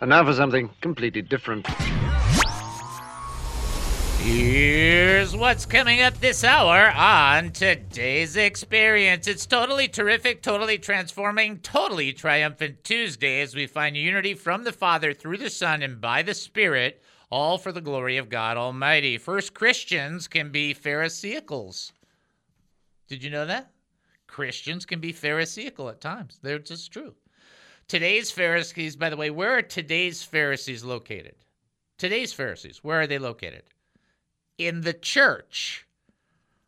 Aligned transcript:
And 0.00 0.08
now 0.08 0.24
for 0.24 0.32
something 0.32 0.70
completely 0.80 1.20
different. 1.20 1.66
Here's 4.20 5.36
what's 5.36 5.66
coming 5.66 6.02
up 6.02 6.18
this 6.20 6.44
hour 6.44 6.90
on 6.90 7.50
today's 7.52 8.36
experience. 8.36 9.26
It's 9.26 9.44
totally 9.44 9.88
terrific, 9.88 10.42
totally 10.42 10.78
transforming, 10.78 11.58
totally 11.58 12.12
triumphant 12.12 12.84
Tuesday 12.84 13.40
as 13.40 13.54
we 13.54 13.66
find 13.66 13.96
unity 13.96 14.34
from 14.34 14.64
the 14.64 14.72
Father 14.72 15.12
through 15.12 15.38
the 15.38 15.50
Son 15.50 15.82
and 15.82 16.00
by 16.00 16.22
the 16.22 16.34
Spirit, 16.34 17.02
all 17.30 17.58
for 17.58 17.72
the 17.72 17.80
glory 17.80 18.16
of 18.16 18.28
God 18.28 18.56
Almighty. 18.56 19.18
First, 19.18 19.54
Christians 19.54 20.28
can 20.28 20.50
be 20.50 20.74
Pharisaicals. 20.74 21.92
Did 23.08 23.22
you 23.22 23.30
know 23.30 23.46
that? 23.46 23.70
Christians 24.26 24.86
can 24.86 25.00
be 25.00 25.12
Pharisaical 25.12 25.88
at 25.88 26.00
times. 26.00 26.38
They're 26.42 26.58
just 26.58 26.92
true. 26.92 27.14
Today's 27.90 28.30
Pharisees, 28.30 28.94
by 28.94 29.10
the 29.10 29.16
way, 29.16 29.30
where 29.30 29.58
are 29.58 29.62
today's 29.62 30.22
Pharisees 30.22 30.84
located? 30.84 31.34
Today's 31.98 32.32
Pharisees, 32.32 32.84
where 32.84 33.00
are 33.00 33.06
they 33.06 33.18
located? 33.18 33.64
in 34.60 34.82
the 34.82 34.92
church, 34.92 35.86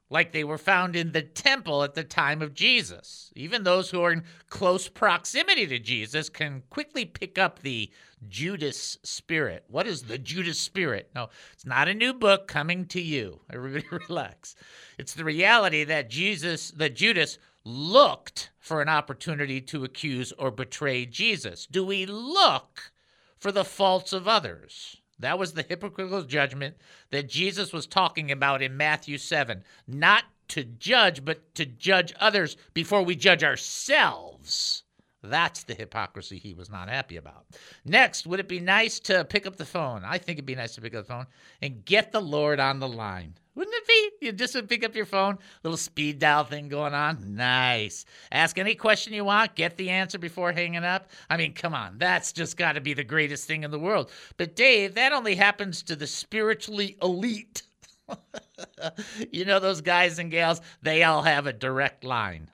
like 0.08 0.32
they 0.32 0.44
were 0.44 0.56
found 0.56 0.96
in 0.96 1.12
the 1.12 1.20
temple 1.20 1.82
at 1.82 1.94
the 1.94 2.04
time 2.04 2.40
of 2.40 2.54
Jesus. 2.54 3.30
Even 3.36 3.62
those 3.62 3.90
who 3.90 4.00
are 4.02 4.12
in 4.12 4.24
close 4.48 4.88
proximity 4.88 5.66
to 5.66 5.78
Jesus 5.78 6.30
can 6.30 6.62
quickly 6.70 7.04
pick 7.04 7.38
up 7.38 7.58
the 7.58 7.90
Judas 8.28 8.96
spirit. 9.02 9.64
What 9.68 9.86
is 9.86 10.04
the 10.04 10.16
Judas 10.16 10.58
spirit? 10.58 11.10
No, 11.14 11.28
it's 11.52 11.66
not 11.66 11.88
a 11.88 11.94
new 11.94 12.14
book 12.14 12.48
coming 12.48 12.86
to 12.86 13.00
you. 13.00 13.40
Everybody 13.52 13.84
relax. 14.08 14.54
It's 14.96 15.12
the 15.12 15.24
reality 15.24 15.84
that 15.84 16.08
Jesus, 16.08 16.70
that 16.72 16.96
Judas 16.96 17.38
looked 17.64 18.50
for 18.58 18.82
an 18.82 18.88
opportunity 18.88 19.60
to 19.60 19.84
accuse 19.84 20.32
or 20.32 20.50
betray 20.50 21.06
Jesus. 21.06 21.66
Do 21.66 21.84
we 21.84 22.06
look 22.06 22.92
for 23.38 23.52
the 23.52 23.64
faults 23.64 24.12
of 24.12 24.26
others? 24.28 24.96
That 25.18 25.38
was 25.38 25.52
the 25.52 25.62
hypocritical 25.62 26.22
judgment 26.22 26.76
that 27.10 27.28
Jesus 27.28 27.72
was 27.72 27.86
talking 27.86 28.32
about 28.32 28.62
in 28.62 28.76
Matthew 28.76 29.18
7. 29.18 29.62
Not 29.86 30.24
to 30.48 30.64
judge, 30.64 31.24
but 31.24 31.54
to 31.54 31.64
judge 31.64 32.12
others 32.18 32.56
before 32.74 33.02
we 33.02 33.14
judge 33.14 33.44
ourselves. 33.44 34.82
That's 35.22 35.62
the 35.62 35.74
hypocrisy 35.74 36.38
he 36.38 36.52
was 36.52 36.68
not 36.68 36.88
happy 36.88 37.16
about. 37.16 37.46
Next, 37.84 38.26
would 38.26 38.40
it 38.40 38.48
be 38.48 38.58
nice 38.58 38.98
to 39.00 39.24
pick 39.24 39.46
up 39.46 39.56
the 39.56 39.64
phone? 39.64 40.02
I 40.04 40.18
think 40.18 40.38
it'd 40.38 40.46
be 40.46 40.56
nice 40.56 40.74
to 40.74 40.80
pick 40.80 40.94
up 40.94 41.06
the 41.06 41.12
phone 41.12 41.26
and 41.60 41.84
get 41.84 42.10
the 42.10 42.20
Lord 42.20 42.58
on 42.58 42.80
the 42.80 42.88
line. 42.88 43.34
Wouldn't 43.54 43.76
it 43.76 43.86
be? 43.86 44.26
You 44.26 44.32
just 44.32 44.54
would 44.54 44.68
pick 44.68 44.82
up 44.82 44.94
your 44.94 45.04
phone, 45.04 45.38
little 45.62 45.76
speed 45.76 46.18
dial 46.18 46.44
thing 46.44 46.68
going 46.68 46.94
on. 46.94 47.36
Nice. 47.36 48.06
Ask 48.30 48.58
any 48.58 48.74
question 48.74 49.12
you 49.12 49.24
want, 49.24 49.54
get 49.54 49.76
the 49.76 49.90
answer 49.90 50.18
before 50.18 50.52
hanging 50.52 50.84
up. 50.84 51.10
I 51.28 51.36
mean, 51.36 51.52
come 51.52 51.74
on, 51.74 51.98
that's 51.98 52.32
just 52.32 52.56
got 52.56 52.72
to 52.72 52.80
be 52.80 52.94
the 52.94 53.04
greatest 53.04 53.46
thing 53.46 53.62
in 53.62 53.70
the 53.70 53.78
world. 53.78 54.10
But 54.38 54.56
Dave, 54.56 54.94
that 54.94 55.12
only 55.12 55.34
happens 55.34 55.82
to 55.84 55.96
the 55.96 56.06
spiritually 56.06 56.96
elite. 57.02 57.62
you 59.32 59.44
know 59.44 59.60
those 59.60 59.82
guys 59.82 60.18
and 60.18 60.30
gals, 60.30 60.62
they 60.80 61.02
all 61.02 61.22
have 61.22 61.46
a 61.46 61.52
direct 61.52 62.04
line. 62.04 62.50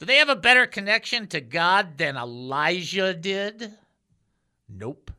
Do 0.00 0.06
they 0.06 0.16
have 0.16 0.28
a 0.28 0.36
better 0.36 0.66
connection 0.66 1.28
to 1.28 1.40
God 1.40 1.96
than 1.96 2.16
Elijah 2.16 3.14
did? 3.14 3.72
Nope. 4.68 5.10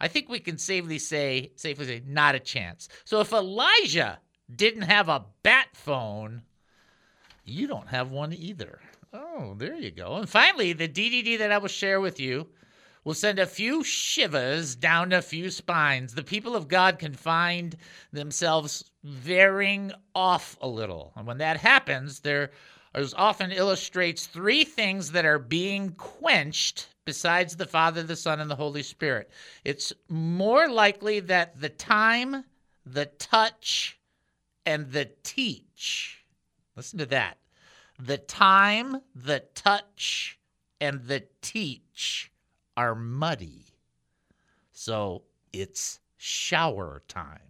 I 0.00 0.08
think 0.08 0.28
we 0.30 0.40
can 0.40 0.56
safely 0.56 0.98
say, 0.98 1.52
safely 1.56 1.86
say, 1.86 2.02
not 2.06 2.34
a 2.34 2.40
chance. 2.40 2.88
So 3.04 3.20
if 3.20 3.32
Elijah 3.32 4.18
didn't 4.56 4.82
have 4.82 5.08
a 5.08 5.24
bat 5.42 5.68
phone, 5.72 6.42
you 7.44 7.66
don't 7.66 7.88
have 7.88 8.10
one 8.10 8.32
either. 8.32 8.80
Oh, 9.12 9.54
there 9.56 9.74
you 9.74 9.90
go. 9.90 10.16
And 10.16 10.28
finally, 10.28 10.72
the 10.72 10.88
DDD 10.88 11.38
that 11.38 11.50
I 11.50 11.58
will 11.58 11.68
share 11.68 12.00
with 12.00 12.20
you 12.20 12.48
will 13.04 13.14
send 13.14 13.38
a 13.38 13.46
few 13.46 13.82
shivers 13.82 14.76
down 14.76 15.12
a 15.12 15.22
few 15.22 15.50
spines. 15.50 16.14
The 16.14 16.22
people 16.22 16.54
of 16.54 16.68
God 16.68 16.98
can 16.98 17.14
find 17.14 17.76
themselves 18.12 18.90
veering 19.02 19.92
off 20.14 20.56
a 20.60 20.68
little. 20.68 21.12
And 21.16 21.26
when 21.26 21.38
that 21.38 21.56
happens, 21.56 22.20
there 22.20 22.50
is 22.94 23.14
often 23.14 23.52
illustrates 23.52 24.26
three 24.26 24.64
things 24.64 25.12
that 25.12 25.24
are 25.24 25.38
being 25.38 25.92
quenched 25.92 26.88
besides 27.04 27.56
the 27.56 27.66
Father, 27.66 28.02
the 28.02 28.16
Son, 28.16 28.40
and 28.40 28.50
the 28.50 28.56
Holy 28.56 28.82
Spirit. 28.82 29.30
It's 29.64 29.92
more 30.08 30.68
likely 30.68 31.20
that 31.20 31.60
the 31.60 31.68
time, 31.68 32.44
the 32.84 33.06
touch, 33.06 33.98
and 34.70 34.92
the 34.92 35.10
teach. 35.24 36.24
Listen 36.76 37.00
to 37.00 37.06
that. 37.06 37.38
The 37.98 38.18
time, 38.18 39.02
the 39.16 39.40
touch, 39.56 40.38
and 40.80 41.02
the 41.08 41.24
teach 41.42 42.30
are 42.76 42.94
muddy. 42.94 43.64
So 44.70 45.24
it's 45.52 45.98
shower 46.16 47.02
time. 47.08 47.49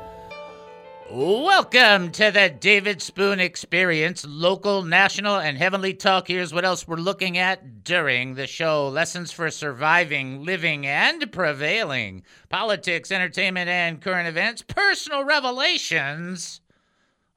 Welcome 1.13 2.13
to 2.13 2.31
the 2.31 2.47
David 2.47 3.01
Spoon 3.01 3.41
Experience, 3.41 4.25
local, 4.25 4.81
national, 4.83 5.35
and 5.35 5.57
heavenly 5.57 5.93
talk. 5.93 6.29
Here's 6.29 6.53
what 6.53 6.63
else 6.63 6.87
we're 6.87 6.95
looking 6.95 7.37
at 7.37 7.83
during 7.83 8.35
the 8.35 8.47
show 8.47 8.87
lessons 8.87 9.29
for 9.29 9.51
surviving, 9.51 10.45
living, 10.45 10.87
and 10.87 11.29
prevailing, 11.29 12.23
politics, 12.47 13.11
entertainment, 13.11 13.67
and 13.67 13.99
current 13.99 14.29
events, 14.29 14.61
personal 14.61 15.25
revelations, 15.25 16.60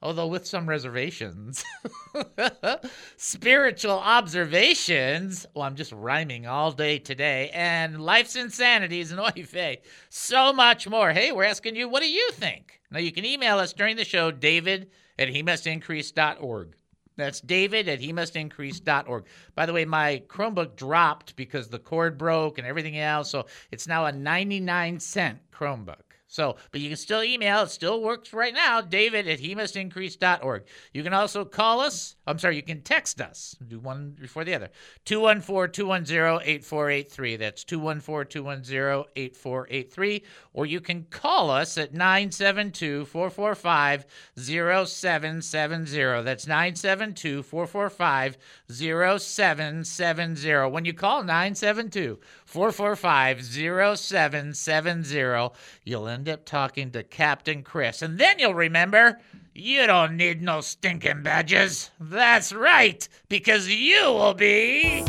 although 0.05 0.27
with 0.27 0.45
some 0.45 0.69
reservations, 0.69 1.65
spiritual 3.17 3.97
observations. 3.97 5.47
Well, 5.55 5.63
I'm 5.63 5.75
just 5.75 5.91
rhyming 5.91 6.45
all 6.45 6.71
day 6.71 6.99
today, 6.99 7.49
and 7.51 7.99
life's 7.99 8.35
insanities 8.35 9.11
and 9.11 9.19
oife. 9.35 9.79
So 10.09 10.53
much 10.53 10.87
more. 10.87 11.11
Hey, 11.11 11.31
we're 11.31 11.43
asking 11.43 11.75
you, 11.75 11.89
what 11.89 12.03
do 12.03 12.09
you 12.09 12.29
think? 12.33 12.79
Now, 12.91 12.99
you 12.99 13.11
can 13.11 13.25
email 13.25 13.57
us 13.57 13.73
during 13.73 13.95
the 13.95 14.05
show, 14.05 14.29
david 14.29 14.91
at 15.17 15.27
he 15.27 15.41
must 15.41 15.65
increase.org. 15.65 16.75
That's 17.17 17.41
david 17.41 17.89
at 17.89 17.99
he 17.99 18.13
must 18.13 18.35
increase.org. 18.35 19.25
By 19.55 19.65
the 19.65 19.73
way, 19.73 19.85
my 19.85 20.21
Chromebook 20.27 20.75
dropped 20.75 21.35
because 21.35 21.67
the 21.67 21.79
cord 21.79 22.17
broke 22.19 22.59
and 22.59 22.67
everything 22.67 22.99
else, 22.99 23.31
so 23.31 23.47
it's 23.71 23.87
now 23.87 24.05
a 24.05 24.11
99 24.11 24.99
cent 24.99 25.39
Chromebook. 25.51 26.04
So, 26.27 26.55
but 26.71 26.81
you 26.81 26.89
can 26.89 26.97
still 26.97 27.23
email. 27.23 27.63
It 27.63 27.69
still 27.69 28.01
works 28.01 28.33
right 28.33 28.53
now. 28.53 28.81
David 28.81 29.27
at 29.27 29.39
he 29.39 29.55
must 29.55 29.75
increase.org. 29.75 30.63
You 30.91 31.03
can 31.03 31.13
also 31.13 31.45
call 31.45 31.79
us. 31.79 32.15
I'm 32.25 32.39
sorry, 32.39 32.55
you 32.55 32.63
can 32.63 32.81
text 32.81 33.21
us. 33.21 33.55
Do 33.67 33.79
one 33.79 34.15
before 34.19 34.43
the 34.43 34.55
other. 34.55 34.69
214 35.05 35.71
210 35.71 36.41
8483. 36.43 37.35
That's 37.37 37.63
214 37.63 38.31
210 38.31 39.05
8483. 39.15 40.23
Or 40.53 40.65
you 40.65 40.81
can 40.81 41.05
call 41.11 41.51
us 41.51 41.77
at 41.77 41.93
972 41.93 43.05
445 43.05 44.05
0770. 44.35 46.23
That's 46.23 46.47
972 46.47 47.43
445 47.43 48.37
0770. 48.67 50.71
When 50.71 50.85
you 50.85 50.93
call 50.93 51.23
972 51.23 52.19
445 52.45 53.43
0770, 53.43 55.49
you'll 55.83 56.07
end 56.07 56.29
up 56.29 56.45
talking 56.45 56.91
to 56.91 57.03
Captain 57.03 57.63
Chris. 57.63 58.01
And 58.01 58.17
then 58.17 58.39
you'll 58.39 58.53
remember 58.53 59.19
you 59.53 59.85
don't 59.87 60.15
need 60.15 60.41
no 60.41 60.61
stinking 60.61 61.23
badges. 61.23 61.91
That's 61.99 62.53
right, 62.53 63.05
because 63.29 63.67
you 63.69 64.03
will 64.03 64.33
be. 64.33 65.03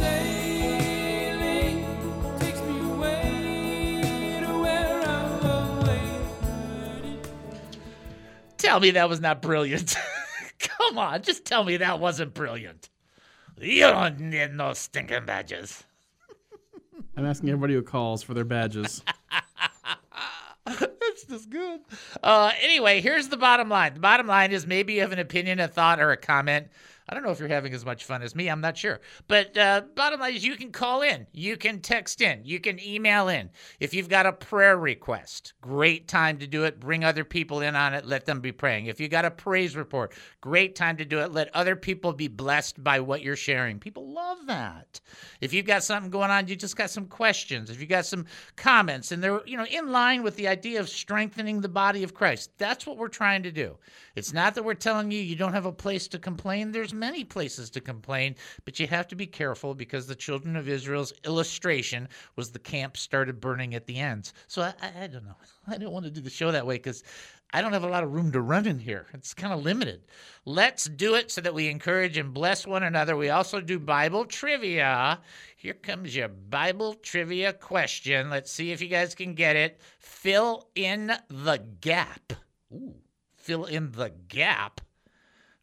Tell 8.56 8.80
me 8.80 8.90
that 8.92 9.08
was 9.08 9.20
not 9.20 9.42
brilliant. 9.42 9.94
Come 10.58 10.98
on, 10.98 11.22
just 11.22 11.44
tell 11.44 11.64
me 11.64 11.76
that 11.76 12.00
wasn't 12.00 12.34
brilliant. 12.34 12.88
You 13.60 13.82
don't 13.82 14.18
need 14.20 14.54
no 14.54 14.72
stinking 14.72 15.26
badges. 15.26 15.84
I'm 17.16 17.24
asking 17.24 17.48
everybody 17.48 17.74
who 17.74 17.82
calls 17.82 18.22
for 18.22 18.34
their 18.34 18.44
badges. 18.44 19.02
That's 20.66 21.24
just 21.28 21.48
good. 21.48 21.80
Uh, 22.22 22.52
anyway, 22.60 23.00
here's 23.00 23.28
the 23.28 23.38
bottom 23.38 23.68
line. 23.70 23.94
The 23.94 24.00
bottom 24.00 24.26
line 24.26 24.52
is 24.52 24.66
maybe 24.66 24.94
you 24.94 25.00
have 25.00 25.12
an 25.12 25.18
opinion, 25.18 25.58
a 25.60 25.68
thought, 25.68 25.98
or 25.98 26.10
a 26.10 26.16
comment 26.16 26.68
I 27.08 27.14
don't 27.14 27.22
know 27.22 27.30
if 27.30 27.38
you're 27.38 27.48
having 27.48 27.72
as 27.72 27.84
much 27.84 28.04
fun 28.04 28.22
as 28.22 28.34
me. 28.34 28.48
I'm 28.48 28.60
not 28.60 28.76
sure. 28.76 29.00
But 29.28 29.56
uh, 29.56 29.82
bottom 29.94 30.20
line 30.20 30.34
is 30.34 30.44
you 30.44 30.56
can 30.56 30.72
call 30.72 31.02
in, 31.02 31.26
you 31.32 31.56
can 31.56 31.80
text 31.80 32.20
in, 32.20 32.40
you 32.44 32.58
can 32.58 32.82
email 32.84 33.28
in. 33.28 33.50
If 33.78 33.94
you've 33.94 34.08
got 34.08 34.26
a 34.26 34.32
prayer 34.32 34.76
request, 34.76 35.54
great 35.60 36.08
time 36.08 36.38
to 36.38 36.46
do 36.46 36.64
it. 36.64 36.80
Bring 36.80 37.04
other 37.04 37.24
people 37.24 37.60
in 37.60 37.76
on 37.76 37.94
it. 37.94 38.06
Let 38.06 38.26
them 38.26 38.40
be 38.40 38.50
praying. 38.50 38.86
If 38.86 39.00
you 39.00 39.08
got 39.08 39.24
a 39.24 39.30
praise 39.30 39.76
report, 39.76 40.14
great 40.40 40.74
time 40.74 40.96
to 40.96 41.04
do 41.04 41.20
it. 41.20 41.32
Let 41.32 41.54
other 41.54 41.76
people 41.76 42.12
be 42.12 42.28
blessed 42.28 42.82
by 42.82 42.98
what 42.98 43.22
you're 43.22 43.36
sharing. 43.36 43.78
People 43.78 44.12
love 44.12 44.38
that. 44.46 45.00
If 45.40 45.52
you've 45.52 45.66
got 45.66 45.84
something 45.84 46.10
going 46.10 46.30
on, 46.30 46.48
you 46.48 46.56
just 46.56 46.76
got 46.76 46.90
some 46.90 47.06
questions. 47.06 47.70
If 47.70 47.80
you 47.80 47.86
got 47.86 48.06
some 48.06 48.26
comments, 48.56 49.12
and 49.12 49.22
they're 49.22 49.46
you 49.46 49.56
know 49.56 49.66
in 49.66 49.92
line 49.92 50.22
with 50.22 50.36
the 50.36 50.48
idea 50.48 50.80
of 50.80 50.88
strengthening 50.88 51.60
the 51.60 51.68
body 51.68 52.02
of 52.02 52.14
Christ, 52.14 52.50
that's 52.58 52.86
what 52.86 52.96
we're 52.96 53.08
trying 53.08 53.44
to 53.44 53.52
do. 53.52 53.76
It's 54.16 54.32
not 54.32 54.54
that 54.54 54.64
we're 54.64 54.74
telling 54.74 55.10
you 55.10 55.20
you 55.20 55.36
don't 55.36 55.52
have 55.52 55.66
a 55.66 55.72
place 55.72 56.08
to 56.08 56.18
complain. 56.18 56.72
There's 56.72 56.94
many 56.98 57.24
places 57.24 57.70
to 57.70 57.80
complain, 57.80 58.34
but 58.64 58.80
you 58.80 58.86
have 58.86 59.08
to 59.08 59.16
be 59.16 59.26
careful 59.26 59.74
because 59.74 60.06
the 60.06 60.14
children 60.14 60.56
of 60.56 60.68
Israel's 60.68 61.12
illustration 61.24 62.08
was 62.36 62.50
the 62.50 62.58
camp 62.58 62.96
started 62.96 63.40
burning 63.40 63.74
at 63.74 63.86
the 63.86 63.98
ends. 63.98 64.32
So 64.46 64.62
I, 64.62 64.74
I, 64.82 65.04
I 65.04 65.06
don't 65.06 65.24
know. 65.24 65.36
I 65.68 65.78
don't 65.78 65.92
want 65.92 66.04
to 66.04 66.10
do 66.10 66.20
the 66.20 66.30
show 66.30 66.50
that 66.52 66.66
way 66.66 66.76
because 66.76 67.02
I 67.52 67.62
don't 67.62 67.72
have 67.72 67.84
a 67.84 67.88
lot 67.88 68.02
of 68.02 68.12
room 68.12 68.32
to 68.32 68.40
run 68.40 68.66
in 68.66 68.78
here. 68.78 69.06
It's 69.14 69.32
kind 69.32 69.52
of 69.52 69.62
limited. 69.62 70.02
Let's 70.44 70.84
do 70.84 71.14
it 71.14 71.30
so 71.30 71.40
that 71.40 71.54
we 71.54 71.68
encourage 71.68 72.16
and 72.16 72.34
bless 72.34 72.66
one 72.66 72.82
another. 72.82 73.16
We 73.16 73.30
also 73.30 73.60
do 73.60 73.78
Bible 73.78 74.24
trivia. 74.24 75.20
Here 75.56 75.74
comes 75.74 76.14
your 76.14 76.28
Bible 76.28 76.94
trivia 76.94 77.52
question. 77.52 78.30
Let's 78.30 78.50
see 78.50 78.72
if 78.72 78.82
you 78.82 78.88
guys 78.88 79.14
can 79.14 79.34
get 79.34 79.54
it. 79.56 79.80
Fill 79.98 80.68
in 80.74 81.12
the 81.28 81.64
gap. 81.80 82.32
Ooh, 82.72 82.96
fill 83.36 83.64
in 83.64 83.92
the 83.92 84.12
gap. 84.28 84.80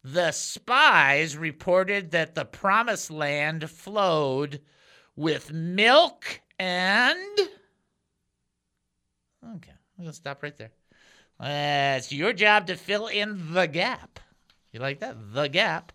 The 0.04 0.32
spies 0.32 1.34
reported 1.34 2.10
that 2.10 2.34
the 2.34 2.44
promised 2.44 3.10
land 3.10 3.70
flowed 3.70 4.60
with 5.16 5.50
milk 5.50 6.42
and. 6.58 7.38
Okay, 9.42 9.72
I'm 9.72 10.04
going 10.04 10.10
to 10.10 10.12
stop 10.12 10.42
right 10.42 10.56
there. 10.58 10.72
Uh, 11.40 11.96
it's 11.96 12.12
your 12.12 12.34
job 12.34 12.66
to 12.66 12.76
fill 12.76 13.06
in 13.06 13.54
the 13.54 13.66
gap. 13.66 14.20
You 14.72 14.80
like 14.80 15.00
that? 15.00 15.16
The 15.32 15.48
gap. 15.48 15.90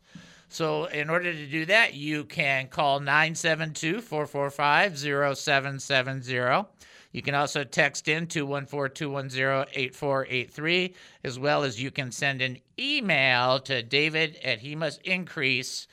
So, 0.47 0.85
in 0.85 1.11
order 1.11 1.31
to 1.31 1.45
do 1.45 1.67
that, 1.67 1.93
you 1.93 2.25
can 2.25 2.67
call 2.67 2.99
972 2.99 4.01
445 4.01 4.97
0770. 5.37 6.65
You 7.11 7.21
can 7.21 7.33
also 7.33 7.63
text 7.63 8.07
in 8.07 8.27
214 8.27 8.93
210 8.93 9.65
8483, 9.73 10.95
as 11.23 11.39
well 11.39 11.63
as 11.63 11.81
you 11.81 11.89
can 11.89 12.11
send 12.11 12.41
an 12.41 12.57
email 12.77 13.59
to 13.61 13.81
david 13.81 14.37
at 14.43 14.59
he 14.59 14.75
must 14.75 15.01
increase 15.01 15.87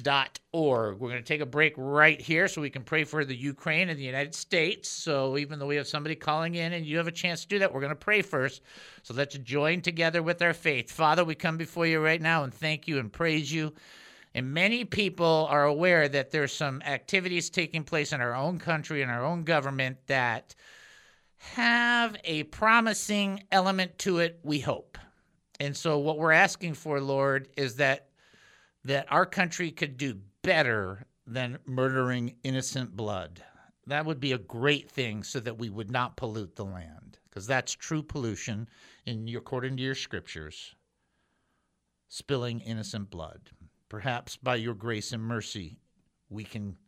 dot 0.00 0.38
org. 0.52 0.98
We're 0.98 1.10
going 1.10 1.22
to 1.22 1.26
take 1.26 1.40
a 1.40 1.46
break 1.46 1.74
right 1.76 2.20
here 2.20 2.48
so 2.48 2.62
we 2.62 2.70
can 2.70 2.82
pray 2.82 3.04
for 3.04 3.24
the 3.24 3.36
Ukraine 3.36 3.90
and 3.90 3.98
the 3.98 4.04
United 4.04 4.34
States. 4.34 4.88
So 4.88 5.36
even 5.36 5.58
though 5.58 5.66
we 5.66 5.76
have 5.76 5.86
somebody 5.86 6.14
calling 6.14 6.54
in 6.54 6.72
and 6.72 6.86
you 6.86 6.96
have 6.96 7.08
a 7.08 7.12
chance 7.12 7.42
to 7.42 7.48
do 7.48 7.58
that, 7.58 7.72
we're 7.72 7.80
going 7.80 7.90
to 7.90 7.96
pray 7.96 8.22
first. 8.22 8.62
So 9.02 9.12
let's 9.12 9.36
join 9.38 9.82
together 9.82 10.22
with 10.22 10.40
our 10.40 10.54
faith. 10.54 10.90
Father, 10.90 11.24
we 11.24 11.34
come 11.34 11.58
before 11.58 11.86
you 11.86 12.00
right 12.00 12.22
now 12.22 12.44
and 12.44 12.54
thank 12.54 12.88
you 12.88 12.98
and 12.98 13.12
praise 13.12 13.52
you. 13.52 13.74
And 14.34 14.54
many 14.54 14.84
people 14.84 15.46
are 15.50 15.64
aware 15.64 16.08
that 16.08 16.30
there's 16.30 16.52
some 16.52 16.80
activities 16.82 17.50
taking 17.50 17.84
place 17.84 18.12
in 18.12 18.20
our 18.20 18.34
own 18.34 18.58
country 18.58 19.02
and 19.02 19.10
our 19.10 19.24
own 19.24 19.44
government 19.44 19.98
that 20.06 20.54
have 21.36 22.16
a 22.24 22.44
promising 22.44 23.42
element 23.50 23.98
to 23.98 24.18
it, 24.18 24.38
we 24.42 24.60
hope. 24.60 24.96
And 25.60 25.76
so 25.76 25.98
what 25.98 26.18
we're 26.18 26.32
asking 26.32 26.74
for, 26.74 27.00
Lord, 27.00 27.48
is 27.56 27.76
that 27.76 28.08
that 28.84 29.06
our 29.10 29.26
country 29.26 29.70
could 29.70 29.96
do 29.96 30.18
better 30.42 31.06
than 31.26 31.58
murdering 31.66 32.34
innocent 32.42 32.96
blood. 32.96 33.42
That 33.86 34.06
would 34.06 34.18
be 34.18 34.32
a 34.32 34.38
great 34.38 34.90
thing 34.90 35.22
so 35.22 35.38
that 35.40 35.58
we 35.58 35.70
would 35.70 35.90
not 35.90 36.16
pollute 36.16 36.56
the 36.56 36.64
land, 36.64 37.18
because 37.28 37.46
that's 37.46 37.72
true 37.72 38.02
pollution 38.02 38.68
in 39.06 39.28
according 39.36 39.76
to 39.76 39.82
your 39.82 39.94
scriptures, 39.94 40.74
spilling 42.08 42.60
innocent 42.60 43.10
blood. 43.10 43.50
Perhaps 43.92 44.38
by 44.38 44.54
your 44.54 44.72
grace 44.72 45.12
and 45.12 45.22
mercy, 45.22 45.76
we 46.30 46.44
can 46.44 46.78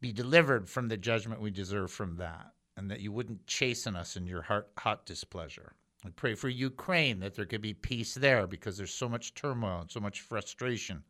be 0.00 0.12
delivered 0.12 0.68
from 0.68 0.86
the 0.86 0.96
judgment 0.96 1.40
we 1.40 1.50
deserve 1.50 1.90
from 1.90 2.14
that, 2.18 2.52
and 2.76 2.88
that 2.88 3.00
you 3.00 3.10
wouldn't 3.10 3.44
chasten 3.48 3.96
us 3.96 4.14
in 4.14 4.28
your 4.28 4.42
heart, 4.42 4.70
hot 4.78 5.04
displeasure. 5.04 5.72
We 6.04 6.12
pray 6.12 6.36
for 6.36 6.48
Ukraine 6.48 7.18
that 7.18 7.34
there 7.34 7.44
could 7.44 7.60
be 7.60 7.74
peace 7.74 8.14
there 8.14 8.46
because 8.46 8.76
there's 8.76 8.94
so 8.94 9.08
much 9.08 9.34
turmoil 9.34 9.80
and 9.80 9.90
so 9.90 9.98
much 9.98 10.20
frustration. 10.20 11.02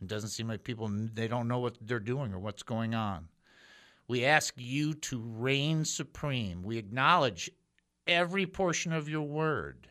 It 0.00 0.06
doesn't 0.06 0.30
seem 0.30 0.46
like 0.46 0.62
people 0.62 0.88
they 1.12 1.26
don't 1.26 1.48
know 1.48 1.58
what 1.58 1.78
they're 1.80 1.98
doing 1.98 2.32
or 2.32 2.38
what's 2.38 2.62
going 2.62 2.94
on. 2.94 3.26
We 4.06 4.24
ask 4.24 4.54
you 4.56 4.94
to 4.94 5.18
reign 5.20 5.84
supreme. 5.84 6.62
We 6.62 6.78
acknowledge 6.78 7.50
every 8.06 8.46
portion 8.46 8.92
of 8.92 9.08
your 9.08 9.26
word, 9.26 9.88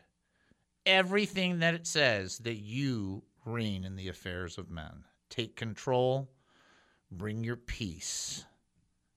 everything 0.85 1.59
that 1.59 1.73
it 1.73 1.85
says 1.85 2.37
that 2.37 2.61
you 2.61 3.23
reign 3.45 3.83
in 3.83 3.95
the 3.95 4.09
affairs 4.09 4.57
of 4.57 4.69
men. 4.69 5.03
Take 5.29 5.55
control, 5.55 6.29
bring 7.11 7.43
your 7.43 7.55
peace, 7.55 8.45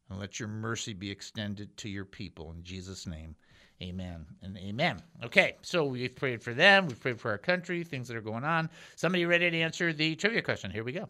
and 0.09 0.19
let 0.19 0.39
your 0.39 0.49
mercy 0.49 0.93
be 0.93 1.11
extended 1.11 1.77
to 1.79 1.89
your 1.89 2.05
people 2.05 2.53
in 2.53 2.63
Jesus' 2.63 3.07
name. 3.07 3.35
Amen 3.83 4.25
and 4.43 4.57
amen. 4.57 5.03
Okay, 5.25 5.57
so 5.63 5.85
we've 5.85 6.15
prayed 6.15 6.43
for 6.43 6.55
them. 6.55 6.87
We've 6.87 7.01
prayed 7.01 7.21
for 7.21 7.31
our 7.31 7.39
country, 7.39 7.83
things 7.83 8.09
that 8.09 8.17
are 8.17 8.23
going 8.23 8.45
on. 8.45 8.71
Somebody 8.95 9.27
ready 9.27 9.51
to 9.51 9.61
answer 9.61 9.93
the 9.93 10.15
trivia 10.15 10.43
question? 10.43 10.71
Here 10.71 10.85
we 10.85 10.93
go. 10.93 11.09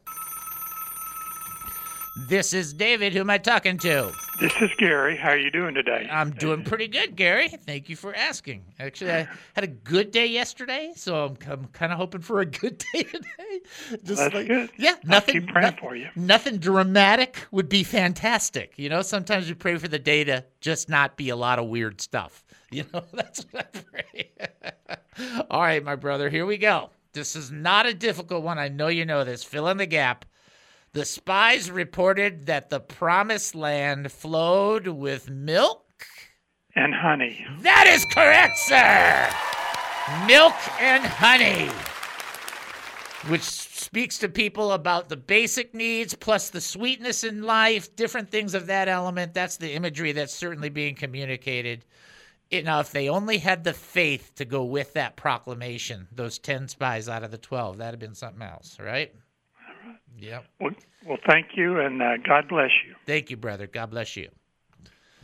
This 2.17 2.53
is 2.53 2.73
David. 2.73 3.13
Who 3.13 3.21
am 3.21 3.31
I 3.31 3.39
talking 3.39 3.77
to? 3.79 4.13
This 4.41 4.53
is 4.61 4.71
Gary. 4.79 5.17
How 5.17 5.31
are 5.31 5.37
you 5.37 5.51
doing 5.51 5.75
today? 5.75 6.09
I'm 6.09 6.31
doing 6.31 6.63
pretty 6.63 6.87
good, 6.87 7.17
Gary. 7.17 7.49
Thank 7.49 7.89
you 7.89 7.97
for 7.97 8.15
asking. 8.15 8.65
Actually, 8.79 9.11
I 9.13 9.29
had 9.55 9.65
a 9.65 9.69
good 9.69 10.13
day 10.13 10.27
yesterday, 10.27 10.93
so 10.95 11.25
I'm, 11.25 11.37
I'm 11.51 11.67
kind 11.67 11.91
of 11.91 11.99
hoping 11.99 12.21
for 12.21 12.39
a 12.39 12.47
good 12.47 12.79
day 12.93 13.03
today. 13.03 13.61
Just 14.05 14.21
That's 14.21 14.35
like, 14.35 14.47
good. 14.47 14.71
Yeah, 14.77 14.95
nothing. 15.03 15.37
I'll 15.37 15.43
keep 15.43 15.53
praying 15.53 15.77
for 15.81 15.97
you. 15.97 16.09
Nothing 16.15 16.59
dramatic 16.59 17.49
would 17.51 17.69
be 17.69 17.83
fantastic. 17.83 18.75
You 18.77 18.91
know, 18.91 19.03
sometimes 19.03 19.49
you 19.49 19.57
pray 19.57 19.77
for 19.77 19.89
the 19.89 19.99
day 19.99 20.23
to 20.23 20.45
just 20.61 20.89
not 20.89 21.17
be 21.17 21.31
a 21.31 21.37
lot 21.37 21.59
of 21.59 21.67
weird 21.67 22.01
stuff. 22.01 22.45
You 22.71 22.85
know, 22.93 23.05
that's 23.13 23.47
what 23.53 23.69
I 23.73 23.79
pray. 23.79 24.31
All 25.49 25.61
right, 25.61 25.85
my 25.85 25.95
brother, 25.95 26.29
here 26.29 26.45
we 26.45 26.59
go. 26.59 26.91
This 27.13 27.37
is 27.37 27.53
not 27.53 27.87
a 27.87 27.95
difficult 27.95 28.43
one. 28.43 28.59
I 28.59 28.67
know 28.67 28.89
you 28.89 29.05
know 29.05 29.23
this. 29.23 29.45
Fill 29.45 29.69
in 29.69 29.77
the 29.77 29.87
gap. 29.87 30.25
The 30.95 31.05
spies 31.05 31.71
reported 31.71 32.47
that 32.47 32.71
the 32.71 32.81
promised 32.81 33.55
land 33.55 34.11
flowed 34.11 34.89
with 34.89 35.29
milk 35.29 35.83
and 36.75 36.95
honey. 36.95 37.47
That 37.59 37.87
is 37.87 38.05
correct, 38.07 38.57
sir. 38.59 39.29
Milk 40.27 40.55
and 40.81 41.05
honey, 41.05 41.69
which 43.31 43.43
speaks 43.43 44.19
to 44.19 44.29
people 44.29 44.73
about 44.73 45.09
the 45.09 45.17
basic 45.17 45.75
needs 45.75 46.15
plus 46.15 46.51
the 46.51 46.61
sweetness 46.61 47.25
in 47.25 47.43
life, 47.43 47.95
different 47.97 48.31
things 48.31 48.55
of 48.55 48.67
that 48.67 48.89
element. 48.89 49.35
That's 49.35 49.57
the 49.57 49.75
imagery 49.75 50.13
that's 50.13 50.35
certainly 50.35 50.71
being 50.71 50.95
communicated 50.95 51.85
know, 52.63 52.79
if 52.81 52.93
they 52.93 53.09
only 53.09 53.39
had 53.39 53.65
the 53.65 53.73
faith 53.73 54.33
to 54.37 54.45
go 54.45 54.65
with 54.65 54.93
that 54.93 55.17
proclamation, 55.17 56.07
those 56.13 56.39
10 56.39 56.69
spies 56.69 57.09
out 57.09 57.25
of 57.25 57.31
the 57.31 57.39
12, 57.39 57.79
that'd 57.79 57.95
have 57.95 57.99
been 57.99 58.15
something 58.15 58.43
else, 58.43 58.79
right? 58.79 59.13
Yep. 60.19 60.45
Well, 60.61 60.73
well 61.07 61.19
thank 61.29 61.49
you, 61.57 61.81
and 61.81 62.03
uh, 62.03 62.17
God 62.27 62.49
bless 62.49 62.71
you. 62.87 62.95
Thank 63.07 63.31
you, 63.31 63.37
brother. 63.37 63.67
God 63.67 63.91
bless 63.91 64.17
you. 64.17 64.29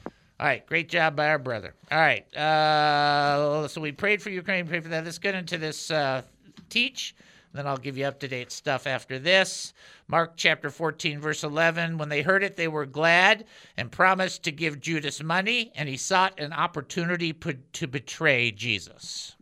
All 0.07 0.47
right, 0.47 0.65
great 0.65 0.89
job 0.89 1.17
by 1.17 1.29
our 1.29 1.39
brother. 1.39 1.75
All 1.93 1.99
right, 1.99 2.35
uh, 2.35 3.69
so 3.69 3.81
we 3.81 3.93
prayed 3.93 4.23
for 4.23 4.31
Ukraine, 4.31 4.67
prayed 4.67 4.83
for 4.83 4.89
that. 4.89 5.05
Let's 5.05 5.19
get 5.19 5.35
into 5.35 5.59
this 5.59 5.91
uh, 5.91 6.23
teach. 6.71 7.15
Then 7.53 7.67
I'll 7.67 7.77
give 7.77 7.99
you 7.99 8.05
up 8.05 8.21
to 8.21 8.29
date 8.29 8.53
stuff 8.53 8.87
after 8.87 9.19
this. 9.19 9.75
Mark 10.07 10.35
chapter 10.37 10.71
14, 10.71 11.21
verse 11.21 11.43
11. 11.43 11.99
When 11.99 12.09
they 12.09 12.23
heard 12.23 12.45
it, 12.45 12.57
they 12.57 12.69
were 12.69 12.87
glad 12.87 13.45
and 13.77 13.91
promised 13.91 14.45
to 14.45 14.53
give 14.53 14.81
Judas 14.81 15.23
money, 15.23 15.73
and 15.75 15.89
he 15.89 15.97
sought 15.97 16.39
an 16.39 16.53
opportunity 16.53 17.33
to 17.33 17.87
betray 17.89 18.51
Jesus. 18.53 19.35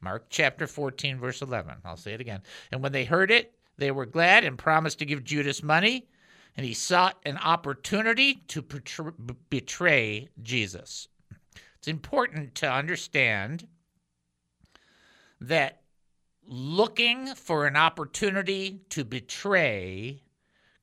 Mark 0.00 0.26
chapter 0.30 0.66
14, 0.66 1.18
verse 1.18 1.42
11. 1.42 1.74
I'll 1.84 1.96
say 1.96 2.12
it 2.12 2.20
again. 2.20 2.42
And 2.70 2.82
when 2.82 2.92
they 2.92 3.04
heard 3.04 3.32
it, 3.32 3.52
they 3.78 3.90
were 3.90 4.06
glad 4.06 4.44
and 4.44 4.58
promised 4.58 4.98
to 4.98 5.06
give 5.06 5.24
Judas 5.24 5.62
money, 5.62 6.08
and 6.56 6.66
he 6.66 6.74
sought 6.74 7.16
an 7.24 7.38
opportunity 7.38 8.42
to 8.48 8.62
betray 9.48 10.28
Jesus. 10.42 11.08
It's 11.78 11.88
important 11.88 12.56
to 12.56 12.70
understand 12.70 13.68
that 15.40 15.82
looking 16.44 17.34
for 17.34 17.66
an 17.66 17.76
opportunity 17.76 18.80
to 18.90 19.04
betray 19.04 20.22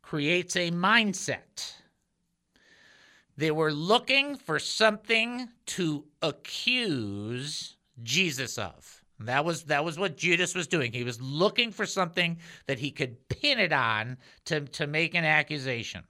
creates 0.01 0.55
a 0.55 0.71
mindset. 0.71 1.73
They 3.35 3.51
were 3.51 3.73
looking 3.73 4.37
for 4.37 4.59
something 4.59 5.49
to 5.65 6.05
accuse 6.21 7.75
Jesus 8.01 8.57
of. 8.57 9.03
That 9.19 9.45
was 9.45 9.63
that 9.63 9.86
was 9.86 9.98
what 9.98 10.17
Judas 10.17 10.53
was 10.53 10.67
doing. 10.67 10.91
He 10.91 11.03
was 11.03 11.22
looking 11.22 11.72
for 11.72 11.86
something 11.86 12.38
that 12.67 12.79
he 12.79 12.91
could 12.91 13.27
pin 13.29 13.60
it 13.60 13.72
on 13.72 14.17
to, 14.45 14.62
to 14.62 14.88
make 14.88 15.15
an 15.15 15.25
accusation. 15.25 16.03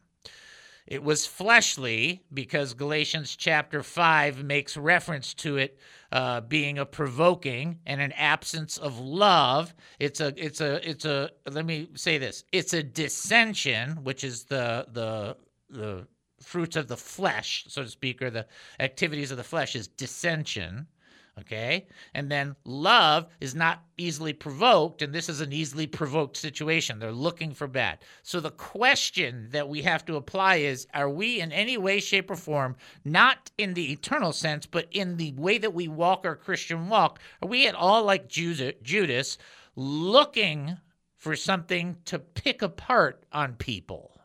It 0.88 1.03
was 1.03 1.25
fleshly 1.25 2.24
because 2.31 2.75
Galatians 2.75 3.35
chapter 3.35 3.81
5 3.81 4.43
makes 4.43 4.77
reference 4.77 5.33
to 5.35 5.57
it 5.57 5.79
uh, 6.12 6.41
being 6.41 6.77
a 6.77 6.85
provoking 6.85 7.79
and 7.88 8.00
an 8.00 8.12
absence 8.12 8.77
of 8.77 9.00
love. 9.00 9.74
It's 10.00 10.19
a 10.19 10.33
it's 10.38 10.62
a 10.62 10.88
it's 10.88 11.05
a 11.05 11.31
let 11.50 11.65
me 11.65 11.89
say 11.95 12.17
this. 12.17 12.43
It's 12.51 12.74
a 12.74 12.83
dissension, 12.83 14.03
which 14.03 14.24
is 14.24 14.45
the 14.45 14.85
the 14.91 15.38
the 15.69 16.07
fruits 16.41 16.75
of 16.75 16.88
the 16.88 16.97
flesh, 16.97 17.65
so 17.67 17.81
to 17.81 17.89
speak, 17.89 18.21
or 18.21 18.29
the 18.29 18.45
activities 18.79 19.31
of 19.31 19.38
the 19.38 19.43
flesh 19.43 19.75
is 19.75 19.88
dissension. 19.88 20.88
Okay. 21.37 21.87
And 22.13 22.31
then 22.31 22.55
love 22.63 23.27
is 23.41 23.53
not 23.53 23.83
easily 23.97 24.31
provoked, 24.31 25.01
and 25.01 25.13
this 25.13 25.27
is 25.27 25.41
an 25.41 25.51
easily 25.51 25.85
provoked 25.85 26.37
situation. 26.37 26.97
They're 26.97 27.11
looking 27.11 27.53
for 27.53 27.67
bad. 27.67 27.99
So 28.23 28.39
the 28.39 28.51
question 28.51 29.49
that 29.51 29.67
we 29.67 29.81
have 29.81 30.05
to 30.05 30.15
apply 30.15 30.57
is 30.57 30.87
are 30.93 31.09
we 31.09 31.41
in 31.41 31.51
any 31.51 31.77
way, 31.77 31.99
shape, 31.99 32.31
or 32.31 32.37
form, 32.37 32.77
not 33.03 33.51
in 33.57 33.73
the 33.73 33.91
eternal 33.91 34.31
sense, 34.31 34.65
but 34.65 34.87
in 34.91 35.17
the 35.17 35.33
way 35.33 35.57
that 35.57 35.73
we 35.73 35.89
walk 35.89 36.25
our 36.25 36.37
Christian 36.37 36.87
walk, 36.87 37.19
are 37.41 37.49
we 37.49 37.67
at 37.67 37.75
all 37.75 38.03
like 38.05 38.29
Judas 38.29 39.37
looking 39.75 40.77
for 41.17 41.35
something 41.35 41.97
to 42.05 42.17
pick 42.17 42.61
apart 42.61 43.25
on 43.33 43.55
people? 43.55 44.21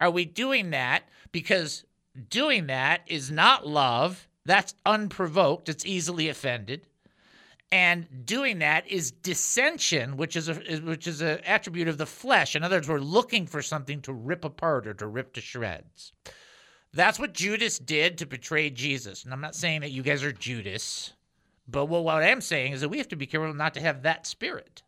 Are 0.00 0.10
we 0.10 0.24
doing 0.24 0.70
that 0.70 1.04
because 1.30 1.84
doing 2.28 2.66
that 2.66 3.02
is 3.06 3.30
not 3.30 3.64
love? 3.66 4.26
That's 4.46 4.74
unprovoked, 4.86 5.68
it's 5.68 5.84
easily 5.84 6.28
offended. 6.28 6.86
And 7.72 8.06
doing 8.24 8.60
that 8.60 8.86
is 8.86 9.10
dissension, 9.10 10.16
which 10.16 10.36
is 10.36 10.48
a 10.48 10.54
which 10.54 11.08
is 11.08 11.20
an 11.20 11.40
attribute 11.44 11.88
of 11.88 11.98
the 11.98 12.06
flesh. 12.06 12.54
In 12.54 12.62
other 12.62 12.76
words, 12.76 12.88
we're 12.88 13.00
looking 13.00 13.46
for 13.46 13.60
something 13.60 14.00
to 14.02 14.12
rip 14.12 14.44
apart 14.44 14.86
or 14.86 14.94
to 14.94 15.06
rip 15.08 15.34
to 15.34 15.40
shreds. 15.40 16.12
That's 16.92 17.18
what 17.18 17.34
Judas 17.34 17.80
did 17.80 18.18
to 18.18 18.26
betray 18.26 18.70
Jesus. 18.70 19.24
And 19.24 19.32
I'm 19.32 19.40
not 19.40 19.56
saying 19.56 19.80
that 19.80 19.90
you 19.90 20.04
guys 20.04 20.22
are 20.22 20.32
Judas, 20.32 21.12
but 21.66 21.86
what, 21.86 22.04
what 22.04 22.22
I'm 22.22 22.40
saying 22.40 22.72
is 22.72 22.80
that 22.82 22.88
we 22.88 22.98
have 22.98 23.08
to 23.08 23.16
be 23.16 23.26
careful 23.26 23.52
not 23.52 23.74
to 23.74 23.80
have 23.80 24.02
that 24.02 24.26
spirit. 24.26 24.82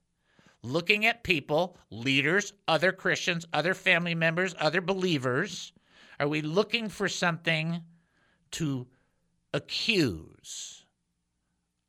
Looking 0.63 1.05
at 1.05 1.25
people, 1.25 1.77
leaders, 1.91 2.53
other 2.69 2.93
Christians, 2.93 3.45
other 3.53 3.75
family 3.75 4.15
members, 4.15 4.55
other 4.59 4.81
believers, 4.81 5.73
are 6.21 6.29
we 6.29 6.43
looking 6.43 6.89
for 6.89 7.09
something 7.09 7.83
to 8.53 8.87
accuse? 9.53 10.85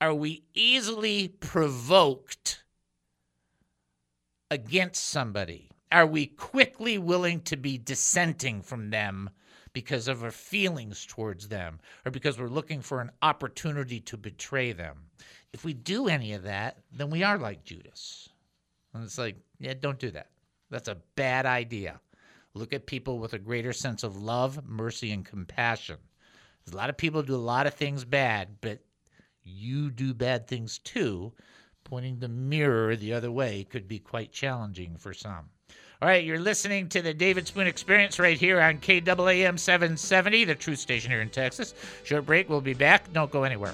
Are 0.01 0.13
we 0.13 0.43
easily 0.53 1.27
provoked 1.27 2.63
against 4.49 5.03
somebody? 5.03 5.69
Are 5.91 6.07
we 6.07 6.27
quickly 6.27 6.97
willing 6.97 7.41
to 7.41 7.57
be 7.57 7.77
dissenting 7.77 8.61
from 8.61 8.89
them 8.89 9.29
because 9.73 10.07
of 10.07 10.23
our 10.23 10.31
feelings 10.31 11.05
towards 11.05 11.47
them 11.47 11.79
or 12.05 12.11
because 12.11 12.39
we're 12.39 12.47
looking 12.47 12.81
for 12.81 13.01
an 13.01 13.11
opportunity 13.21 13.99
to 14.01 14.17
betray 14.17 14.71
them? 14.71 14.97
If 15.51 15.65
we 15.65 15.73
do 15.73 16.07
any 16.07 16.33
of 16.33 16.43
that, 16.43 16.77
then 16.91 17.09
we 17.09 17.23
are 17.23 17.37
like 17.37 17.63
Judas. 17.63 18.29
And 18.93 19.03
it's 19.03 19.17
like, 19.17 19.37
yeah, 19.59 19.73
don't 19.79 19.99
do 19.99 20.11
that. 20.11 20.29
That's 20.69 20.87
a 20.87 20.97
bad 21.15 21.45
idea. 21.45 21.99
Look 22.53 22.73
at 22.73 22.85
people 22.85 23.19
with 23.19 23.33
a 23.33 23.39
greater 23.39 23.73
sense 23.73 24.03
of 24.03 24.21
love, 24.21 24.65
mercy, 24.65 25.11
and 25.11 25.25
compassion. 25.25 25.97
A 26.73 26.77
lot 26.77 26.89
of 26.89 26.97
people 26.97 27.23
do 27.23 27.35
a 27.35 27.37
lot 27.37 27.67
of 27.67 27.73
things 27.73 28.05
bad, 28.05 28.57
but 28.61 28.79
you 29.43 29.89
do 29.89 30.13
bad 30.13 30.47
things 30.47 30.79
too. 30.79 31.33
Pointing 31.83 32.19
the 32.19 32.27
mirror 32.27 32.95
the 32.95 33.13
other 33.13 33.31
way 33.31 33.63
could 33.63 33.87
be 33.87 33.99
quite 33.99 34.31
challenging 34.31 34.95
for 34.97 35.13
some. 35.13 35.49
All 36.01 36.07
right, 36.07 36.23
you're 36.23 36.39
listening 36.39 36.87
to 36.89 37.01
the 37.01 37.13
David 37.13 37.47
Spoon 37.47 37.67
Experience 37.67 38.19
right 38.19 38.37
here 38.37 38.61
on 38.61 38.77
KAAM 38.77 39.59
770, 39.59 40.45
the 40.45 40.55
truth 40.55 40.79
station 40.79 41.11
here 41.11 41.21
in 41.21 41.29
Texas. 41.29 41.73
Short 42.03 42.25
break, 42.25 42.47
we'll 42.47 42.61
be 42.61 42.73
back. 42.73 43.11
Don't 43.11 43.31
go 43.31 43.43
anywhere. 43.43 43.73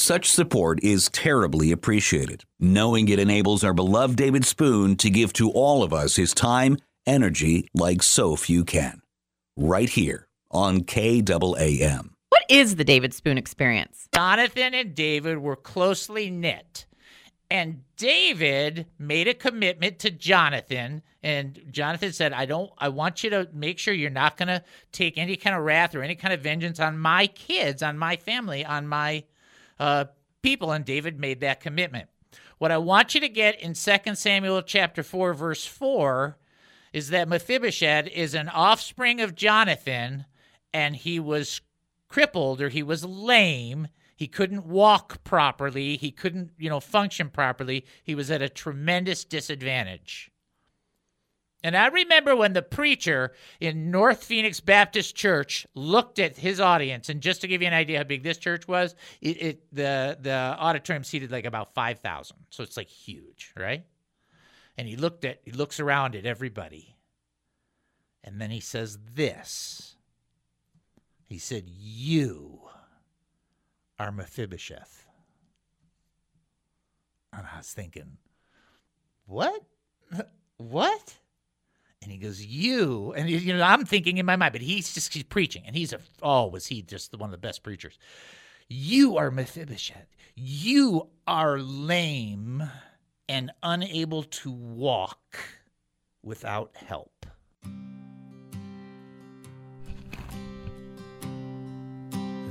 Such 0.00 0.30
support 0.30 0.78
is 0.84 1.08
terribly 1.08 1.72
appreciated, 1.72 2.44
knowing 2.60 3.08
it 3.08 3.18
enables 3.18 3.64
our 3.64 3.74
beloved 3.74 4.14
David 4.14 4.44
Spoon 4.44 4.94
to 4.94 5.10
give 5.10 5.32
to 5.32 5.50
all 5.50 5.82
of 5.82 5.92
us 5.92 6.14
his 6.14 6.32
time, 6.32 6.76
energy 7.04 7.68
like 7.74 8.04
so 8.04 8.36
few 8.36 8.64
can. 8.64 9.02
Right 9.56 9.88
here 9.88 10.28
on 10.52 10.82
KAAM. 10.82 12.10
What 12.28 12.44
is 12.48 12.76
the 12.76 12.84
David 12.84 13.12
Spoon 13.12 13.38
experience? 13.38 14.08
Jonathan 14.14 14.72
and 14.72 14.94
David 14.94 15.38
were 15.38 15.56
closely 15.56 16.30
knit. 16.30 16.86
And 17.50 17.82
David 17.96 18.86
made 19.00 19.26
a 19.26 19.34
commitment 19.34 19.98
to 19.98 20.12
Jonathan. 20.12 21.02
And 21.24 21.60
Jonathan 21.72 22.12
said, 22.12 22.32
I 22.32 22.46
don't, 22.46 22.70
I 22.78 22.88
want 22.90 23.24
you 23.24 23.30
to 23.30 23.48
make 23.52 23.80
sure 23.80 23.92
you're 23.92 24.10
not 24.10 24.36
going 24.36 24.46
to 24.46 24.62
take 24.92 25.18
any 25.18 25.34
kind 25.34 25.56
of 25.56 25.64
wrath 25.64 25.96
or 25.96 26.04
any 26.04 26.14
kind 26.14 26.32
of 26.32 26.40
vengeance 26.40 26.78
on 26.78 27.00
my 27.00 27.26
kids, 27.26 27.82
on 27.82 27.98
my 27.98 28.14
family, 28.14 28.64
on 28.64 28.86
my 28.86 29.24
uh, 29.78 30.06
people. 30.42 30.72
And 30.72 30.84
David 30.84 31.18
made 31.18 31.40
that 31.40 31.60
commitment. 31.60 32.08
What 32.58 32.72
I 32.72 32.78
want 32.78 33.14
you 33.14 33.20
to 33.20 33.28
get 33.28 33.60
in 33.60 33.74
2 33.74 34.14
Samuel 34.14 34.62
chapter 34.62 35.02
4, 35.02 35.34
verse 35.34 35.64
4 35.64 36.36
is 36.92 37.10
that 37.10 37.28
Mephibosheth 37.28 38.08
is 38.08 38.34
an 38.34 38.48
offspring 38.48 39.20
of 39.20 39.34
Jonathan 39.34 40.24
and 40.72 40.96
he 40.96 41.20
was 41.20 41.60
crippled 42.08 42.60
or 42.60 42.68
he 42.68 42.82
was 42.82 43.04
lame 43.04 43.88
he 44.18 44.26
couldn't 44.26 44.66
walk 44.66 45.22
properly. 45.22 45.96
He 45.96 46.10
couldn't, 46.10 46.50
you 46.58 46.68
know, 46.68 46.80
function 46.80 47.30
properly. 47.30 47.86
He 48.02 48.16
was 48.16 48.32
at 48.32 48.42
a 48.42 48.48
tremendous 48.48 49.24
disadvantage. 49.24 50.32
And 51.64 51.76
I 51.76 51.88
remember 51.88 52.36
when 52.36 52.52
the 52.52 52.62
preacher 52.62 53.32
in 53.60 53.90
North 53.90 54.22
Phoenix 54.22 54.60
Baptist 54.60 55.16
Church 55.16 55.66
looked 55.74 56.20
at 56.20 56.36
his 56.36 56.60
audience, 56.60 57.08
and 57.08 57.20
just 57.20 57.40
to 57.40 57.48
give 57.48 57.62
you 57.62 57.68
an 57.68 57.74
idea 57.74 57.98
how 57.98 58.04
big 58.04 58.22
this 58.22 58.38
church 58.38 58.68
was, 58.68 58.94
it, 59.20 59.42
it 59.42 59.74
the 59.74 60.16
the 60.20 60.30
auditorium 60.30 61.02
seated 61.02 61.32
like 61.32 61.44
about 61.44 61.74
five 61.74 61.98
thousand, 61.98 62.36
so 62.50 62.62
it's 62.62 62.76
like 62.76 62.88
huge, 62.88 63.52
right? 63.56 63.84
And 64.76 64.86
he 64.86 64.96
looked 64.96 65.24
at 65.24 65.40
he 65.44 65.50
looks 65.50 65.80
around 65.80 66.14
at 66.14 66.26
everybody, 66.26 66.96
and 68.22 68.40
then 68.40 68.50
he 68.50 68.60
says 68.60 68.98
this. 69.14 69.96
He 71.28 71.38
said, 71.38 71.64
You 71.66 72.60
are 73.98 74.10
Mephibosheth. 74.10 75.06
And 77.32 77.46
I 77.52 77.58
was 77.58 77.72
thinking, 77.72 78.16
What? 79.26 79.62
What? 80.56 81.14
And 82.08 82.14
he 82.14 82.26
goes, 82.26 82.42
"You." 82.42 83.12
And 83.12 83.28
you 83.28 83.52
know, 83.52 83.62
I'm 83.62 83.84
thinking 83.84 84.16
in 84.16 84.24
my 84.24 84.34
mind, 84.34 84.52
but 84.52 84.62
he's 84.62 84.94
just 84.94 85.12
he's 85.12 85.24
preaching, 85.24 85.62
and 85.66 85.76
he's 85.76 85.92
a 85.92 86.00
oh, 86.22 86.46
was 86.46 86.66
he 86.66 86.80
just 86.80 87.14
one 87.14 87.28
of 87.28 87.32
the 87.32 87.36
best 87.36 87.62
preachers? 87.62 87.98
You 88.66 89.18
are 89.18 89.30
Mephibosheth. 89.30 90.16
You 90.34 91.08
are 91.26 91.58
lame 91.58 92.62
and 93.28 93.50
unable 93.62 94.22
to 94.22 94.50
walk 94.50 95.38
without 96.22 96.70
help. 96.76 97.26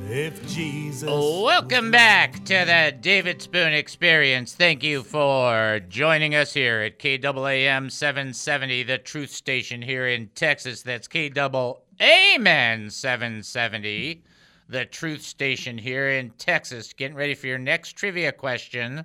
If 0.10 0.48
Jesus. 0.48 1.10
Welcome 1.10 1.92
back 1.92 2.46
to 2.46 2.54
the 2.66 2.96
David 2.98 3.42
Spoon 3.42 3.74
Experience. 3.74 4.56
Thank 4.56 4.82
you 4.82 5.04
for 5.04 5.82
joining 5.90 6.34
us 6.34 6.54
here 6.54 6.80
at 6.80 6.98
KAAM 6.98 7.92
770, 7.92 8.84
the 8.84 9.00
truth 9.00 9.32
station 9.32 9.82
here 9.82 10.08
in 10.08 10.30
Texas. 10.30 10.82
That's 10.82 11.10
KAAM 11.10 12.90
770, 12.90 14.24
the 14.70 14.86
truth 14.86 15.24
station 15.24 15.78
here 15.78 16.08
in 16.08 16.30
Texas. 16.38 16.94
Getting 16.94 17.18
ready 17.18 17.36
for 17.36 17.48
your 17.48 17.60
next 17.60 17.98
trivia 17.98 18.32
question. 18.32 19.04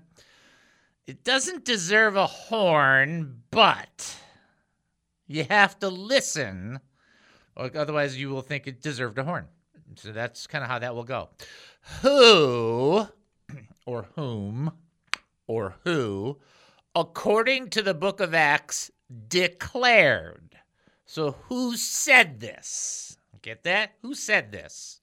It 1.09 1.25
doesn't 1.25 1.65
deserve 1.65 2.15
a 2.15 2.29
horn, 2.29 3.43
but 3.51 4.17
you 5.27 5.47
have 5.51 5.81
to 5.81 5.89
listen, 5.89 6.79
or 7.57 7.73
otherwise 7.75 8.17
you 8.17 8.31
will 8.31 8.41
think 8.41 8.69
it 8.69 8.81
deserved 8.81 9.19
a 9.19 9.25
horn. 9.25 9.49
So 9.99 10.13
that's 10.13 10.47
kind 10.47 10.65
of 10.65 10.71
how 10.71 10.79
that 10.79 10.95
will 10.95 11.05
go. 11.05 11.31
Who, 12.03 13.07
or 13.87 14.09
whom, 14.15 14.73
or 15.47 15.77
who, 15.85 16.39
according 16.95 17.71
to 17.71 17.83
the 17.83 17.95
book 17.95 18.21
of 18.21 18.35
Acts, 18.35 18.91
declared. 19.29 20.59
So 21.05 21.33
who 21.49 21.77
said 21.77 22.41
this? 22.41 23.19
Get 23.43 23.65
that? 23.65 23.93
Who 24.03 24.15
said 24.15 24.53
this? 24.53 25.01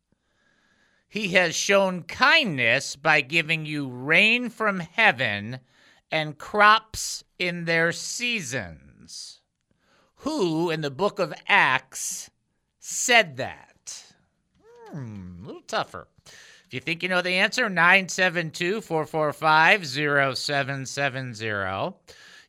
He 1.08 1.29
has 1.29 1.55
shown 1.55 2.03
kindness 2.03 2.96
by 2.96 3.22
giving 3.22 3.65
you 3.65 3.89
rain 3.89 4.50
from 4.50 4.79
heaven 4.79 5.60
and 6.12 6.38
crops 6.38 7.24
in 7.38 7.65
their 7.65 7.91
seasons. 7.91 9.41
Who 10.17 10.69
in 10.69 10.81
the 10.81 10.91
book 10.91 11.19
of 11.19 11.34
Acts 11.48 12.29
said 12.79 13.38
that? 13.38 13.69
Hmm, 14.91 15.43
a 15.43 15.48
little 15.48 15.62
tougher. 15.63 16.08
If 16.25 16.74
you 16.74 16.79
think 16.79 17.01
you 17.03 17.10
know 17.10 17.22
the 17.22 17.31
answer, 17.36 17.67
972 17.69 18.81
445 18.81 19.88
0770. 20.38 21.96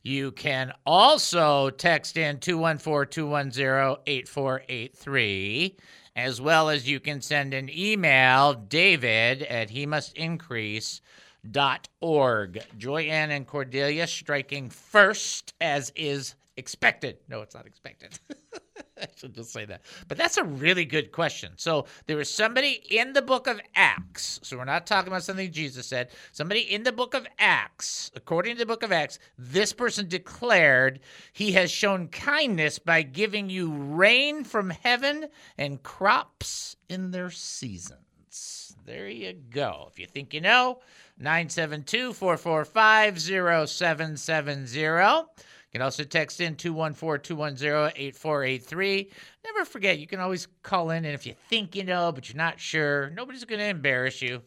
You 0.03 0.31
can 0.31 0.73
also 0.85 1.69
text 1.69 2.17
in 2.17 2.39
214 2.39 3.11
210 3.11 3.97
8483, 4.07 5.77
as 6.15 6.41
well 6.41 6.69
as 6.69 6.87
you 6.89 6.99
can 6.99 7.21
send 7.21 7.53
an 7.53 7.69
email, 7.71 8.53
david 8.53 9.43
at 9.43 9.69
he 9.69 9.85
must 9.85 10.15
increase 10.17 11.01
dot 11.49 11.87
org. 11.99 12.59
Joyanne 12.77 13.31
and 13.31 13.47
Cordelia 13.47 14.07
striking 14.07 14.69
first, 14.69 15.53
as 15.61 15.91
is 15.95 16.35
expected. 16.57 17.17
No, 17.27 17.41
it's 17.41 17.55
not 17.55 17.65
expected. 17.65 18.19
I 19.01 19.07
should 19.15 19.33
just 19.33 19.51
say 19.51 19.65
that. 19.65 19.81
But 20.07 20.17
that's 20.17 20.37
a 20.37 20.43
really 20.43 20.85
good 20.85 21.11
question. 21.11 21.53
So 21.57 21.85
there 22.07 22.17
was 22.17 22.29
somebody 22.29 22.83
in 22.89 23.13
the 23.13 23.21
book 23.21 23.47
of 23.47 23.59
Acts. 23.75 24.39
So 24.43 24.57
we're 24.57 24.65
not 24.65 24.85
talking 24.85 25.07
about 25.07 25.23
something 25.23 25.51
Jesus 25.51 25.87
said. 25.87 26.09
Somebody 26.31 26.61
in 26.61 26.83
the 26.83 26.91
book 26.91 27.13
of 27.13 27.27
Acts, 27.39 28.11
according 28.15 28.55
to 28.55 28.59
the 28.59 28.65
book 28.65 28.83
of 28.83 28.91
Acts, 28.91 29.19
this 29.37 29.73
person 29.73 30.07
declared, 30.07 30.99
He 31.33 31.53
has 31.53 31.71
shown 31.71 32.09
kindness 32.09 32.79
by 32.79 33.01
giving 33.01 33.49
you 33.49 33.73
rain 33.73 34.43
from 34.43 34.69
heaven 34.69 35.27
and 35.57 35.81
crops 35.81 36.75
in 36.89 37.11
their 37.11 37.31
seasons. 37.31 38.75
There 38.85 39.07
you 39.07 39.33
go. 39.33 39.87
If 39.91 39.99
you 39.99 40.07
think 40.07 40.33
you 40.33 40.41
know, 40.41 40.79
972 41.17 42.13
445 42.13 43.21
0770. 43.21 45.27
You 45.71 45.79
can 45.79 45.83
also 45.83 46.03
text 46.03 46.41
in 46.41 46.57
214 46.57 47.23
210 47.23 47.93
8483. 47.95 49.09
Never 49.45 49.63
forget, 49.63 49.99
you 49.99 50.07
can 50.07 50.19
always 50.19 50.49
call 50.63 50.89
in, 50.89 51.05
and 51.05 51.13
if 51.13 51.25
you 51.25 51.33
think 51.49 51.77
you 51.77 51.85
know, 51.85 52.11
but 52.11 52.27
you're 52.27 52.35
not 52.35 52.59
sure, 52.59 53.09
nobody's 53.11 53.45
going 53.45 53.59
to 53.59 53.67
embarrass 53.67 54.21
you. 54.21 54.41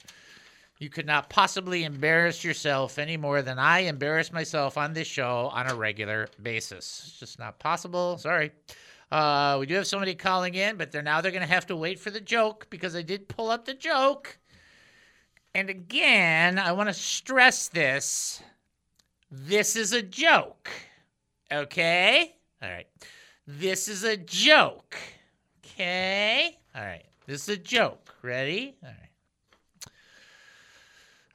You 0.79 0.91
could 0.91 1.07
not 1.07 1.31
possibly 1.31 1.85
embarrass 1.85 2.45
yourself 2.45 2.99
any 2.99 3.17
more 3.17 3.41
than 3.41 3.59
I 3.59 3.81
embarrass 3.81 4.33
myself 4.33 4.77
on 4.77 4.93
this 4.93 5.09
show 5.09 5.49
on 5.55 5.71
a 5.71 5.75
regular 5.75 6.29
basis. 6.43 7.05
It's 7.07 7.21
just 7.21 7.39
not 7.39 7.59
possible. 7.59 8.19
Sorry. 8.19 8.51
Uh, 9.11 9.57
we 9.59 9.65
do 9.65 9.77
have 9.77 9.87
somebody 9.87 10.15
calling 10.15 10.55
in, 10.55 10.77
but 10.77 10.93
they're 10.93 11.01
now 11.01 11.23
they're 11.23 11.31
going 11.31 11.47
to 11.47 11.49
have 11.49 11.67
to 11.69 11.77
wait 11.77 11.99
for 11.99 12.11
the 12.11 12.21
joke 12.21 12.67
because 12.69 12.95
I 12.95 13.01
did 13.01 13.29
pull 13.29 13.49
up 13.49 13.65
the 13.65 13.73
joke. 13.73 14.37
And 15.55 15.71
again, 15.71 16.59
I 16.59 16.73
want 16.73 16.91
to 16.91 16.95
stress 16.95 17.69
this. 17.69 18.43
This 19.31 19.75
is 19.75 19.95
a 19.95 20.03
joke. 20.03 20.69
Okay? 21.55 22.35
All 22.63 22.69
right. 22.69 22.87
This 23.47 23.89
is 23.89 24.05
a 24.05 24.17
joke. 24.17 24.97
Okay? 25.65 26.59
All 26.75 26.83
right. 26.83 27.05
This 27.27 27.49
is 27.49 27.57
a 27.57 27.61
joke. 27.61 28.15
Ready? 28.23 28.75
All 28.83 28.89
right. 28.89 28.99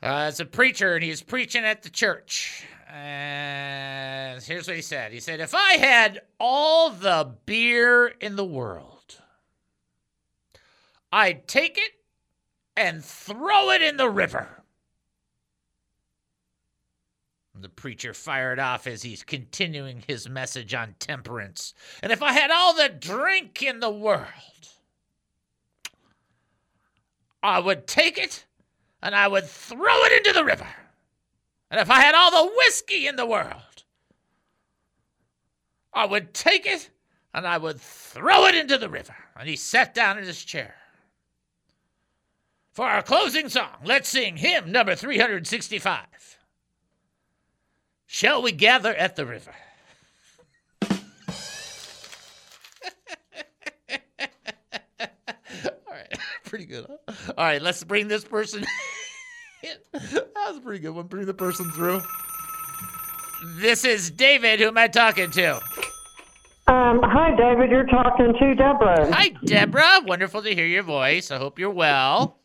Uh, 0.02 0.30
it's 0.30 0.40
a 0.40 0.46
preacher, 0.46 0.96
and 0.96 1.04
he's 1.04 1.22
preaching 1.22 1.64
at 1.64 1.84
the 1.84 1.90
church. 1.90 2.66
And 2.92 4.42
here's 4.42 4.68
what 4.68 4.76
he 4.76 4.82
said 4.82 5.12
He 5.12 5.20
said, 5.20 5.40
If 5.40 5.54
I 5.54 5.74
had 5.74 6.22
all 6.40 6.90
the 6.90 7.36
beer 7.46 8.08
in 8.08 8.36
the 8.36 8.46
world, 8.46 9.22
I'd 11.12 11.48
take 11.48 11.78
it 11.78 11.92
and 12.76 13.04
throw 13.04 13.72
it 13.72 13.82
in 13.82 13.98
the 13.98 14.10
river. 14.10 14.59
The 17.62 17.70
preacher 17.70 18.14
fired 18.14 18.60
off 18.60 18.88
as 18.88 19.02
he's 19.02 19.24
continuing 19.24 20.04
his 20.08 20.30
message 20.30 20.74
on 20.74 20.96
temperance. 21.00 21.74
And 22.02 22.12
if 22.12 22.24
I 22.24 22.34
had 22.34 22.52
all 22.52 22.74
the 22.74 22.90
drink 22.90 23.62
in 23.62 23.80
the 23.80 23.90
world, 23.90 24.28
I 27.42 27.60
would 27.60 27.88
take 27.88 28.18
it 28.18 28.46
and 29.02 29.16
I 29.16 29.28
would 29.28 29.46
throw 29.46 30.04
it 30.06 30.26
into 30.26 30.34
the 30.34 30.46
river. 30.46 30.68
And 31.72 31.80
if 31.80 31.90
I 31.90 32.02
had 32.02 32.16
all 32.16 32.32
the 32.32 32.54
whiskey 32.56 33.08
in 33.08 33.16
the 33.16 33.26
world, 33.26 33.84
I 35.94 36.06
would 36.06 36.34
take 36.34 36.66
it 36.66 36.90
and 37.34 37.46
I 37.46 37.58
would 37.58 37.80
throw 37.80 38.46
it 38.46 38.56
into 38.56 38.78
the 38.78 38.90
river. 38.90 39.16
And 39.38 39.48
he 39.48 39.56
sat 39.56 39.94
down 39.94 40.18
in 40.18 40.26
his 40.26 40.44
chair. 40.44 40.76
For 42.72 42.86
our 42.86 43.02
closing 43.02 43.50
song, 43.50 43.78
let's 43.84 44.10
sing 44.10 44.38
hymn 44.38 44.72
number 44.72 44.96
365. 44.96 46.06
Shall 48.12 48.42
we 48.42 48.52
gather 48.52 48.92
at 48.92 49.16
the 49.16 49.24
river? 49.24 49.54
All 54.52 55.70
right, 55.92 56.20
pretty 56.44 56.66
good. 56.66 56.88
Huh? 57.08 57.34
All 57.38 57.46
right, 57.46 57.62
let's 57.62 57.84
bring 57.84 58.08
this 58.08 58.26
person 58.26 58.66
in. 59.64 59.70
That 59.94 60.32
was 60.48 60.58
a 60.58 60.62
pretty 60.62 60.80
good 60.80 60.96
one. 60.96 61.06
Bring 61.06 61.28
the 61.28 61.36
person 61.36 61.70
through. 61.72 62.02
This 63.60 63.86
is 63.86 64.10
David. 64.10 64.60
Who 64.60 64.70
am 64.70 64.78
I 64.80 64.88
talking 64.88 65.30
to? 65.30 65.58
Um, 66.68 67.02
hi, 67.04 67.36
David. 67.36 67.70
You're 67.70 67.86
talking 67.86 68.34
to 68.40 68.56
Deborah. 68.56 69.14
Hi, 69.14 69.30
Deborah. 69.46 70.02
Wonderful 70.04 70.42
to 70.42 70.56
hear 70.56 70.66
your 70.66 70.84
voice. 70.84 71.30
I 71.30 71.38
hope 71.38 71.60
you're 71.60 71.70
well. 71.70 72.39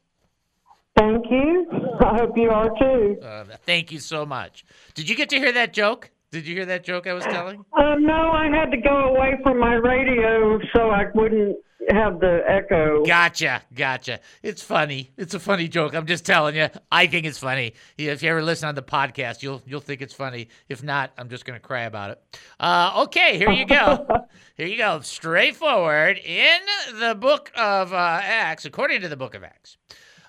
Thank 0.97 1.27
you. 1.31 1.67
I 2.01 2.17
hope 2.17 2.37
you 2.37 2.51
are 2.51 2.71
too. 2.79 3.19
Uh, 3.21 3.45
thank 3.67 3.91
you 3.91 3.99
so 3.99 4.25
much. 4.25 4.65
Did 4.95 5.09
you 5.09 5.17
get 5.17 5.29
to 5.31 5.39
hear 5.39 5.53
that 5.53 5.73
joke? 5.73 6.11
Did 6.31 6.47
you 6.47 6.55
hear 6.55 6.67
that 6.67 6.85
joke 6.85 7.07
I 7.07 7.13
was 7.13 7.25
telling? 7.25 7.65
Um, 7.79 8.05
no, 8.07 8.31
I 8.33 8.47
had 8.47 8.71
to 8.73 8.77
go 8.77 9.15
away 9.15 9.39
from 9.43 9.59
my 9.59 9.75
radio 9.75 10.59
so 10.73 10.91
I 10.91 11.05
wouldn't 11.15 11.57
have 11.91 12.19
the 12.21 12.43
echo. 12.47 13.05
Gotcha, 13.05 13.63
gotcha. 13.75 14.21
It's 14.43 14.63
funny. 14.63 15.11
It's 15.17 15.35
a 15.35 15.41
funny 15.41 15.69
joke. 15.69 15.95
I'm 15.95 16.07
just 16.07 16.25
telling 16.25 16.57
you. 16.57 16.69
I 16.91 17.07
think 17.07 17.27
it's 17.27 17.39
funny. 17.39 17.75
If 17.99 18.23
you 18.23 18.31
ever 18.31 18.43
listen 18.43 18.69
on 18.69 18.75
the 18.75 18.83
podcast, 18.83 19.43
you'll 19.43 19.63
you'll 19.67 19.81
think 19.81 20.03
it's 20.03 20.15
funny. 20.15 20.49
If 20.69 20.83
not, 20.83 21.13
I'm 21.19 21.29
just 21.29 21.45
gonna 21.45 21.61
cry 21.61 21.83
about 21.83 22.11
it. 22.11 22.39
Uh, 22.59 23.03
okay, 23.05 23.39
here 23.39 23.51
you 23.51 23.67
go. 23.67 24.07
here 24.57 24.67
you 24.67 24.77
go. 24.77 25.01
Straightforward 25.01 26.19
in 26.19 26.59
the 26.99 27.15
book 27.15 27.53
of 27.57 27.93
uh, 27.93 28.21
Acts, 28.23 28.65
according 28.65 29.03
to 29.03 29.09
the 29.09 29.17
book 29.17 29.35
of 29.35 29.45
Acts. 29.45 29.77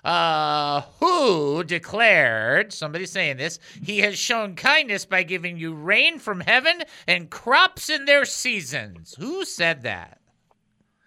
Uh, 0.06 0.82
who 1.00 1.64
declared, 1.64 2.72
somebody 2.72 3.04
saying 3.04 3.38
this, 3.38 3.58
he 3.82 3.98
has 3.98 4.16
shown 4.16 4.54
kindness 4.54 5.04
by 5.04 5.24
giving 5.24 5.58
you 5.58 5.74
rain 5.74 6.20
from 6.20 6.38
heaven 6.38 6.80
and 7.08 7.28
crops 7.28 7.90
in 7.90 8.04
their 8.04 8.24
seasons. 8.24 9.16
Who 9.18 9.44
said 9.44 9.82
that? 9.82 10.20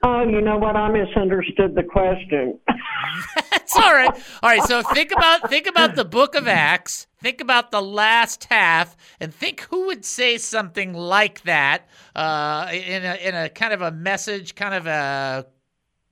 Oh, 0.03 0.23
you 0.23 0.41
know 0.41 0.57
what? 0.57 0.75
I 0.75 0.89
misunderstood 0.89 1.75
the 1.75 1.83
question. 1.83 2.59
That's 3.51 3.75
all 3.77 3.93
right. 3.93 4.11
All 4.43 4.49
right. 4.49 4.63
So 4.63 4.81
think 4.81 5.13
about 5.13 5.49
think 5.49 5.67
about 5.67 5.95
the 5.95 6.05
Book 6.05 6.35
of 6.35 6.49
Acts. 6.49 7.07
Think 7.21 7.39
about 7.39 7.71
the 7.71 7.81
last 7.81 8.45
half, 8.45 8.97
and 9.21 9.33
think 9.33 9.61
who 9.61 9.85
would 9.85 10.03
say 10.03 10.37
something 10.37 10.93
like 10.93 11.43
that 11.43 11.87
uh, 12.15 12.69
in 12.73 13.05
a 13.05 13.15
in 13.15 13.35
a 13.35 13.47
kind 13.47 13.71
of 13.71 13.81
a 13.81 13.91
message, 13.91 14.55
kind 14.55 14.73
of 14.73 14.87
a 14.87 15.45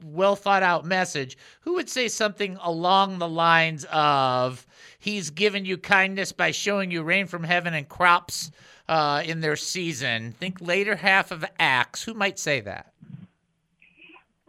well 0.03 0.35
thought 0.35 0.63
out 0.63 0.85
message. 0.85 1.37
Who 1.61 1.73
would 1.75 1.89
say 1.89 2.07
something 2.07 2.57
along 2.61 3.19
the 3.19 3.27
lines 3.27 3.85
of, 3.91 4.65
"He's 4.99 5.29
given 5.29 5.65
you 5.65 5.77
kindness 5.77 6.31
by 6.31 6.51
showing 6.51 6.91
you 6.91 7.03
rain 7.03 7.27
from 7.27 7.43
heaven 7.43 7.73
and 7.73 7.87
crops 7.87 8.51
uh, 8.87 9.23
in 9.25 9.41
their 9.41 9.55
season." 9.55 10.33
Think 10.33 10.61
later 10.61 10.95
half 10.95 11.31
of 11.31 11.45
Acts. 11.59 12.03
Who 12.03 12.13
might 12.13 12.39
say 12.39 12.61
that? 12.61 12.93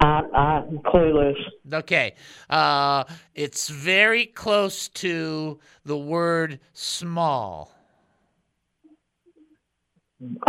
I, 0.01 0.21
I'm 0.35 0.79
clueless. 0.79 1.35
Okay. 1.73 2.15
Uh, 2.49 3.05
it's 3.35 3.69
very 3.69 4.27
close 4.27 4.89
to 4.89 5.59
the 5.85 5.97
word 5.97 6.61
small. 6.73 7.73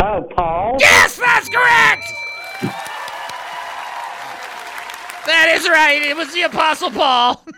Oh, 0.02 0.28
Paul? 0.36 0.76
Yes, 0.80 1.16
that's 1.16 1.48
correct! 1.48 2.86
That 5.26 5.54
is 5.56 5.68
right. 5.68 6.02
It 6.02 6.16
was 6.16 6.32
the 6.32 6.42
Apostle 6.42 6.90
Paul. 6.90 7.44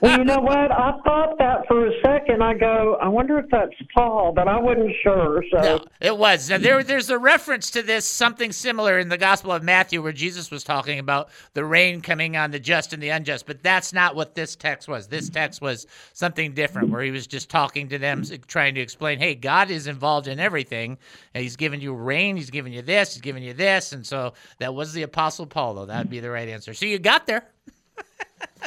Well, 0.00 0.18
you 0.18 0.24
know 0.24 0.40
what? 0.40 0.70
I 0.70 0.98
thought 1.04 1.38
that 1.38 1.66
for 1.66 1.86
a 1.86 1.92
second. 2.04 2.42
I 2.42 2.54
go, 2.54 2.96
I 3.00 3.08
wonder 3.08 3.38
if 3.38 3.46
that's 3.50 3.72
Paul, 3.94 4.32
but 4.32 4.46
I 4.46 4.58
wasn't 4.58 4.92
sure. 5.02 5.42
So 5.50 5.58
No, 5.58 5.84
it 6.00 6.16
was. 6.16 6.50
Now, 6.50 6.58
there, 6.58 6.82
there's 6.82 7.08
a 7.10 7.18
reference 7.18 7.70
to 7.70 7.82
this, 7.82 8.06
something 8.06 8.52
similar 8.52 8.98
in 8.98 9.08
the 9.08 9.18
Gospel 9.18 9.52
of 9.52 9.62
Matthew, 9.62 10.02
where 10.02 10.12
Jesus 10.12 10.50
was 10.50 10.64
talking 10.64 10.98
about 10.98 11.30
the 11.54 11.64
rain 11.64 12.00
coming 12.00 12.36
on 12.36 12.50
the 12.50 12.60
just 12.60 12.92
and 12.92 13.02
the 13.02 13.08
unjust. 13.08 13.46
But 13.46 13.62
that's 13.62 13.92
not 13.92 14.14
what 14.14 14.34
this 14.34 14.54
text 14.54 14.86
was. 14.88 15.08
This 15.08 15.30
text 15.30 15.60
was 15.60 15.86
something 16.12 16.52
different, 16.52 16.90
where 16.90 17.02
he 17.02 17.10
was 17.10 17.26
just 17.26 17.48
talking 17.48 17.88
to 17.88 17.98
them, 17.98 18.22
trying 18.46 18.74
to 18.74 18.80
explain, 18.80 19.18
hey, 19.18 19.34
God 19.34 19.70
is 19.70 19.86
involved 19.86 20.28
in 20.28 20.38
everything. 20.38 20.98
And 21.34 21.42
he's 21.42 21.56
given 21.56 21.80
you 21.80 21.94
rain, 21.94 22.36
he's 22.36 22.50
given 22.50 22.72
you 22.72 22.82
this, 22.82 23.14
he's 23.14 23.22
given 23.22 23.42
you 23.42 23.54
this. 23.54 23.92
And 23.92 24.06
so 24.06 24.34
that 24.58 24.74
was 24.74 24.92
the 24.92 25.02
Apostle 25.02 25.46
Paul, 25.46 25.74
though. 25.74 25.86
That 25.86 25.95
would 25.98 26.10
be 26.10 26.20
the 26.20 26.30
right 26.30 26.48
answer. 26.48 26.74
So 26.74 26.86
you 26.86 26.98
got 26.98 27.26
there. 27.26 27.44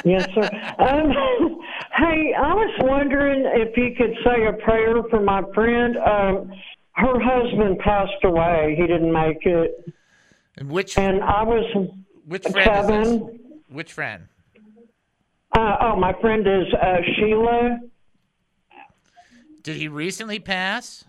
yes, 0.04 0.28
sir. 0.34 0.48
Um, 0.78 1.10
hey, 1.96 2.34
I 2.34 2.54
was 2.54 2.74
wondering 2.80 3.44
if 3.46 3.76
you 3.76 3.94
could 3.96 4.16
say 4.24 4.46
a 4.46 4.52
prayer 4.64 5.02
for 5.10 5.20
my 5.20 5.42
friend. 5.54 5.96
Um, 5.96 6.52
her 6.94 7.20
husband 7.20 7.78
passed 7.78 8.24
away. 8.24 8.74
He 8.78 8.86
didn't 8.86 9.12
make 9.12 9.44
it, 9.46 9.92
And 10.56 10.70
which 10.70 10.98
and 10.98 11.22
I 11.22 11.42
was 11.42 11.90
which 12.26 12.42
friend 12.44 12.90
is 12.90 13.20
this? 13.20 13.22
Which 13.68 13.92
friend? 13.92 14.26
Uh, 15.56 15.76
oh, 15.80 15.96
my 15.96 16.12
friend 16.20 16.46
is 16.46 16.72
uh, 16.74 16.96
Sheila. 17.16 17.80
Did 19.62 19.76
he 19.76 19.88
recently 19.88 20.38
pass? 20.38 21.04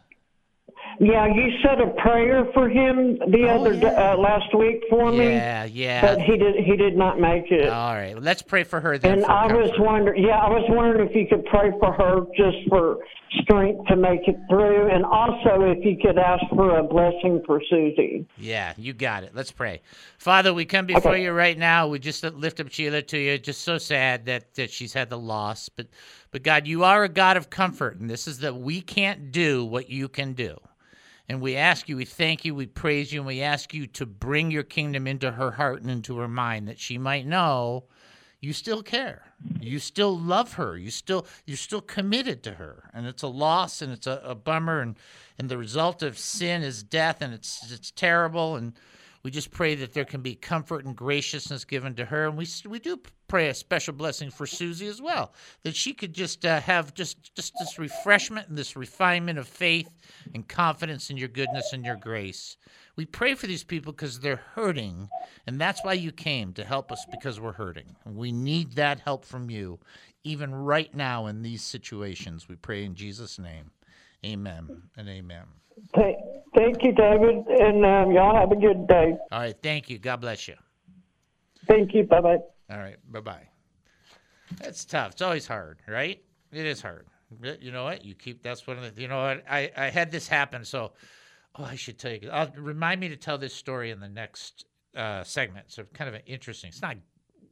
Yeah, 1.03 1.25
you 1.25 1.49
said 1.63 1.81
a 1.81 1.87
prayer 1.99 2.45
for 2.53 2.69
him 2.69 3.17
the 3.31 3.47
Oh, 3.49 3.59
other 3.61 3.75
day, 3.75 3.87
uh, 3.87 4.15
last 4.17 4.53
week 4.55 4.83
for 4.87 5.11
me, 5.11 5.29
Yeah, 5.31 5.63
yeah. 5.63 6.01
but 6.01 6.21
he 6.21 6.37
did 6.37 6.57
he 6.63 6.75
did 6.77 6.95
not 6.95 7.19
make 7.19 7.49
it. 7.49 7.67
All 7.69 7.95
right. 7.95 8.21
Let's 8.21 8.43
pray 8.43 8.63
for 8.63 8.79
her 8.79 8.99
then. 8.99 9.13
And 9.13 9.25
I 9.25 9.47
was 9.47 9.71
wondering, 9.79 10.23
yeah, 10.23 10.37
I 10.37 10.47
was 10.49 10.63
wondering 10.69 11.09
if 11.09 11.15
you 11.15 11.25
could 11.25 11.43
pray 11.45 11.71
for 11.79 11.91
her 11.91 12.21
just 12.37 12.69
for 12.69 12.97
strength 13.41 13.87
to 13.87 13.95
make 13.95 14.27
it 14.27 14.35
through, 14.47 14.91
and 14.93 15.03
also 15.03 15.61
if 15.71 15.83
you 15.83 15.97
could 15.99 16.19
ask 16.19 16.43
for 16.49 16.77
a 16.77 16.83
blessing 16.83 17.41
for 17.47 17.59
Susie. 17.67 18.27
Yeah, 18.37 18.73
you 18.77 18.93
got 18.93 19.23
it. 19.23 19.31
Let's 19.33 19.51
pray. 19.51 19.81
Father, 20.19 20.53
we 20.53 20.65
come 20.65 20.85
before 20.85 21.13
Okay. 21.13 21.23
you 21.23 21.31
right 21.31 21.57
now. 21.57 21.87
We 21.87 21.97
just 21.97 22.23
lift 22.23 22.59
up 22.59 22.71
Sheila 22.71 23.01
to 23.01 23.17
you. 23.17 23.39
Just 23.39 23.61
so 23.63 23.79
sad 23.79 24.25
that, 24.27 24.53
that 24.53 24.69
she's 24.69 24.93
had 24.93 25.09
the 25.09 25.17
loss. 25.17 25.67
But 25.67 25.87
but 26.29 26.43
God, 26.43 26.67
you 26.67 26.83
are 26.83 27.03
a 27.03 27.09
God 27.09 27.37
of 27.37 27.49
comfort, 27.49 27.99
and 27.99 28.07
this 28.07 28.27
is 28.27 28.37
that 28.41 28.55
we 28.55 28.81
can't 28.81 29.31
do 29.31 29.65
what 29.65 29.89
you 29.89 30.07
can 30.07 30.33
do. 30.33 30.57
And 31.31 31.39
we 31.39 31.55
ask 31.55 31.87
you, 31.87 31.95
we 31.95 32.03
thank 32.03 32.43
you, 32.43 32.53
we 32.53 32.65
praise 32.65 33.13
you, 33.13 33.21
and 33.21 33.25
we 33.25 33.41
ask 33.41 33.73
you 33.73 33.87
to 33.87 34.05
bring 34.05 34.51
your 34.51 34.63
kingdom 34.63 35.07
into 35.07 35.31
her 35.31 35.51
heart 35.51 35.81
and 35.81 35.89
into 35.89 36.17
her 36.17 36.27
mind 36.27 36.67
that 36.67 36.77
she 36.77 36.97
might 36.97 37.25
know 37.25 37.85
you 38.41 38.51
still 38.51 38.83
care. 38.83 39.31
You 39.61 39.79
still 39.79 40.19
love 40.19 40.55
her. 40.55 40.77
You 40.77 40.91
still 40.91 41.25
you're 41.45 41.55
still 41.55 41.79
committed 41.79 42.43
to 42.43 42.55
her. 42.55 42.89
And 42.93 43.07
it's 43.07 43.23
a 43.23 43.29
loss 43.29 43.81
and 43.81 43.93
it's 43.93 44.07
a, 44.07 44.21
a 44.25 44.35
bummer 44.35 44.81
and, 44.81 44.97
and 45.39 45.47
the 45.47 45.57
result 45.57 46.03
of 46.03 46.17
sin 46.19 46.63
is 46.63 46.83
death 46.83 47.21
and 47.21 47.33
it's 47.33 47.71
it's 47.71 47.91
terrible 47.91 48.57
and 48.57 48.73
we 49.23 49.31
just 49.31 49.51
pray 49.51 49.75
that 49.75 49.93
there 49.93 50.05
can 50.05 50.21
be 50.21 50.35
comfort 50.35 50.85
and 50.85 50.95
graciousness 50.95 51.65
given 51.65 51.95
to 51.95 52.05
her, 52.05 52.27
and 52.27 52.37
we 52.37 52.47
we 52.67 52.79
do 52.79 52.99
pray 53.27 53.49
a 53.49 53.53
special 53.53 53.93
blessing 53.93 54.31
for 54.31 54.45
Susie 54.45 54.87
as 54.87 55.01
well, 55.01 55.33
that 55.63 55.75
she 55.75 55.93
could 55.93 56.13
just 56.13 56.45
uh, 56.45 56.59
have 56.61 56.93
just 56.93 57.35
just 57.35 57.53
this 57.59 57.77
refreshment 57.77 58.47
and 58.47 58.57
this 58.57 58.75
refinement 58.75 59.37
of 59.39 59.47
faith 59.47 59.89
and 60.33 60.47
confidence 60.47 61.09
in 61.09 61.17
your 61.17 61.27
goodness 61.27 61.73
and 61.73 61.85
your 61.85 61.95
grace. 61.95 62.57
We 62.95 63.05
pray 63.05 63.35
for 63.35 63.47
these 63.47 63.63
people 63.63 63.93
because 63.93 64.19
they're 64.19 64.43
hurting, 64.55 65.09
and 65.47 65.59
that's 65.59 65.83
why 65.83 65.93
you 65.93 66.11
came 66.11 66.53
to 66.53 66.63
help 66.63 66.91
us 66.91 67.05
because 67.09 67.39
we're 67.39 67.53
hurting. 67.53 67.95
And 68.05 68.15
we 68.15 68.31
need 68.31 68.73
that 68.73 68.99
help 68.99 69.25
from 69.25 69.49
you, 69.49 69.79
even 70.23 70.53
right 70.53 70.93
now 70.93 71.27
in 71.27 71.41
these 71.41 71.63
situations. 71.63 72.49
We 72.49 72.55
pray 72.55 72.83
in 72.83 72.95
Jesus' 72.95 73.39
name. 73.39 73.71
Amen 74.25 74.83
and 74.97 75.09
amen. 75.09 75.45
Thank, 75.95 76.17
thank 76.55 76.83
you, 76.83 76.93
David, 76.93 77.45
and 77.47 77.85
um, 77.85 78.11
y'all 78.11 78.35
have 78.35 78.51
a 78.51 78.55
good 78.55 78.87
day. 78.87 79.15
All 79.31 79.39
right, 79.39 79.55
thank 79.61 79.89
you. 79.89 79.99
God 79.99 80.17
bless 80.17 80.47
you. 80.47 80.55
Thank 81.67 81.93
you. 81.93 82.03
Bye 82.03 82.21
bye. 82.21 82.37
All 82.69 82.77
right, 82.79 82.97
bye 83.11 83.19
bye. 83.19 83.47
That's 84.57 84.85
tough. 84.85 85.13
It's 85.13 85.21
always 85.21 85.47
hard, 85.47 85.79
right? 85.87 86.21
It 86.51 86.65
is 86.65 86.81
hard. 86.81 87.07
You 87.61 87.71
know 87.71 87.85
what? 87.85 88.03
You 88.03 88.13
keep. 88.13 88.43
That's 88.43 88.67
one 88.67 88.77
of 88.77 88.95
the. 88.95 89.01
You 89.01 89.07
know 89.07 89.21
what? 89.21 89.43
I 89.49 89.71
I 89.77 89.89
had 89.89 90.11
this 90.11 90.27
happen. 90.27 90.65
So, 90.65 90.91
oh, 91.55 91.63
I 91.63 91.75
should 91.75 91.97
tell 91.97 92.11
you. 92.11 92.29
I'll 92.29 92.51
remind 92.57 92.99
me 92.99 93.07
to 93.09 93.15
tell 93.15 93.37
this 93.37 93.53
story 93.53 93.91
in 93.91 94.01
the 94.01 94.09
next 94.09 94.65
uh, 94.95 95.23
segment. 95.23 95.71
So 95.71 95.83
kind 95.93 96.09
of 96.09 96.15
an 96.15 96.21
interesting. 96.25 96.69
It's 96.69 96.81
not 96.81 96.97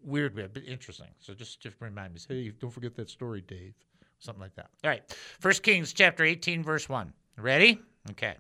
weird, 0.03 0.35
weird, 0.35 0.53
but 0.53 0.63
interesting. 0.63 1.07
So 1.19 1.33
just 1.33 1.61
to 1.63 1.71
remind 1.79 2.13
me. 2.13 2.19
Say, 2.19 2.43
hey, 2.43 2.51
don't 2.59 2.71
forget 2.71 2.95
that 2.95 3.09
story, 3.09 3.41
Dave. 3.41 3.73
Something 4.19 4.41
like 4.41 4.55
that. 4.55 4.69
All 4.83 4.89
right. 4.89 5.03
First 5.39 5.63
Kings 5.63 5.93
chapter 5.93 6.25
18, 6.25 6.61
verse 6.61 6.89
1. 6.89 7.13
Ready? 7.37 7.79
Okay. 8.11 8.35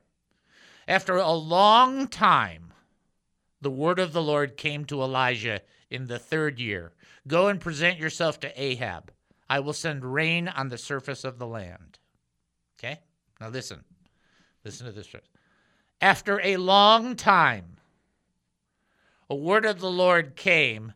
After 0.87 1.17
a 1.17 1.31
long 1.31 2.07
time, 2.07 2.73
the 3.61 3.69
word 3.69 3.99
of 3.99 4.13
the 4.13 4.21
Lord 4.21 4.57
came 4.57 4.85
to 4.85 5.01
Elijah 5.01 5.61
in 5.89 6.07
the 6.07 6.19
third 6.19 6.59
year 6.59 6.93
Go 7.27 7.47
and 7.47 7.59
present 7.59 7.99
yourself 7.99 8.39
to 8.39 8.61
Ahab. 8.61 9.11
I 9.49 9.59
will 9.59 9.73
send 9.73 10.13
rain 10.13 10.47
on 10.47 10.69
the 10.69 10.77
surface 10.77 11.23
of 11.23 11.37
the 11.37 11.45
land. 11.45 11.99
Okay? 12.79 12.99
Now 13.39 13.49
listen. 13.49 13.83
Listen 14.63 14.87
to 14.87 14.91
this. 14.91 15.07
verse. 15.07 15.27
After 16.01 16.39
a 16.41 16.57
long 16.57 17.15
time, 17.15 17.77
a 19.29 19.35
word 19.35 19.65
of 19.65 19.79
the 19.79 19.91
Lord 19.91 20.35
came 20.35 20.93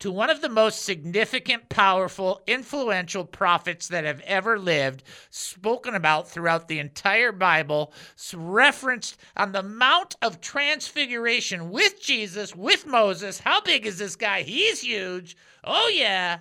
to 0.00 0.10
one 0.10 0.30
of 0.30 0.40
the 0.40 0.48
most 0.48 0.82
significant, 0.82 1.68
powerful, 1.68 2.42
influential 2.46 3.24
prophets 3.24 3.88
that 3.88 4.04
have 4.04 4.20
ever 4.22 4.58
lived, 4.58 5.02
spoken 5.30 5.94
about 5.94 6.28
throughout 6.28 6.68
the 6.68 6.78
entire 6.78 7.32
Bible, 7.32 7.92
referenced 8.34 9.18
on 9.36 9.52
the 9.52 9.62
Mount 9.62 10.16
of 10.22 10.40
Transfiguration 10.40 11.70
with 11.70 12.02
Jesus, 12.02 12.56
with 12.56 12.86
Moses. 12.86 13.38
How 13.38 13.60
big 13.60 13.86
is 13.86 13.98
this 13.98 14.16
guy? 14.16 14.42
He's 14.42 14.80
huge. 14.80 15.36
Oh, 15.62 15.90
yeah. 15.94 16.38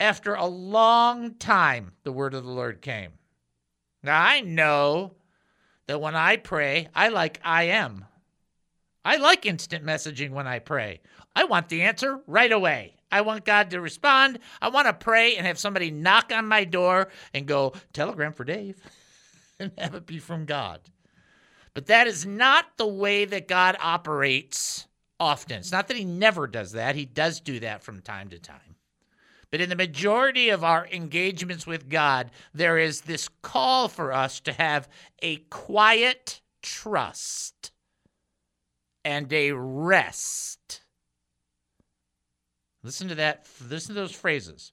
After 0.00 0.34
a 0.34 0.46
long 0.46 1.34
time, 1.34 1.92
the 2.02 2.12
word 2.12 2.34
of 2.34 2.44
the 2.44 2.50
Lord 2.50 2.80
came. 2.80 3.12
Now, 4.02 4.20
I 4.20 4.40
know 4.40 5.14
that 5.86 6.00
when 6.00 6.14
I 6.14 6.36
pray, 6.36 6.88
I 6.94 7.08
like 7.08 7.40
I 7.44 7.64
am. 7.64 8.06
I 9.04 9.16
like 9.16 9.44
instant 9.44 9.84
messaging 9.84 10.30
when 10.30 10.46
I 10.46 10.60
pray. 10.60 11.00
I 11.36 11.44
want 11.44 11.68
the 11.68 11.82
answer 11.82 12.20
right 12.26 12.52
away. 12.52 12.94
I 13.10 13.20
want 13.20 13.44
God 13.44 13.70
to 13.70 13.80
respond. 13.80 14.38
I 14.60 14.68
want 14.68 14.86
to 14.86 14.92
pray 14.92 15.36
and 15.36 15.46
have 15.46 15.58
somebody 15.58 15.90
knock 15.90 16.32
on 16.32 16.46
my 16.46 16.64
door 16.64 17.08
and 17.32 17.46
go, 17.46 17.74
Telegram 17.92 18.32
for 18.32 18.44
Dave, 18.44 18.76
and 19.58 19.72
have 19.78 19.94
it 19.94 20.06
be 20.06 20.18
from 20.18 20.46
God. 20.46 20.80
But 21.74 21.86
that 21.86 22.06
is 22.06 22.24
not 22.24 22.76
the 22.76 22.86
way 22.86 23.24
that 23.24 23.48
God 23.48 23.76
operates 23.80 24.86
often. 25.20 25.58
It's 25.58 25.72
not 25.72 25.88
that 25.88 25.96
He 25.96 26.04
never 26.04 26.46
does 26.46 26.72
that, 26.72 26.96
He 26.96 27.04
does 27.04 27.40
do 27.40 27.60
that 27.60 27.82
from 27.82 28.00
time 28.00 28.30
to 28.30 28.38
time. 28.38 28.58
But 29.50 29.60
in 29.60 29.68
the 29.68 29.76
majority 29.76 30.48
of 30.48 30.64
our 30.64 30.88
engagements 30.88 31.66
with 31.66 31.88
God, 31.88 32.32
there 32.52 32.78
is 32.78 33.02
this 33.02 33.28
call 33.42 33.86
for 33.86 34.12
us 34.12 34.40
to 34.40 34.52
have 34.52 34.88
a 35.22 35.36
quiet 35.36 36.40
trust 36.62 37.70
and 39.04 39.32
a 39.32 39.52
rest. 39.52 40.80
Listen 42.84 43.08
to 43.08 43.14
that. 43.16 43.46
Listen 43.68 43.94
to 43.94 44.00
those 44.00 44.12
phrases. 44.12 44.70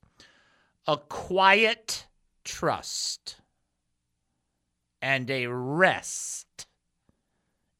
A 0.85 0.97
quiet 0.97 2.05
trust 2.43 3.37
and 5.01 5.29
a 5.31 5.47
rest 5.47 6.67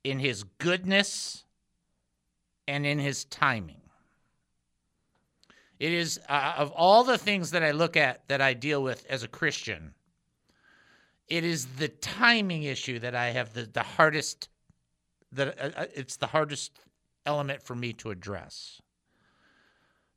in 0.03 0.19
his 0.19 0.43
goodness 0.43 1.43
and 2.67 2.85
in 2.85 2.97
his 2.97 3.25
timing. 3.25 3.81
It 5.79 5.91
is, 5.91 6.19
uh, 6.29 6.53
of 6.57 6.71
all 6.71 7.03
the 7.03 7.17
things 7.17 7.51
that 7.51 7.63
I 7.63 7.71
look 7.71 7.97
at 7.97 8.27
that 8.27 8.39
I 8.39 8.53
deal 8.53 8.81
with 8.81 9.05
as 9.09 9.23
a 9.23 9.27
Christian, 9.27 9.93
it 11.27 11.43
is 11.43 11.65
the 11.65 11.87
timing 11.87 12.63
issue 12.63 12.99
that 12.99 13.15
I 13.15 13.31
have 13.31 13.53
the, 13.53 13.63
the 13.63 13.83
hardest, 13.83 14.47
that 15.31 15.59
uh, 15.59 15.81
uh, 15.81 15.85
it's 15.93 16.17
the 16.17 16.27
hardest 16.27 16.79
element 17.25 17.63
for 17.63 17.75
me 17.75 17.93
to 17.93 18.11
address. 18.11 18.81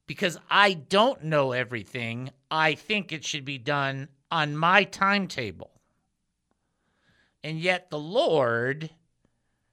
Because 0.07 0.39
I 0.51 0.75
don't 0.75 1.25
know 1.25 1.53
everything, 1.53 2.31
I 2.51 2.75
think 2.75 3.11
it 3.11 3.25
should 3.25 3.45
be 3.45 3.59
done 3.59 4.09
on 4.31 4.57
my 4.57 4.85
timetable. 4.85 5.71
And 7.43 7.59
yet 7.59 7.91
the 7.91 7.99
Lord 7.99 8.91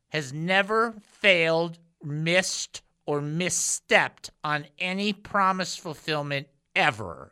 has 0.09 0.33
never 0.33 0.93
failed, 1.01 1.79
missed, 2.03 2.81
or 3.05 3.21
misstepped 3.21 4.29
on 4.43 4.67
any 4.77 5.13
promise 5.13 5.75
fulfillment 5.75 6.47
ever. 6.75 7.31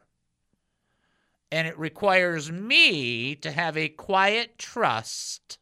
And 1.51 1.67
it 1.67 1.77
requires 1.77 2.51
me 2.51 3.35
to 3.35 3.51
have 3.51 3.75
a 3.77 3.89
quiet 3.89 4.57
trust 4.57 5.57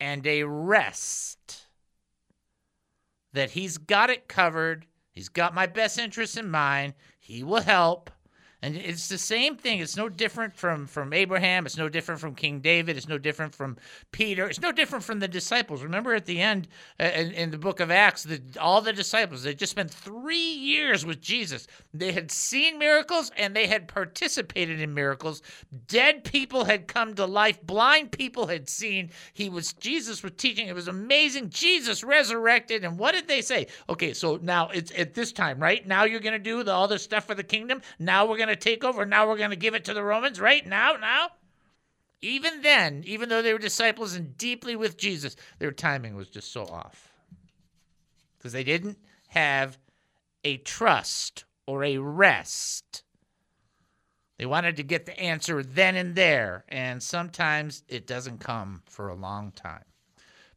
and 0.00 0.26
a 0.26 0.44
rest 0.44 1.66
that 3.32 3.50
He's 3.50 3.78
got 3.78 4.10
it 4.10 4.28
covered. 4.28 4.86
He's 5.14 5.28
got 5.28 5.54
my 5.54 5.66
best 5.66 5.98
interests 5.98 6.36
in 6.36 6.50
mind. 6.50 6.94
He 7.20 7.44
will 7.44 7.62
help. 7.62 8.10
And 8.64 8.76
it's 8.76 9.08
the 9.08 9.18
same 9.18 9.56
thing. 9.56 9.80
It's 9.80 9.94
no 9.94 10.08
different 10.08 10.56
from 10.56 10.86
from 10.86 11.12
Abraham. 11.12 11.66
It's 11.66 11.76
no 11.76 11.90
different 11.90 12.18
from 12.18 12.34
King 12.34 12.60
David. 12.60 12.96
It's 12.96 13.06
no 13.06 13.18
different 13.18 13.54
from 13.54 13.76
Peter. 14.10 14.48
It's 14.48 14.60
no 14.60 14.72
different 14.72 15.04
from 15.04 15.18
the 15.18 15.28
disciples. 15.28 15.82
Remember 15.82 16.14
at 16.14 16.24
the 16.24 16.40
end 16.40 16.68
uh, 16.98 17.04
in, 17.04 17.32
in 17.32 17.50
the 17.50 17.58
book 17.58 17.80
of 17.80 17.90
Acts, 17.90 18.22
the, 18.22 18.40
all 18.58 18.80
the 18.80 18.94
disciples 18.94 19.42
they 19.42 19.54
just 19.54 19.72
spent 19.72 19.90
three 19.90 20.54
years 20.54 21.04
with 21.04 21.20
Jesus. 21.20 21.66
They 21.92 22.12
had 22.12 22.30
seen 22.30 22.78
miracles 22.78 23.30
and 23.36 23.54
they 23.54 23.66
had 23.66 23.86
participated 23.86 24.80
in 24.80 24.94
miracles. 24.94 25.42
Dead 25.86 26.24
people 26.24 26.64
had 26.64 26.88
come 26.88 27.14
to 27.16 27.26
life. 27.26 27.60
Blind 27.66 28.12
people 28.12 28.46
had 28.46 28.70
seen. 28.70 29.10
He 29.34 29.50
was 29.50 29.74
Jesus 29.74 30.22
was 30.22 30.32
teaching. 30.38 30.68
It 30.68 30.74
was 30.74 30.88
amazing. 30.88 31.50
Jesus 31.50 32.02
resurrected. 32.02 32.82
And 32.82 32.98
what 32.98 33.12
did 33.12 33.28
they 33.28 33.42
say? 33.42 33.66
Okay, 33.90 34.14
so 34.14 34.38
now 34.40 34.68
it's 34.68 34.90
at 34.96 35.12
this 35.12 35.32
time, 35.32 35.58
right? 35.58 35.86
Now 35.86 36.04
you're 36.04 36.20
going 36.20 36.32
to 36.32 36.38
do 36.38 36.62
the, 36.62 36.72
all 36.72 36.88
this 36.88 37.02
stuff 37.02 37.26
for 37.26 37.34
the 37.34 37.42
kingdom. 37.42 37.82
Now 37.98 38.24
we're 38.24 38.38
going 38.38 38.48
to 38.48 38.53
take 38.56 38.84
over. 38.84 39.04
Now 39.04 39.28
we're 39.28 39.38
going 39.38 39.50
to 39.50 39.56
give 39.56 39.74
it 39.74 39.84
to 39.86 39.94
the 39.94 40.04
Romans, 40.04 40.40
right? 40.40 40.66
Now, 40.66 40.96
now. 40.96 41.28
Even 42.20 42.62
then, 42.62 43.02
even 43.06 43.28
though 43.28 43.42
they 43.42 43.52
were 43.52 43.58
disciples 43.58 44.14
and 44.14 44.36
deeply 44.38 44.76
with 44.76 44.96
Jesus, 44.96 45.36
their 45.58 45.72
timing 45.72 46.16
was 46.16 46.28
just 46.28 46.52
so 46.52 46.64
off. 46.64 47.12
Because 48.38 48.52
they 48.52 48.64
didn't 48.64 48.98
have 49.28 49.78
a 50.42 50.56
trust 50.58 51.44
or 51.66 51.84
a 51.84 51.98
rest. 51.98 53.02
They 54.38 54.46
wanted 54.46 54.76
to 54.76 54.82
get 54.82 55.06
the 55.06 55.18
answer 55.18 55.62
then 55.62 55.96
and 55.96 56.14
there, 56.14 56.64
and 56.68 57.02
sometimes 57.02 57.82
it 57.88 58.06
doesn't 58.06 58.40
come 58.40 58.82
for 58.86 59.08
a 59.08 59.14
long 59.14 59.52
time. 59.52 59.84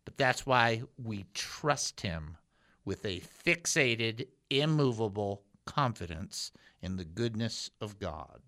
But 0.05 0.17
that's 0.17 0.45
why 0.45 0.83
we 0.97 1.25
trust 1.33 2.01
Him 2.01 2.37
with 2.85 3.05
a 3.05 3.21
fixated, 3.45 4.27
immovable 4.49 5.43
confidence 5.65 6.51
in 6.81 6.97
the 6.97 7.05
goodness 7.05 7.71
of 7.81 7.99
God. 7.99 8.41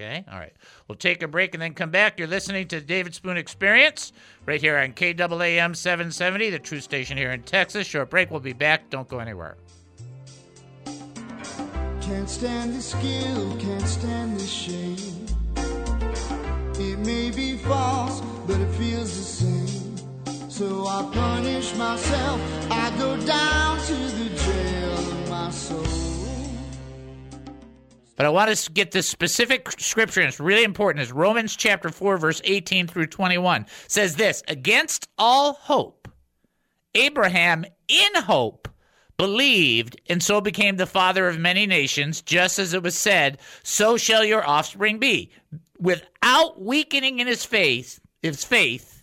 Okay? 0.00 0.24
All 0.30 0.38
right. 0.38 0.54
We'll 0.88 0.96
take 0.96 1.22
a 1.22 1.28
break 1.28 1.54
and 1.54 1.60
then 1.62 1.74
come 1.74 1.90
back. 1.90 2.18
You're 2.18 2.28
listening 2.28 2.68
to 2.68 2.80
the 2.80 2.86
David 2.86 3.14
Spoon 3.14 3.36
Experience 3.36 4.12
right 4.46 4.60
here 4.60 4.78
on 4.78 4.92
KAAM 4.92 5.76
770, 5.76 6.50
the 6.50 6.58
truth 6.58 6.84
station 6.84 7.18
here 7.18 7.32
in 7.32 7.42
Texas. 7.42 7.86
Short 7.86 8.08
break. 8.08 8.30
We'll 8.30 8.40
be 8.40 8.54
back. 8.54 8.88
Don't 8.88 9.08
go 9.08 9.18
anywhere. 9.18 9.56
Can't 12.00 12.28
stand 12.28 12.74
the 12.74 12.82
skill, 12.82 13.56
can't 13.58 13.86
stand 13.86 14.40
the 14.40 14.46
shame. 14.46 15.26
It 16.74 16.98
may 16.98 17.30
be 17.30 17.56
false, 17.58 18.20
but 18.46 18.58
it 18.58 18.70
feels 18.72 19.16
the 19.16 19.22
same. 19.22 19.96
So 20.48 20.86
I 20.86 21.08
punish 21.12 21.76
myself. 21.76 22.40
I 22.70 22.90
go 22.98 23.16
down 23.24 23.78
to 23.80 23.94
the 23.94 24.28
jail 24.34 24.92
of 24.92 25.30
my 25.30 25.50
soul. 25.50 26.09
But 28.20 28.26
I 28.26 28.28
want 28.28 28.50
us 28.50 28.66
to 28.66 28.72
get 28.72 28.90
this 28.90 29.08
specific 29.08 29.70
scripture, 29.80 30.20
and 30.20 30.28
it's 30.28 30.38
really 30.38 30.62
important. 30.62 31.02
It's 31.02 31.10
Romans 31.10 31.56
chapter 31.56 31.88
4, 31.88 32.18
verse 32.18 32.42
18 32.44 32.86
through 32.86 33.06
21. 33.06 33.62
It 33.62 33.68
says 33.88 34.16
this 34.16 34.42
Against 34.46 35.08
all 35.16 35.54
hope, 35.54 36.06
Abraham 36.94 37.64
in 37.88 38.14
hope 38.16 38.68
believed, 39.16 39.98
and 40.10 40.22
so 40.22 40.42
became 40.42 40.76
the 40.76 40.84
father 40.84 41.28
of 41.28 41.38
many 41.38 41.66
nations, 41.66 42.20
just 42.20 42.58
as 42.58 42.74
it 42.74 42.82
was 42.82 42.94
said, 42.94 43.38
So 43.62 43.96
shall 43.96 44.22
your 44.22 44.46
offspring 44.46 44.98
be. 44.98 45.30
Without 45.78 46.60
weakening 46.60 47.20
in 47.20 47.26
his 47.26 47.46
faith, 47.46 48.00
his 48.20 48.44
faith, 48.44 49.02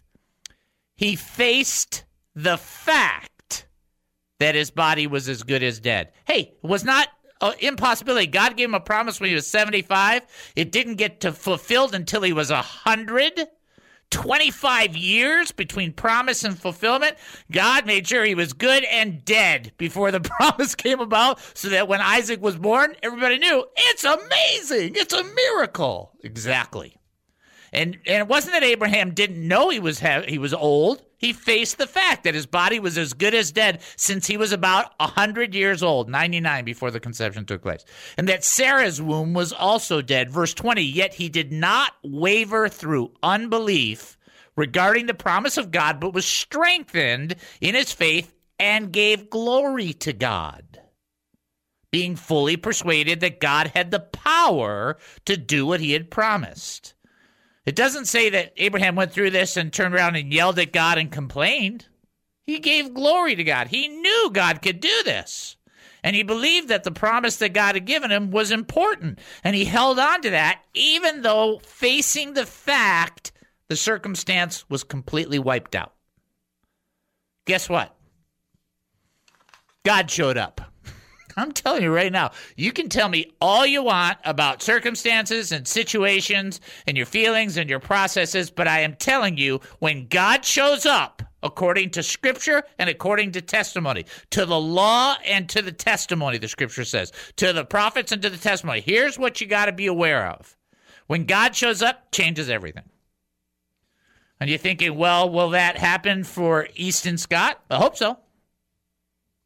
he 0.96 1.16
faced 1.16 2.04
the 2.36 2.60
fact 2.60 3.66
that 4.40 4.54
his 4.54 4.70
body 4.70 5.08
was 5.08 5.28
as 5.28 5.42
good 5.42 5.64
as 5.64 5.80
dead. 5.80 6.12
Hey, 6.26 6.54
it 6.64 6.68
was 6.68 6.84
not 6.84 7.08
uh, 7.42 7.54
impossibility. 7.60 8.28
God 8.28 8.58
gave 8.58 8.70
him 8.70 8.76
a 8.76 8.80
promise 8.80 9.20
when 9.20 9.30
he 9.30 9.36
was 9.36 9.48
75. 9.48 10.24
It 10.56 10.72
didn't 10.72 10.96
get 10.96 11.20
to 11.22 11.32
fulfilled 11.32 11.96
until 11.96 12.22
he 12.22 12.34
was 12.34 12.52
100. 12.52 13.48
25 14.10 14.96
years 14.96 15.52
between 15.52 15.92
promise 15.92 16.44
and 16.44 16.58
fulfillment. 16.58 17.16
God 17.52 17.86
made 17.86 18.08
sure 18.08 18.24
he 18.24 18.36
was 18.36 18.54
good 18.54 18.86
and 18.86 19.24
dead 19.26 19.74
before 19.78 20.12
the 20.12 20.20
promise 20.38 20.76
came 20.76 21.00
about 21.00 21.40
so 21.54 21.70
that 21.70 21.88
when 21.88 22.02
Isaac 22.02 22.42
was 22.42 22.56
born, 22.56 22.96
everybody 23.04 23.38
knew 23.38 23.66
it's 23.76 24.04
amazing. 24.04 24.94
It's 24.96 25.14
a 25.14 25.24
miracle. 25.24 26.12
Exactly. 26.24 26.98
And 27.74 27.98
and 28.06 28.22
it 28.22 28.28
wasn't 28.28 28.54
that 28.54 28.64
Abraham 28.64 29.14
didn't 29.14 29.46
know 29.46 29.70
he 29.70 29.80
was 29.80 30.00
he 30.00 30.38
was 30.38 30.54
old. 30.54 31.04
He 31.18 31.34
faced 31.34 31.78
the 31.80 31.88
fact 31.88 32.24
that 32.24 32.36
his 32.36 32.46
body 32.46 32.80
was 32.80 32.98
as 32.98 33.14
good 33.14 33.34
as 33.34 33.52
dead 33.52 33.82
since 33.96 34.28
he 34.28 34.38
was 34.38 34.52
about 34.52 34.94
100 35.00 35.56
years 35.56 35.82
old, 35.82 36.10
99 36.10 36.64
before 36.64 36.92
the 36.92 37.00
conception 37.00 37.46
took 37.46 37.64
place. 37.64 37.84
And 38.18 38.30
that 38.30 38.44
Sarah's 38.44 39.02
womb 39.02 39.34
was 39.34 39.52
also 39.52 40.02
dead. 40.02 40.30
Verse 40.30 40.54
20, 40.54 40.84
yet 40.84 41.16
he 41.16 41.28
did 41.28 41.52
not 41.52 41.94
waver 42.04 42.70
through 42.70 43.14
unbelief 43.24 44.18
regarding 44.56 45.08
the 45.08 45.14
promise 45.14 45.58
of 45.58 45.72
God, 45.72 46.00
but 46.00 46.14
was 46.14 46.26
strengthened 46.26 47.36
in 47.62 47.74
his 47.74 47.92
faith 47.92 48.34
and 48.60 48.92
gave 48.92 49.30
glory 49.30 49.94
to 49.94 50.14
God, 50.14 50.82
being 51.92 52.16
fully 52.16 52.58
persuaded 52.58 53.22
that 53.22 53.40
God 53.40 53.72
had 53.76 53.90
the 53.92 54.00
power 54.00 54.98
to 55.26 55.38
do 55.38 55.66
what 55.66 55.80
he 55.80 55.94
had 55.94 56.12
promised. 56.12 56.94
It 57.68 57.76
doesn't 57.76 58.06
say 58.06 58.30
that 58.30 58.54
Abraham 58.56 58.96
went 58.96 59.12
through 59.12 59.32
this 59.32 59.58
and 59.58 59.74
turned 59.74 59.94
around 59.94 60.16
and 60.16 60.32
yelled 60.32 60.58
at 60.58 60.72
God 60.72 60.98
and 60.98 61.12
complained. 61.12 61.88
He 62.46 62.60
gave 62.60 62.94
glory 62.94 63.36
to 63.36 63.44
God. 63.44 63.68
He 63.68 63.90
knew 63.90 64.30
God 64.32 64.62
could 64.62 64.80
do 64.80 65.04
this. 65.04 65.58
And 66.02 66.16
he 66.16 66.24
believed 66.24 66.70
that 66.70 66.86
the 66.86 66.92
promise 66.92 67.36
that 67.38 67.52
God 67.52 67.76
had 67.76 67.84
given 67.84 68.10
him 68.10 68.32
was 68.32 68.52
important. 68.52 69.20
And 69.44 69.54
he 69.54 69.66
held 69.66 70.00
on 70.00 70.22
to 70.22 70.30
that, 70.30 70.62
even 70.74 71.24
though 71.24 71.60
facing 71.60 72.36
the 72.36 72.46
fact 72.46 73.34
the 73.68 73.76
circumstance 73.76 74.64
was 74.70 74.86
completely 74.86 75.38
wiped 75.38 75.76
out. 75.76 75.94
Guess 77.48 77.68
what? 77.68 77.94
God 79.86 80.10
showed 80.10 80.38
up. 80.38 80.62
I'm 81.38 81.52
telling 81.52 81.84
you 81.84 81.94
right 81.94 82.12
now, 82.12 82.32
you 82.56 82.72
can 82.72 82.90
tell 82.90 83.08
me 83.08 83.32
all 83.40 83.64
you 83.66 83.84
want 83.84 84.18
about 84.26 84.64
circumstances 84.64 85.52
and 85.52 85.68
situations 85.68 86.60
and 86.88 86.98
your 86.98 87.06
feelings 87.06 87.58
and 87.58 87.70
your 87.70 87.80
processes, 87.80 88.50
but 88.50 88.68
I 88.68 88.80
am 88.80 88.96
telling 88.96 89.38
you, 89.38 89.62
when 89.78 90.08
God 90.08 90.44
shows 90.44 90.88
up, 90.88 91.22
according 91.44 91.92
to 91.92 92.02
scripture 92.02 92.64
and 92.80 92.90
according 92.90 93.34
to 93.34 93.42
testimony, 93.42 94.06
to 94.32 94.48
the 94.48 94.60
law 94.60 95.16
and 95.24 95.48
to 95.50 95.62
the 95.62 95.72
testimony, 95.72 96.40
the 96.40 96.48
scripture 96.48 96.84
says, 96.84 97.12
to 97.36 97.54
the 97.54 97.64
prophets 97.64 98.12
and 98.12 98.22
to 98.24 98.32
the 98.32 98.38
testimony, 98.38 98.82
here's 98.82 99.20
what 99.20 99.40
you 99.40 99.46
got 99.46 99.68
to 99.68 99.72
be 99.72 99.86
aware 99.86 100.28
of. 100.28 100.58
When 101.06 101.26
God 101.26 101.56
shows 101.56 101.84
up, 101.84 102.12
changes 102.12 102.50
everything. 102.50 102.90
And 104.40 104.50
you're 104.50 104.60
thinking, 104.60 104.98
well, 104.98 105.30
will 105.30 105.52
that 105.52 105.78
happen 105.78 106.24
for 106.24 106.68
Easton 106.76 107.20
Scott? 107.20 107.60
I 107.70 107.78
hope 107.78 107.96
so. 107.96 108.18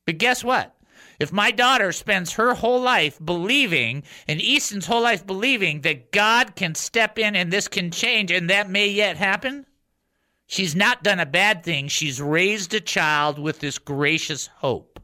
But 0.05 0.17
guess 0.17 0.43
what? 0.43 0.75
If 1.21 1.31
my 1.31 1.51
daughter 1.51 1.91
spends 1.91 2.33
her 2.33 2.55
whole 2.55 2.81
life 2.81 3.19
believing, 3.23 4.01
and 4.27 4.41
Easton's 4.41 4.87
whole 4.87 5.03
life 5.03 5.23
believing 5.23 5.81
that 5.81 6.11
God 6.11 6.55
can 6.55 6.73
step 6.73 7.19
in 7.19 7.35
and 7.35 7.53
this 7.53 7.67
can 7.67 7.91
change, 7.91 8.31
and 8.31 8.49
that 8.49 8.71
may 8.71 8.87
yet 8.87 9.17
happen, 9.17 9.67
she's 10.47 10.75
not 10.75 11.03
done 11.03 11.19
a 11.19 11.27
bad 11.27 11.63
thing. 11.63 11.89
She's 11.89 12.19
raised 12.19 12.73
a 12.73 12.79
child 12.79 13.37
with 13.37 13.59
this 13.59 13.77
gracious 13.77 14.47
hope. 14.47 14.99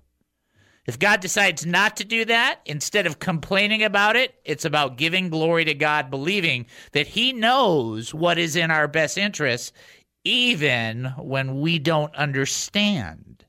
If 0.88 0.98
God 0.98 1.20
decides 1.20 1.68
not 1.68 1.98
to 1.98 2.04
do 2.04 2.26
that, 2.26 2.62
instead 2.66 3.06
of 3.06 3.20
complaining 3.20 3.84
about 3.84 4.16
it, 4.16 4.34
it's 4.44 4.66
about 4.66 4.98
giving 4.98 5.30
glory 5.30 5.66
to 5.66 5.76
God, 5.76 6.10
believing 6.10 6.66
that 6.94 7.06
He 7.06 7.32
knows 7.32 8.12
what 8.12 8.40
is 8.40 8.56
in 8.56 8.72
our 8.72 8.88
best 8.88 9.20
interests, 9.20 9.72
even 10.24 11.14
when 11.20 11.62
we 11.62 11.78
don't 11.78 12.16
understand. 12.16 13.46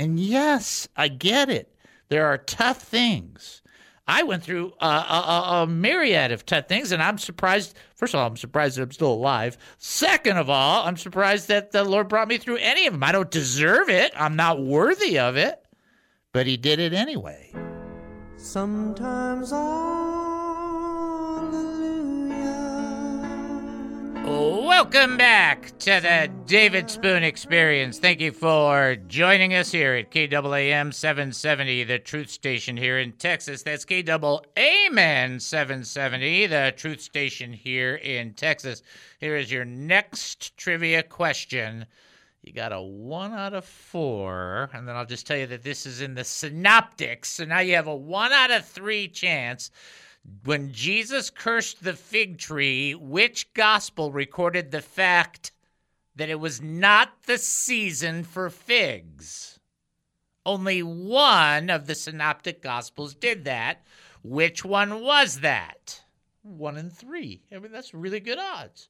And 0.00 0.18
yes, 0.18 0.88
I 0.96 1.08
get 1.08 1.50
it. 1.50 1.69
There 2.10 2.26
are 2.26 2.38
tough 2.38 2.82
things. 2.82 3.62
I 4.06 4.24
went 4.24 4.42
through 4.42 4.72
a, 4.80 4.86
a, 4.86 5.42
a 5.62 5.66
myriad 5.68 6.32
of 6.32 6.44
tough 6.44 6.66
things, 6.66 6.90
and 6.90 7.00
I'm 7.00 7.16
surprised. 7.16 7.76
First 7.94 8.12
of 8.12 8.20
all, 8.20 8.26
I'm 8.26 8.36
surprised 8.36 8.76
that 8.76 8.82
I'm 8.82 8.90
still 8.90 9.12
alive. 9.12 9.56
Second 9.78 10.36
of 10.36 10.50
all, 10.50 10.84
I'm 10.84 10.96
surprised 10.96 11.46
that 11.46 11.70
the 11.70 11.84
Lord 11.84 12.08
brought 12.08 12.26
me 12.26 12.36
through 12.36 12.56
any 12.56 12.86
of 12.88 12.92
them. 12.92 13.04
I 13.04 13.12
don't 13.12 13.30
deserve 13.30 13.88
it, 13.88 14.12
I'm 14.16 14.34
not 14.34 14.60
worthy 14.60 15.20
of 15.20 15.36
it, 15.36 15.64
but 16.32 16.48
He 16.48 16.56
did 16.56 16.80
it 16.80 16.92
anyway. 16.92 17.54
Sometimes 18.36 19.52
Welcome 24.24 25.16
back 25.16 25.78
to 25.78 26.00
the 26.00 26.30
David 26.44 26.90
Spoon 26.90 27.22
Experience. 27.22 27.98
Thank 27.98 28.20
you 28.20 28.32
for 28.32 28.96
joining 29.08 29.54
us 29.54 29.72
here 29.72 29.94
at 29.94 30.10
KAAM 30.10 30.92
770, 30.92 31.84
the 31.84 31.98
truth 31.98 32.28
station 32.28 32.76
here 32.76 32.98
in 32.98 33.12
Texas. 33.12 33.62
That's 33.62 33.86
KAAM 33.86 35.40
770, 35.40 36.46
the 36.46 36.74
truth 36.76 37.00
station 37.00 37.52
here 37.52 37.94
in 37.94 38.34
Texas. 38.34 38.82
Here 39.20 39.36
is 39.36 39.50
your 39.50 39.64
next 39.64 40.56
trivia 40.56 41.02
question. 41.02 41.86
You 42.42 42.52
got 42.52 42.72
a 42.72 42.80
one 42.80 43.32
out 43.32 43.54
of 43.54 43.64
four, 43.64 44.70
and 44.72 44.88
then 44.88 44.96
I'll 44.96 45.06
just 45.06 45.26
tell 45.26 45.36
you 45.36 45.46
that 45.46 45.62
this 45.62 45.86
is 45.86 46.00
in 46.00 46.14
the 46.14 46.24
synoptics. 46.24 47.30
So 47.30 47.44
now 47.44 47.60
you 47.60 47.74
have 47.74 47.86
a 47.86 47.96
one 47.96 48.32
out 48.32 48.50
of 48.50 48.64
three 48.66 49.08
chance. 49.08 49.70
When 50.44 50.72
Jesus 50.72 51.30
cursed 51.30 51.82
the 51.82 51.94
fig 51.94 52.38
tree, 52.38 52.94
which 52.94 53.52
gospel 53.54 54.12
recorded 54.12 54.70
the 54.70 54.82
fact 54.82 55.52
that 56.16 56.28
it 56.28 56.40
was 56.40 56.60
not 56.60 57.22
the 57.24 57.38
season 57.38 58.24
for 58.24 58.50
figs? 58.50 59.58
Only 60.44 60.82
one 60.82 61.70
of 61.70 61.86
the 61.86 61.94
synoptic 61.94 62.62
gospels 62.62 63.14
did 63.14 63.44
that. 63.44 63.84
Which 64.22 64.64
one 64.64 65.02
was 65.02 65.40
that? 65.40 66.02
One 66.42 66.76
in 66.76 66.90
three. 66.90 67.42
I 67.52 67.58
mean, 67.58 67.72
that's 67.72 67.94
really 67.94 68.20
good 68.20 68.38
odds. 68.38 68.88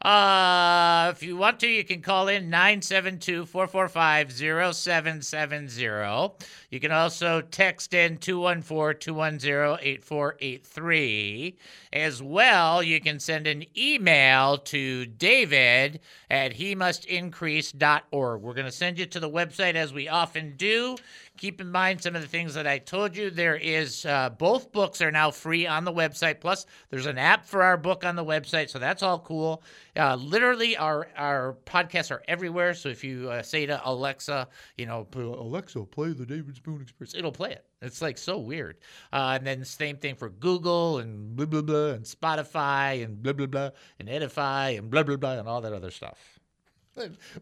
Uh, 0.00 1.10
if 1.12 1.24
you 1.24 1.36
want 1.36 1.58
to, 1.58 1.66
you 1.66 1.82
can 1.82 2.00
call 2.00 2.28
in 2.28 2.48
972 2.48 3.44
445 3.46 4.32
0770. 4.32 6.34
You 6.70 6.78
can 6.78 6.92
also 6.92 7.40
text 7.40 7.94
in 7.94 8.16
214 8.18 9.00
210 9.00 9.78
8483. 9.82 11.56
As 11.92 12.22
well, 12.22 12.80
you 12.80 13.00
can 13.00 13.18
send 13.18 13.48
an 13.48 13.64
email 13.76 14.58
to 14.58 15.06
david 15.06 15.98
at 16.30 16.52
he 16.52 16.76
must 16.76 17.04
increase.org. 17.06 18.40
We're 18.40 18.54
going 18.54 18.66
to 18.66 18.72
send 18.72 19.00
you 19.00 19.06
to 19.06 19.18
the 19.18 19.30
website 19.30 19.74
as 19.74 19.92
we 19.92 20.06
often 20.06 20.54
do. 20.56 20.96
Keep 21.38 21.60
in 21.60 21.70
mind 21.70 22.02
some 22.02 22.16
of 22.16 22.22
the 22.22 22.26
things 22.26 22.54
that 22.54 22.66
I 22.66 22.78
told 22.78 23.16
you. 23.16 23.30
There 23.30 23.54
is 23.54 24.04
uh, 24.04 24.30
both 24.30 24.72
books 24.72 25.00
are 25.00 25.12
now 25.12 25.30
free 25.30 25.68
on 25.68 25.84
the 25.84 25.92
website. 25.92 26.40
Plus, 26.40 26.66
there's 26.90 27.06
an 27.06 27.16
app 27.16 27.46
for 27.46 27.62
our 27.62 27.76
book 27.76 28.04
on 28.04 28.16
the 28.16 28.24
website, 28.24 28.70
so 28.70 28.80
that's 28.80 29.04
all 29.04 29.20
cool. 29.20 29.62
Uh, 29.96 30.16
literally, 30.16 30.76
our 30.76 31.06
our 31.16 31.56
podcasts 31.64 32.10
are 32.10 32.22
everywhere. 32.26 32.74
So 32.74 32.88
if 32.88 33.04
you 33.04 33.30
uh, 33.30 33.42
say 33.42 33.66
to 33.66 33.80
Alexa, 33.88 34.48
you 34.76 34.86
know, 34.86 35.06
Alexa, 35.14 35.84
play 35.84 36.12
the 36.12 36.26
David 36.26 36.56
Spoon 36.56 36.82
Experience, 36.82 37.14
it'll 37.14 37.30
play 37.30 37.52
it. 37.52 37.64
It's 37.80 38.02
like 38.02 38.18
so 38.18 38.38
weird. 38.38 38.78
Uh, 39.12 39.36
and 39.36 39.46
then 39.46 39.64
same 39.64 39.96
thing 39.96 40.16
for 40.16 40.30
Google 40.30 40.98
and 40.98 41.36
blah 41.36 41.46
blah 41.46 41.62
blah 41.62 41.90
and 41.90 42.04
Spotify 42.04 43.04
and 43.04 43.22
blah 43.22 43.32
blah 43.32 43.46
blah 43.46 43.70
and 44.00 44.08
Edify 44.08 44.70
and 44.70 44.90
blah 44.90 45.04
blah 45.04 45.16
blah 45.16 45.38
and 45.38 45.48
all 45.48 45.60
that 45.60 45.72
other 45.72 45.92
stuff. 45.92 46.40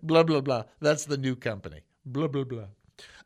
blah 0.02 0.22
blah 0.22 0.42
blah. 0.42 0.64
That's 0.80 1.06
the 1.06 1.16
new 1.16 1.34
company. 1.34 1.80
Blah 2.04 2.28
blah 2.28 2.44
blah. 2.44 2.66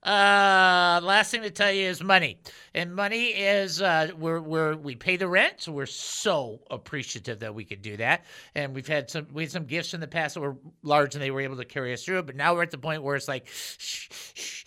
Uh, 0.02 0.98
last 1.02 1.30
thing 1.30 1.42
to 1.42 1.50
tell 1.50 1.70
you 1.70 1.86
is 1.86 2.02
money, 2.02 2.38
and 2.74 2.94
money 2.94 3.26
is 3.26 3.82
uh, 3.82 4.08
we're, 4.18 4.40
we're 4.40 4.74
we 4.74 4.94
pay 4.94 5.16
the 5.18 5.28
rent, 5.28 5.56
so 5.58 5.72
we're 5.72 5.84
so 5.84 6.58
appreciative 6.70 7.40
that 7.40 7.54
we 7.54 7.66
could 7.66 7.82
do 7.82 7.98
that. 7.98 8.24
And 8.54 8.74
we've 8.74 8.88
had 8.88 9.10
some 9.10 9.26
we 9.30 9.42
had 9.42 9.52
some 9.52 9.66
gifts 9.66 9.92
in 9.92 10.00
the 10.00 10.06
past 10.06 10.34
that 10.34 10.40
were 10.40 10.56
large, 10.82 11.14
and 11.14 11.22
they 11.22 11.30
were 11.30 11.42
able 11.42 11.58
to 11.58 11.66
carry 11.66 11.92
us 11.92 12.02
through. 12.02 12.22
But 12.22 12.34
now 12.34 12.54
we're 12.54 12.62
at 12.62 12.70
the 12.70 12.78
point 12.78 13.02
where 13.02 13.14
it's 13.14 13.28
like, 13.28 13.46
shh, 13.46 14.08
shh, 14.32 14.64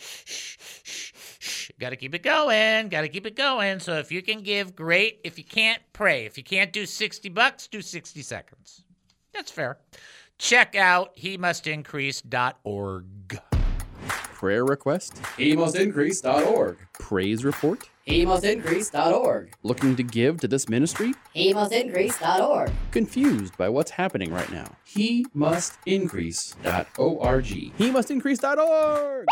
shh, 1.40 1.72
got 1.80 1.90
to 1.90 1.96
keep 1.96 2.14
it 2.14 2.22
going, 2.22 2.90
got 2.90 3.02
to 3.02 3.10
keep 3.10 3.26
it 3.26 3.36
going. 3.36 3.80
So 3.80 3.98
if 3.98 4.12
you 4.12 4.22
can 4.22 4.44
give, 4.44 4.76
great. 4.76 5.20
If 5.24 5.40
you 5.40 5.44
can't, 5.44 5.82
pray. 5.94 6.28
If 6.28 6.38
you 6.38 6.44
can't 6.44 6.72
do 6.72 6.86
sixty 6.86 7.30
bucks, 7.30 7.66
do 7.66 7.82
sixty 7.82 8.22
seconds. 8.22 8.84
That's 9.34 9.50
fair. 9.50 9.80
Check 10.38 10.76
out 10.76 11.14
he 11.16 11.38
must 11.38 11.66
increase.org. 11.66 13.42
Prayer 14.44 14.66
request? 14.66 15.16
HeMustIncrease.org. 15.38 16.78
Praise 16.92 17.46
report? 17.46 17.90
HeMustIncrease.org. 18.06 19.54
Looking 19.64 19.96
to 19.96 20.04
give 20.04 20.42
to 20.42 20.50
this 20.50 20.68
ministry? 20.68 21.14
HeMustIncrease.org. 21.34 22.70
Confused 22.92 23.58
by 23.58 23.70
what's 23.70 23.92
happening 23.92 24.34
right 24.34 24.52
now? 24.52 24.76
HeMustIncrease.org. 24.90 27.46
HeMustIncrease.org. 27.46 29.26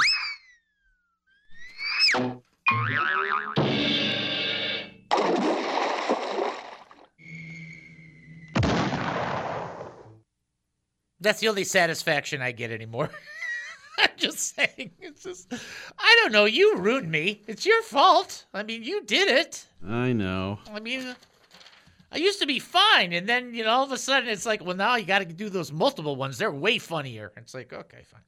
That's 11.20 11.42
the 11.42 11.50
only 11.50 11.66
satisfaction 11.66 12.42
I 12.42 12.54
get 12.54 12.72
anymore. 12.72 13.10
I'm 13.98 14.10
just 14.18 14.56
saying. 14.56 14.92
It's 15.00 15.24
just, 15.24 15.54
I 15.98 16.20
don't 16.22 16.32
know. 16.32 16.46
You 16.46 16.78
ruined 16.78 17.12
me. 17.12 17.42
It's 17.48 17.66
your 17.66 17.82
fault. 17.84 18.46
I 18.54 18.64
mean, 18.64 18.84
you 18.84 19.04
did 19.04 19.28
it. 19.28 19.66
I 19.88 20.14
know. 20.14 20.60
I 20.74 20.80
mean, 20.80 21.16
I 22.12 22.18
used 22.18 22.40
to 22.40 22.46
be 22.46 22.60
fine, 22.60 23.14
and 23.14 23.28
then 23.28 23.54
you 23.54 23.64
know, 23.64 23.72
all 23.72 23.84
of 23.84 23.92
a 23.92 23.98
sudden, 23.98 24.30
it's 24.30 24.46
like, 24.46 24.64
well, 24.64 24.76
now 24.76 24.96
you 24.96 25.06
got 25.06 25.20
to 25.20 25.26
do 25.26 25.50
those 25.50 25.72
multiple 25.72 26.16
ones. 26.16 26.38
They're 26.38 26.52
way 26.52 26.78
funnier. 26.78 27.32
It's 27.38 27.54
like, 27.54 27.72
okay, 27.74 28.04
fine. 28.04 28.22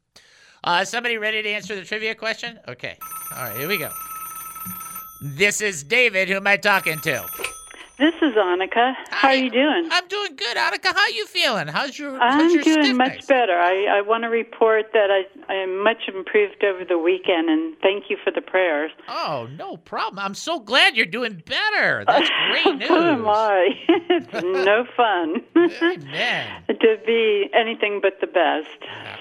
Uh, 0.63 0.85
somebody 0.85 1.17
ready 1.17 1.41
to 1.41 1.49
answer 1.49 1.75
the 1.75 1.83
trivia 1.83 2.15
question? 2.15 2.57
Okay. 2.67 2.97
All 3.35 3.43
right, 3.43 3.57
here 3.57 3.67
we 3.67 3.77
go. 3.77 3.91
This 5.21 5.61
is 5.61 5.83
David. 5.83 6.29
Who 6.29 6.35
am 6.35 6.47
I 6.47 6.57
talking 6.57 6.99
to? 6.99 7.52
This 7.99 8.15
is 8.23 8.33
Annika. 8.33 8.95
How 9.11 9.27
are 9.29 9.35
you 9.35 9.51
doing? 9.51 9.87
I'm 9.91 10.07
doing 10.07 10.35
good, 10.35 10.57
Annika. 10.57 10.87
How 10.93 10.99
are 11.01 11.09
you 11.11 11.27
feeling? 11.27 11.67
How's 11.67 11.97
your 11.97 12.19
I'm 12.19 12.39
how's 12.39 12.53
your 12.53 12.63
doing 12.63 12.83
stiff 12.85 12.97
much 12.97 13.27
better. 13.27 13.53
I, 13.53 13.99
I 13.99 14.01
want 14.01 14.23
to 14.23 14.29
report 14.29 14.87
that 14.93 15.11
I, 15.11 15.53
I 15.53 15.55
am 15.57 15.83
much 15.83 16.07
improved 16.07 16.63
over 16.63 16.83
the 16.83 16.97
weekend, 16.97 17.49
and 17.49 17.77
thank 17.83 18.09
you 18.09 18.17
for 18.23 18.31
the 18.31 18.41
prayers. 18.41 18.89
Oh, 19.07 19.47
no 19.57 19.77
problem. 19.77 20.25
I'm 20.25 20.33
so 20.33 20.59
glad 20.59 20.95
you're 20.97 21.05
doing 21.05 21.43
better. 21.45 22.03
That's 22.07 22.29
great 22.63 22.77
news. 22.79 22.87
So 22.89 22.95
am 22.95 23.27
I. 23.29 23.69
it's 23.87 24.33
no 24.43 24.85
fun 24.97 25.43
Amen. 25.55 26.63
to 26.67 26.97
be 27.05 27.49
anything 27.53 27.99
but 28.01 28.13
the 28.19 28.27
best. 28.27 28.69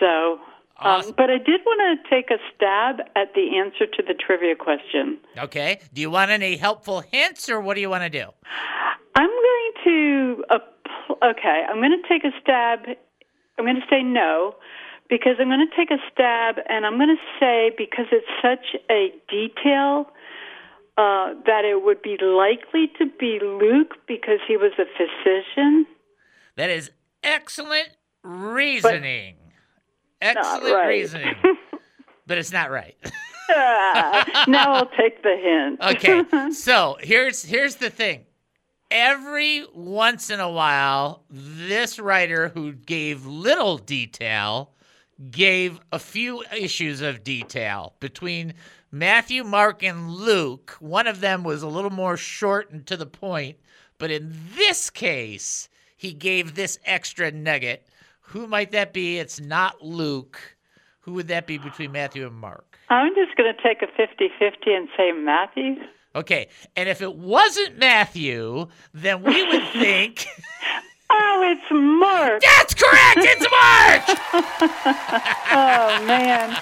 So, 0.00 0.40
um, 0.82 1.14
but 1.16 1.30
I 1.30 1.38
did 1.38 1.60
want 1.64 2.00
to 2.02 2.10
take 2.10 2.30
a 2.30 2.38
stab 2.54 3.00
at 3.16 3.34
the 3.34 3.58
answer 3.58 3.86
to 3.86 4.02
the 4.02 4.14
trivia 4.14 4.56
question. 4.56 5.18
Okay. 5.38 5.80
Do 5.92 6.00
you 6.00 6.10
want 6.10 6.30
any 6.30 6.56
helpful 6.56 7.00
hints, 7.00 7.48
or 7.48 7.60
what 7.60 7.74
do 7.74 7.80
you 7.80 7.90
want 7.90 8.02
to 8.04 8.10
do? 8.10 8.26
I'm 9.14 9.28
going 9.28 9.72
to 9.84 10.44
app- 10.50 11.18
okay. 11.22 11.64
I'm 11.68 11.76
going 11.76 12.00
to 12.02 12.08
take 12.08 12.24
a 12.24 12.32
stab. 12.40 12.80
I'm 13.58 13.64
going 13.64 13.76
to 13.76 13.86
say 13.90 14.02
no 14.02 14.54
because 15.08 15.36
I'm 15.38 15.48
going 15.48 15.66
to 15.68 15.76
take 15.76 15.90
a 15.90 16.00
stab, 16.10 16.56
and 16.68 16.86
I'm 16.86 16.96
going 16.96 17.14
to 17.14 17.22
say 17.38 17.70
because 17.76 18.06
it's 18.10 18.26
such 18.40 18.80
a 18.90 19.12
detail 19.28 20.06
uh, 20.96 21.34
that 21.46 21.64
it 21.64 21.84
would 21.84 22.02
be 22.02 22.16
likely 22.20 22.90
to 22.98 23.06
be 23.18 23.38
Luke 23.42 23.94
because 24.06 24.38
he 24.46 24.56
was 24.56 24.72
a 24.78 24.84
physician. 24.96 25.86
That 26.56 26.70
is 26.70 26.90
excellent 27.22 27.90
reasoning. 28.22 29.36
Excellent 30.22 30.74
right. 30.74 30.88
reasoning. 30.88 31.34
but 32.26 32.38
it's 32.38 32.52
not 32.52 32.70
right. 32.70 32.96
Ah, 33.54 34.44
now 34.48 34.72
I'll 34.72 34.88
take 34.96 35.22
the 35.22 35.36
hint. 35.36 35.78
okay. 35.82 36.50
So 36.54 36.96
here's 37.00 37.42
here's 37.42 37.74
the 37.74 37.90
thing. 37.90 38.24
Every 38.90 39.66
once 39.74 40.30
in 40.30 40.40
a 40.40 40.50
while, 40.50 41.24
this 41.28 41.98
writer 41.98 42.48
who 42.48 42.72
gave 42.72 43.26
little 43.26 43.76
detail 43.76 44.72
gave 45.30 45.80
a 45.90 45.98
few 45.98 46.42
issues 46.56 47.02
of 47.02 47.24
detail 47.24 47.94
between 48.00 48.54
Matthew, 48.90 49.44
Mark, 49.44 49.82
and 49.82 50.10
Luke. 50.10 50.76
One 50.80 51.06
of 51.06 51.20
them 51.20 51.44
was 51.44 51.62
a 51.62 51.68
little 51.68 51.90
more 51.90 52.16
short 52.16 52.70
and 52.70 52.86
to 52.86 52.96
the 52.96 53.06
point, 53.06 53.58
but 53.98 54.10
in 54.10 54.34
this 54.56 54.88
case, 54.88 55.68
he 55.96 56.12
gave 56.12 56.54
this 56.54 56.78
extra 56.84 57.30
nugget. 57.30 57.86
Who 58.32 58.46
might 58.46 58.70
that 58.72 58.92
be? 58.92 59.18
It's 59.18 59.40
not 59.40 59.82
Luke. 59.82 60.40
Who 61.00 61.12
would 61.14 61.28
that 61.28 61.46
be 61.46 61.58
between 61.58 61.92
Matthew 61.92 62.26
and 62.26 62.34
Mark? 62.34 62.78
I'm 62.88 63.14
just 63.14 63.36
going 63.36 63.52
to 63.54 63.62
take 63.62 63.82
a 63.82 63.86
50 63.96 64.30
50 64.38 64.72
and 64.74 64.88
say 64.96 65.12
Matthew. 65.12 65.76
Okay, 66.14 66.48
and 66.76 66.88
if 66.88 67.00
it 67.02 67.14
wasn't 67.14 67.78
Matthew, 67.78 68.68
then 68.94 69.22
we 69.22 69.42
would 69.46 69.68
think 69.72 70.26
Oh, 71.14 71.42
it's 71.44 71.70
Mark. 71.70 72.40
that's 72.40 72.72
correct. 72.72 73.18
It's 73.18 73.46
Mark. 73.50 74.02
oh 75.52 76.04
man, 76.06 76.56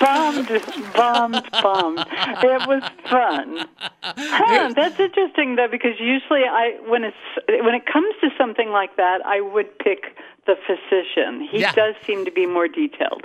bummed, 0.00 0.48
bummed, 0.94 1.50
bummed. 1.62 1.98
It 2.42 2.66
was 2.66 2.82
fun. 3.10 3.66
Huh, 4.02 4.72
that's 4.74 4.98
interesting 4.98 5.56
though, 5.56 5.68
because 5.70 6.00
usually 6.00 6.44
I, 6.44 6.78
when 6.88 7.04
it's 7.04 7.16
when 7.46 7.74
it 7.74 7.84
comes 7.84 8.14
to 8.22 8.30
something 8.38 8.70
like 8.70 8.96
that, 8.96 9.20
I 9.26 9.42
would 9.42 9.78
pick 9.78 10.16
the 10.46 10.56
physician. 10.66 11.48
He 11.50 11.60
Yeah. 11.60 11.72
does 11.72 11.94
seem 12.06 12.24
to 12.24 12.30
be 12.30 12.46
more 12.46 12.68
detailed. 12.68 13.24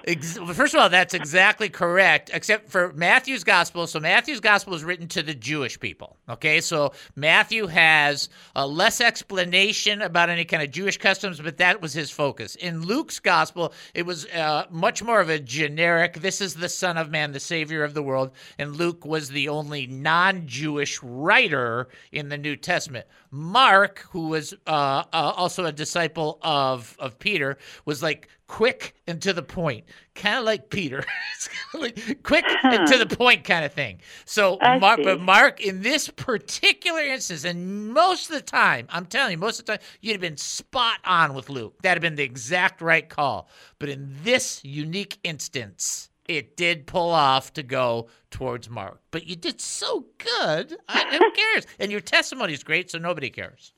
First 0.53 0.73
of 0.73 0.79
all, 0.81 0.89
that's 0.89 1.13
exactly 1.13 1.69
correct, 1.69 2.29
except 2.33 2.69
for 2.69 2.93
Matthew's 2.93 3.43
gospel. 3.43 3.87
So 3.87 3.99
Matthew's 3.99 4.39
gospel 4.39 4.73
is 4.73 4.83
written 4.83 5.07
to 5.09 5.21
the 5.21 5.33
Jewish 5.33 5.79
people. 5.79 6.17
Okay, 6.29 6.61
so 6.61 6.93
Matthew 7.15 7.67
has 7.67 8.29
uh, 8.55 8.65
less 8.65 9.01
explanation 9.01 10.01
about 10.01 10.29
any 10.29 10.45
kind 10.45 10.63
of 10.63 10.71
Jewish 10.71 10.97
customs, 10.97 11.39
but 11.41 11.57
that 11.57 11.81
was 11.81 11.93
his 11.93 12.09
focus. 12.11 12.55
In 12.55 12.83
Luke's 12.83 13.19
gospel, 13.19 13.73
it 13.93 14.05
was 14.05 14.25
uh, 14.27 14.65
much 14.69 15.03
more 15.03 15.19
of 15.19 15.29
a 15.29 15.39
generic. 15.39 16.13
This 16.21 16.39
is 16.41 16.55
the 16.55 16.69
Son 16.69 16.97
of 16.97 17.09
Man, 17.09 17.31
the 17.31 17.39
Savior 17.39 17.83
of 17.83 17.93
the 17.93 18.03
world, 18.03 18.31
and 18.57 18.75
Luke 18.75 19.05
was 19.05 19.29
the 19.29 19.49
only 19.49 19.87
non-Jewish 19.87 20.99
writer 21.03 21.87
in 22.11 22.29
the 22.29 22.37
New 22.37 22.55
Testament. 22.55 23.05
Mark, 23.31 24.05
who 24.11 24.27
was 24.29 24.53
uh, 24.65 24.69
uh, 24.69 25.03
also 25.11 25.65
a 25.65 25.71
disciple 25.71 26.39
of 26.41 26.95
of 26.99 27.08
Peter, 27.17 27.57
was 27.85 28.03
like 28.03 28.27
quick 28.47 28.93
and 29.07 29.21
to 29.21 29.33
the 29.33 29.41
point, 29.41 29.85
kind 30.13 30.37
of 30.37 30.43
like 30.43 30.69
Peter, 30.69 31.03
like 31.73 32.21
quick 32.21 32.45
and 32.63 32.87
to 32.87 32.97
the 32.97 33.15
point 33.15 33.43
kind 33.43 33.65
of 33.65 33.73
thing. 33.73 34.01
So, 34.25 34.57
Mark, 34.61 34.99
but 35.03 35.19
Mark, 35.19 35.61
in 35.61 35.81
this 35.81 36.09
particular 36.09 37.01
instance, 37.01 37.45
and 37.45 37.93
most 37.93 38.29
of 38.29 38.35
the 38.35 38.41
time, 38.41 38.85
I'm 38.89 39.05
telling 39.05 39.31
you, 39.31 39.37
most 39.37 39.59
of 39.59 39.65
the 39.65 39.77
time, 39.77 39.85
you'd 40.01 40.13
have 40.13 40.21
been 40.21 40.37
spot 40.37 40.99
on 41.05 41.33
with 41.33 41.49
Luke. 41.49 41.81
That'd 41.81 42.03
have 42.03 42.07
been 42.09 42.17
the 42.17 42.23
exact 42.23 42.81
right 42.81 43.07
call. 43.07 43.49
But 43.79 43.89
in 43.89 44.15
this 44.23 44.63
unique 44.63 45.17
instance, 45.23 46.09
it 46.29 46.55
did 46.55 46.85
pull 46.85 47.09
off 47.09 47.53
to 47.53 47.63
go 47.63 48.07
towards 48.29 48.69
Mark. 48.69 49.01
But 49.09 49.25
you 49.25 49.35
did 49.35 49.59
so 49.59 50.05
good. 50.17 50.77
I, 50.87 51.17
who 51.17 51.31
cares? 51.35 51.65
And 51.79 51.91
your 51.91 52.01
testimony 52.01 52.53
is 52.53 52.63
great, 52.63 52.91
so 52.91 52.99
nobody 52.99 53.31
cares. 53.31 53.73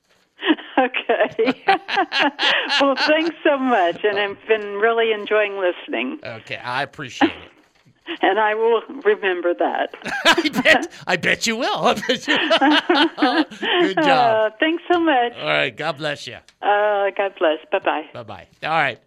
Okay. 0.77 1.63
well, 2.81 2.95
thanks 2.95 3.35
so 3.43 3.57
much, 3.57 4.03
and 4.03 4.17
I've 4.17 4.37
been 4.47 4.75
really 4.75 5.11
enjoying 5.11 5.57
listening, 5.59 6.19
Okay, 6.23 6.55
I 6.57 6.81
appreciate 6.83 7.29
it. 7.31 7.51
and 8.21 8.39
I 8.39 8.55
will 8.55 8.81
remember 9.03 9.53
that. 9.53 9.93
I 10.25 10.49
bet, 10.63 10.91
I 11.07 11.15
bet 11.17 11.45
you 11.47 11.55
will. 11.57 11.85
I 11.87 11.93
bet 11.93 12.27
you 12.27 12.37
will. 12.37 13.43
Good 13.85 13.95
job. 13.97 14.07
Uh, 14.07 14.49
thanks 14.59 14.83
so 14.91 14.99
much. 14.99 15.33
All 15.37 15.45
right, 15.45 15.75
God 15.75 15.97
bless 15.97 16.27
you. 16.27 16.37
Uh, 16.61 17.11
God 17.15 17.33
bless. 17.37 17.59
Bye 17.71 17.79
bye. 17.79 18.03
Bye 18.13 18.23
bye. 18.23 18.47
All 18.63 18.69
right. 18.69 18.99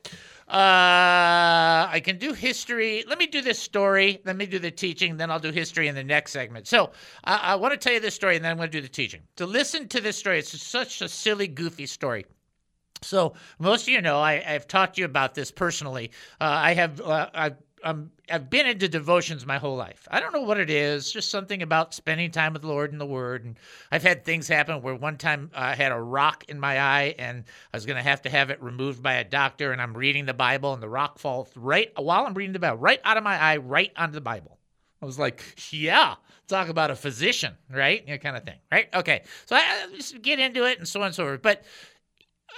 Uh, 0.55 1.88
I 1.90 2.00
can 2.05 2.16
do 2.16 2.32
history. 2.32 3.02
Let 3.09 3.18
me 3.18 3.26
do 3.26 3.42
this 3.42 3.59
story. 3.59 4.20
Let 4.24 4.36
me 4.36 4.46
do 4.46 4.61
the 4.61 4.70
teaching. 4.70 5.16
Then 5.16 5.28
I'll 5.28 5.40
do 5.40 5.50
history 5.50 5.88
in 5.88 5.96
the 5.96 6.05
next 6.05 6.30
segment. 6.30 6.68
So 6.68 6.92
I, 7.24 7.38
I 7.38 7.55
want 7.57 7.72
to 7.72 7.76
tell 7.76 7.92
you 7.92 7.98
this 7.98 8.14
story, 8.14 8.36
and 8.36 8.44
then 8.44 8.52
I'm 8.52 8.57
going 8.57 8.70
to 8.70 8.78
do 8.78 8.80
the 8.80 8.88
teaching. 8.88 9.22
To 9.34 9.46
listen 9.46 9.88
to 9.88 10.00
this 10.00 10.16
story, 10.16 10.38
it's 10.38 10.62
such 10.62 11.02
a 11.02 11.09
silly, 11.09 11.48
goofy 11.48 11.86
story. 11.86 12.24
So 13.02 13.34
most 13.59 13.82
of 13.82 13.88
you 13.88 14.00
know 14.00 14.20
I, 14.20 14.44
I've 14.46 14.68
talked 14.68 14.94
to 14.94 15.00
you 15.00 15.07
about 15.07 15.34
this 15.34 15.50
personally. 15.50 16.12
Uh, 16.40 16.44
I 16.44 16.74
have 16.74 17.00
uh, 17.00 17.30
I've 17.34 17.57
um, 17.85 18.11
I've 18.30 18.49
been 18.49 18.66
into 18.66 18.89
devotions 18.89 19.45
my 19.45 19.59
whole 19.59 19.76
life. 19.76 20.09
I 20.11 20.18
don't 20.18 20.32
know 20.32 20.41
what 20.41 20.59
it 20.59 20.70
is, 20.70 21.12
just 21.12 21.30
something 21.30 21.62
about 21.62 21.93
spending 21.93 22.30
time 22.30 22.55
with 22.55 22.62
the 22.62 22.68
Lord 22.68 22.93
and 22.93 23.01
the 23.01 23.07
Word. 23.07 23.45
And 23.45 23.59
I've 23.93 24.03
had 24.03 24.24
things 24.24 24.49
happen 24.49 24.80
where 24.80 24.95
one 24.95 25.18
time 25.18 25.51
I 25.55 25.74
had 25.74 25.93
a 25.93 26.01
rock 26.01 26.45
in 26.49 26.59
my 26.59 26.80
eye 26.80 27.14
and 27.18 27.45
I 27.72 27.76
was 27.76 27.85
going 27.85 27.99
to 27.99 28.03
have 28.03 28.22
to 28.22 28.30
have 28.30 28.49
it 28.51 28.62
removed 28.62 29.03
by 29.03 29.14
a 29.14 29.24
doctor. 29.24 29.70
And 29.70 29.82
I'm 29.82 29.95
reading 29.95 30.24
the 30.24 30.35
Bible 30.35 30.72
and 30.72 30.82
the 30.82 30.89
rock 30.89 31.18
falls 31.18 31.51
right 31.55 31.93
while 31.97 32.24
I'm 32.24 32.35
reading 32.35 32.55
the 32.55 32.59
Bible, 32.59 32.78
right 32.78 33.01
out 33.05 33.18
of 33.18 33.22
my 33.22 33.39
eye, 33.39 33.59
right 33.59 33.93
onto 33.97 34.14
the 34.14 34.22
Bible. 34.22 34.59
I 35.03 35.07
was 35.07 35.18
like, 35.18 35.43
yeah, 35.70 36.14
talk 36.49 36.70
about 36.70 36.91
a 36.91 36.97
physician, 36.97 37.55
right? 37.70 38.03
You 38.07 38.14
know, 38.14 38.18
kind 38.18 38.39
of 38.39 38.45
thing, 38.45 38.59
right? 38.72 38.89
Okay. 38.95 39.24
So 39.45 39.55
I, 39.55 39.61
I 39.61 39.95
just 39.95 40.22
get 40.22 40.39
into 40.39 40.64
it 40.64 40.78
and 40.78 40.89
so 40.89 41.01
on 41.01 41.07
and 41.07 41.14
so 41.14 41.24
forth. 41.24 41.43
But 41.43 41.64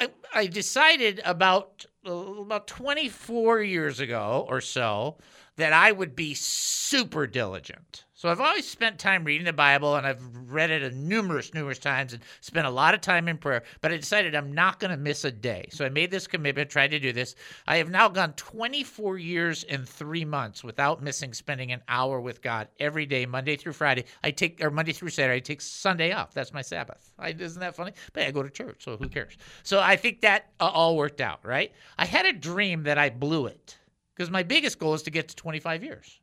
I, 0.01 0.09
I 0.35 0.47
decided 0.47 1.21
about 1.25 1.87
about 2.05 2.67
24 2.69 3.63
years 3.63 4.01
ago 4.01 4.47
or 4.49 4.61
so 4.61 5.19
that 5.57 5.73
I 5.73 5.93
would 5.93 6.15
be 6.15 6.35
super 6.35 7.27
diligent. 7.27 8.06
So 8.17 8.31
I've 8.31 8.41
always 8.41 8.67
spent 8.67 8.99
time 8.99 9.25
reading 9.25 9.45
the 9.45 9.53
Bible 9.53 9.97
and 9.97 10.07
I've 10.07 10.23
read 10.51 10.71
it 10.71 10.83
a 10.83 10.91
numerous, 10.91 11.53
numerous 11.53 11.79
times 11.79 12.15
and 12.15 12.23
spent 12.41 12.67
a 12.67 12.71
lot 12.71 12.95
of 12.95 13.03
time 13.03 13.29
in 13.29 13.37
prayer. 13.37 13.63
But 13.83 13.93
I 13.93 13.99
decided 13.99 14.35
I'm 14.35 14.55
not 14.55 14.81
going 14.81 14.91
to 14.91 14.97
miss 14.97 15.27
a 15.27 15.31
day. 15.31 15.69
So 15.71 15.85
I 15.85 15.91
made 15.91 16.11
this 16.11 16.27
commitment, 16.27 16.71
tried 16.71 16.93
to 16.93 16.99
do 16.99 17.13
this. 17.13 17.35
I 17.67 17.77
have 17.77 17.91
now 17.91 18.09
gone 18.09 18.33
24 18.33 19.19
years 19.19 19.65
and 19.65 19.87
three 19.87 20.25
months 20.25 20.65
without 20.65 21.03
missing 21.03 21.35
spending 21.35 21.73
an 21.73 21.83
hour 21.89 22.19
with 22.19 22.41
God 22.41 22.69
every 22.81 23.05
day, 23.05 23.27
Monday 23.27 23.55
through 23.55 23.75
Friday. 23.75 24.07
I 24.25 24.31
take, 24.31 24.65
or 24.65 24.71
Monday 24.71 24.93
through 24.93 25.11
Saturday, 25.11 25.37
I 25.37 25.41
take 25.41 25.61
Sunday 25.61 26.13
off. 26.13 26.33
That's 26.33 26.55
my 26.55 26.63
Sabbath. 26.63 27.13
I, 27.19 27.35
isn't 27.39 27.61
that 27.61 27.77
funny? 27.77 27.93
But 28.15 28.23
I 28.23 28.31
go 28.31 28.43
to 28.43 28.49
church, 28.49 28.83
so 28.83 28.97
who 28.97 29.11
cares? 29.11 29.37
So 29.63 29.79
I 29.79 29.97
think 29.97 30.23
that 30.23 30.47
uh, 30.59 30.71
all 30.73 30.97
worked 30.97 31.21
out, 31.21 31.45
right? 31.45 31.71
I 31.99 32.07
had 32.07 32.25
a 32.25 32.33
dream 32.33 32.85
that 32.85 32.97
I 32.97 33.11
blew 33.11 33.45
it 33.45 33.77
because 34.15 34.31
my 34.31 34.43
biggest 34.43 34.79
goal 34.79 34.95
is 34.95 35.03
to 35.03 35.11
get 35.11 35.29
to 35.29 35.37
25 35.37 35.85
years. 35.85 36.19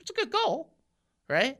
It's 0.00 0.10
a 0.10 0.14
good 0.14 0.32
goal, 0.32 0.72
right? 1.28 1.58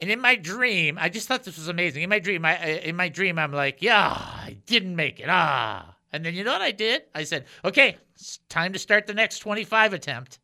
And 0.00 0.10
in 0.10 0.20
my 0.20 0.34
dream, 0.34 0.98
I 0.98 1.08
just 1.08 1.28
thought 1.28 1.44
this 1.44 1.58
was 1.58 1.68
amazing. 1.68 2.02
In 2.02 2.08
my 2.10 2.18
dream, 2.18 2.44
I 2.44 2.56
in 2.56 2.96
my 2.96 3.08
dream, 3.08 3.38
I'm 3.38 3.52
like, 3.52 3.82
yeah, 3.82 4.00
I 4.00 4.56
didn't 4.66 4.96
make 4.96 5.20
it. 5.20 5.26
Ah. 5.28 5.94
And 6.12 6.24
then 6.24 6.34
you 6.34 6.42
know 6.42 6.52
what 6.52 6.62
I 6.62 6.72
did? 6.72 7.02
I 7.14 7.24
said, 7.24 7.44
okay, 7.64 7.96
it's 8.14 8.38
time 8.48 8.72
to 8.72 8.78
start 8.78 9.06
the 9.06 9.14
next 9.14 9.38
25 9.40 9.92
attempt. 9.92 10.38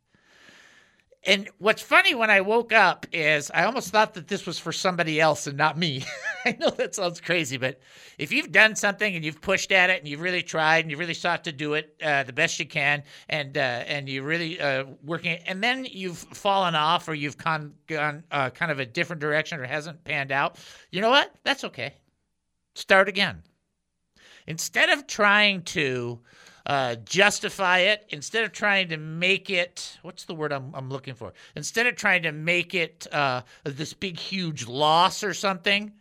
And 1.27 1.49
what's 1.57 1.81
funny 1.81 2.15
when 2.15 2.29
I 2.29 2.39
woke 2.39 2.71
up 2.71 3.05
is 3.11 3.51
I 3.53 3.65
almost 3.65 3.89
thought 3.89 4.13
that 4.13 4.29
this 4.29 4.45
was 4.45 4.57
for 4.57 4.71
somebody 4.71 5.19
else 5.19 5.45
and 5.45 5.57
not 5.57 5.77
me. 5.77 6.05
I 6.45 6.55
know 6.57 6.69
that 6.69 6.95
sounds 6.95 7.19
crazy, 7.19 7.57
but 7.57 7.81
if 8.17 8.31
you've 8.31 8.53
done 8.53 8.77
something 8.77 9.13
and 9.13 9.25
you've 9.25 9.41
pushed 9.41 9.73
at 9.73 9.89
it 9.89 9.99
and 9.99 10.07
you've 10.07 10.21
really 10.21 10.41
tried 10.41 10.85
and 10.85 10.89
you 10.89 10.95
really 10.95 11.13
sought 11.13 11.43
to 11.43 11.51
do 11.51 11.73
it 11.73 11.93
uh, 12.01 12.23
the 12.23 12.31
best 12.31 12.57
you 12.59 12.65
can, 12.65 13.03
and 13.27 13.57
uh, 13.57 13.59
and 13.59 14.07
you 14.07 14.23
really 14.23 14.57
uh, 14.61 14.85
working, 15.03 15.37
and 15.45 15.61
then 15.61 15.83
you've 15.83 16.17
fallen 16.17 16.75
off 16.75 17.09
or 17.09 17.13
you've 17.13 17.37
con- 17.37 17.73
gone 17.87 18.23
uh, 18.31 18.49
kind 18.49 18.71
of 18.71 18.79
a 18.79 18.85
different 18.85 19.19
direction 19.19 19.59
or 19.59 19.65
hasn't 19.65 20.01
panned 20.05 20.31
out, 20.31 20.55
you 20.91 21.01
know 21.01 21.09
what? 21.09 21.35
That's 21.43 21.65
okay. 21.65 21.95
Start 22.73 23.09
again. 23.09 23.43
Instead 24.47 24.89
of 24.91 25.07
trying 25.07 25.63
to 25.63 26.21
uh, 26.67 26.95
justify 27.05 27.79
it. 27.79 28.05
Instead 28.09 28.43
of 28.43 28.51
trying 28.51 28.89
to 28.89 28.97
make 28.97 29.49
it 29.49 29.97
what's 30.01 30.25
the 30.25 30.35
word 30.35 30.51
I'm, 30.51 30.75
I'm 30.75 30.89
looking 30.89 31.15
for? 31.15 31.33
Instead 31.55 31.87
of 31.87 31.95
trying 31.95 32.23
to 32.23 32.31
make 32.31 32.75
it 32.75 33.07
uh, 33.11 33.41
this 33.63 33.93
big 33.93 34.19
huge 34.19 34.67
loss 34.67 35.23
or 35.23 35.33
something 35.33 35.93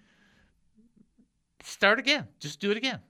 start 1.63 1.99
again. 1.99 2.27
Just 2.41 2.61
do 2.61 2.71
it 2.71 2.77
again. 2.77 3.01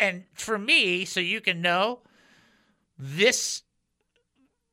And 0.00 0.24
for 0.34 0.58
me 0.58 1.04
so 1.04 1.20
you 1.20 1.40
can 1.40 1.62
know 1.62 2.00
this 2.98 3.62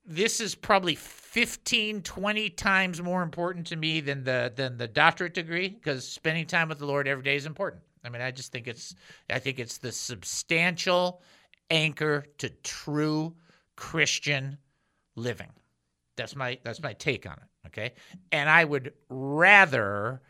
this 0.03 0.41
is 0.41 0.55
probably 0.55 0.95
15 0.95 2.01
20 2.01 2.49
times 2.49 3.01
more 3.01 3.21
important 3.21 3.67
to 3.67 3.75
me 3.75 4.01
than 4.01 4.23
the 4.23 4.51
than 4.55 4.77
the 4.77 4.87
doctorate 4.87 5.35
degree 5.35 5.69
because 5.69 6.07
spending 6.07 6.47
time 6.47 6.69
with 6.69 6.79
the 6.79 6.85
lord 6.85 7.07
every 7.07 7.23
day 7.23 7.35
is 7.35 7.45
important. 7.45 7.83
I 8.03 8.09
mean 8.09 8.21
i 8.21 8.31
just 8.31 8.51
think 8.51 8.67
it's 8.67 8.95
i 9.29 9.37
think 9.37 9.59
it's 9.59 9.77
the 9.77 9.91
substantial 9.91 11.21
anchor 11.71 12.25
to 12.37 12.49
true 12.49 13.33
Christian 13.75 14.59
living. 15.15 15.49
That's 16.15 16.35
my 16.35 16.59
that's 16.63 16.81
my 16.83 16.93
take 16.93 17.25
on 17.25 17.33
it. 17.33 17.67
Okay, 17.67 17.93
and 18.31 18.49
I 18.49 18.63
would 18.63 18.93
rather 19.09 20.21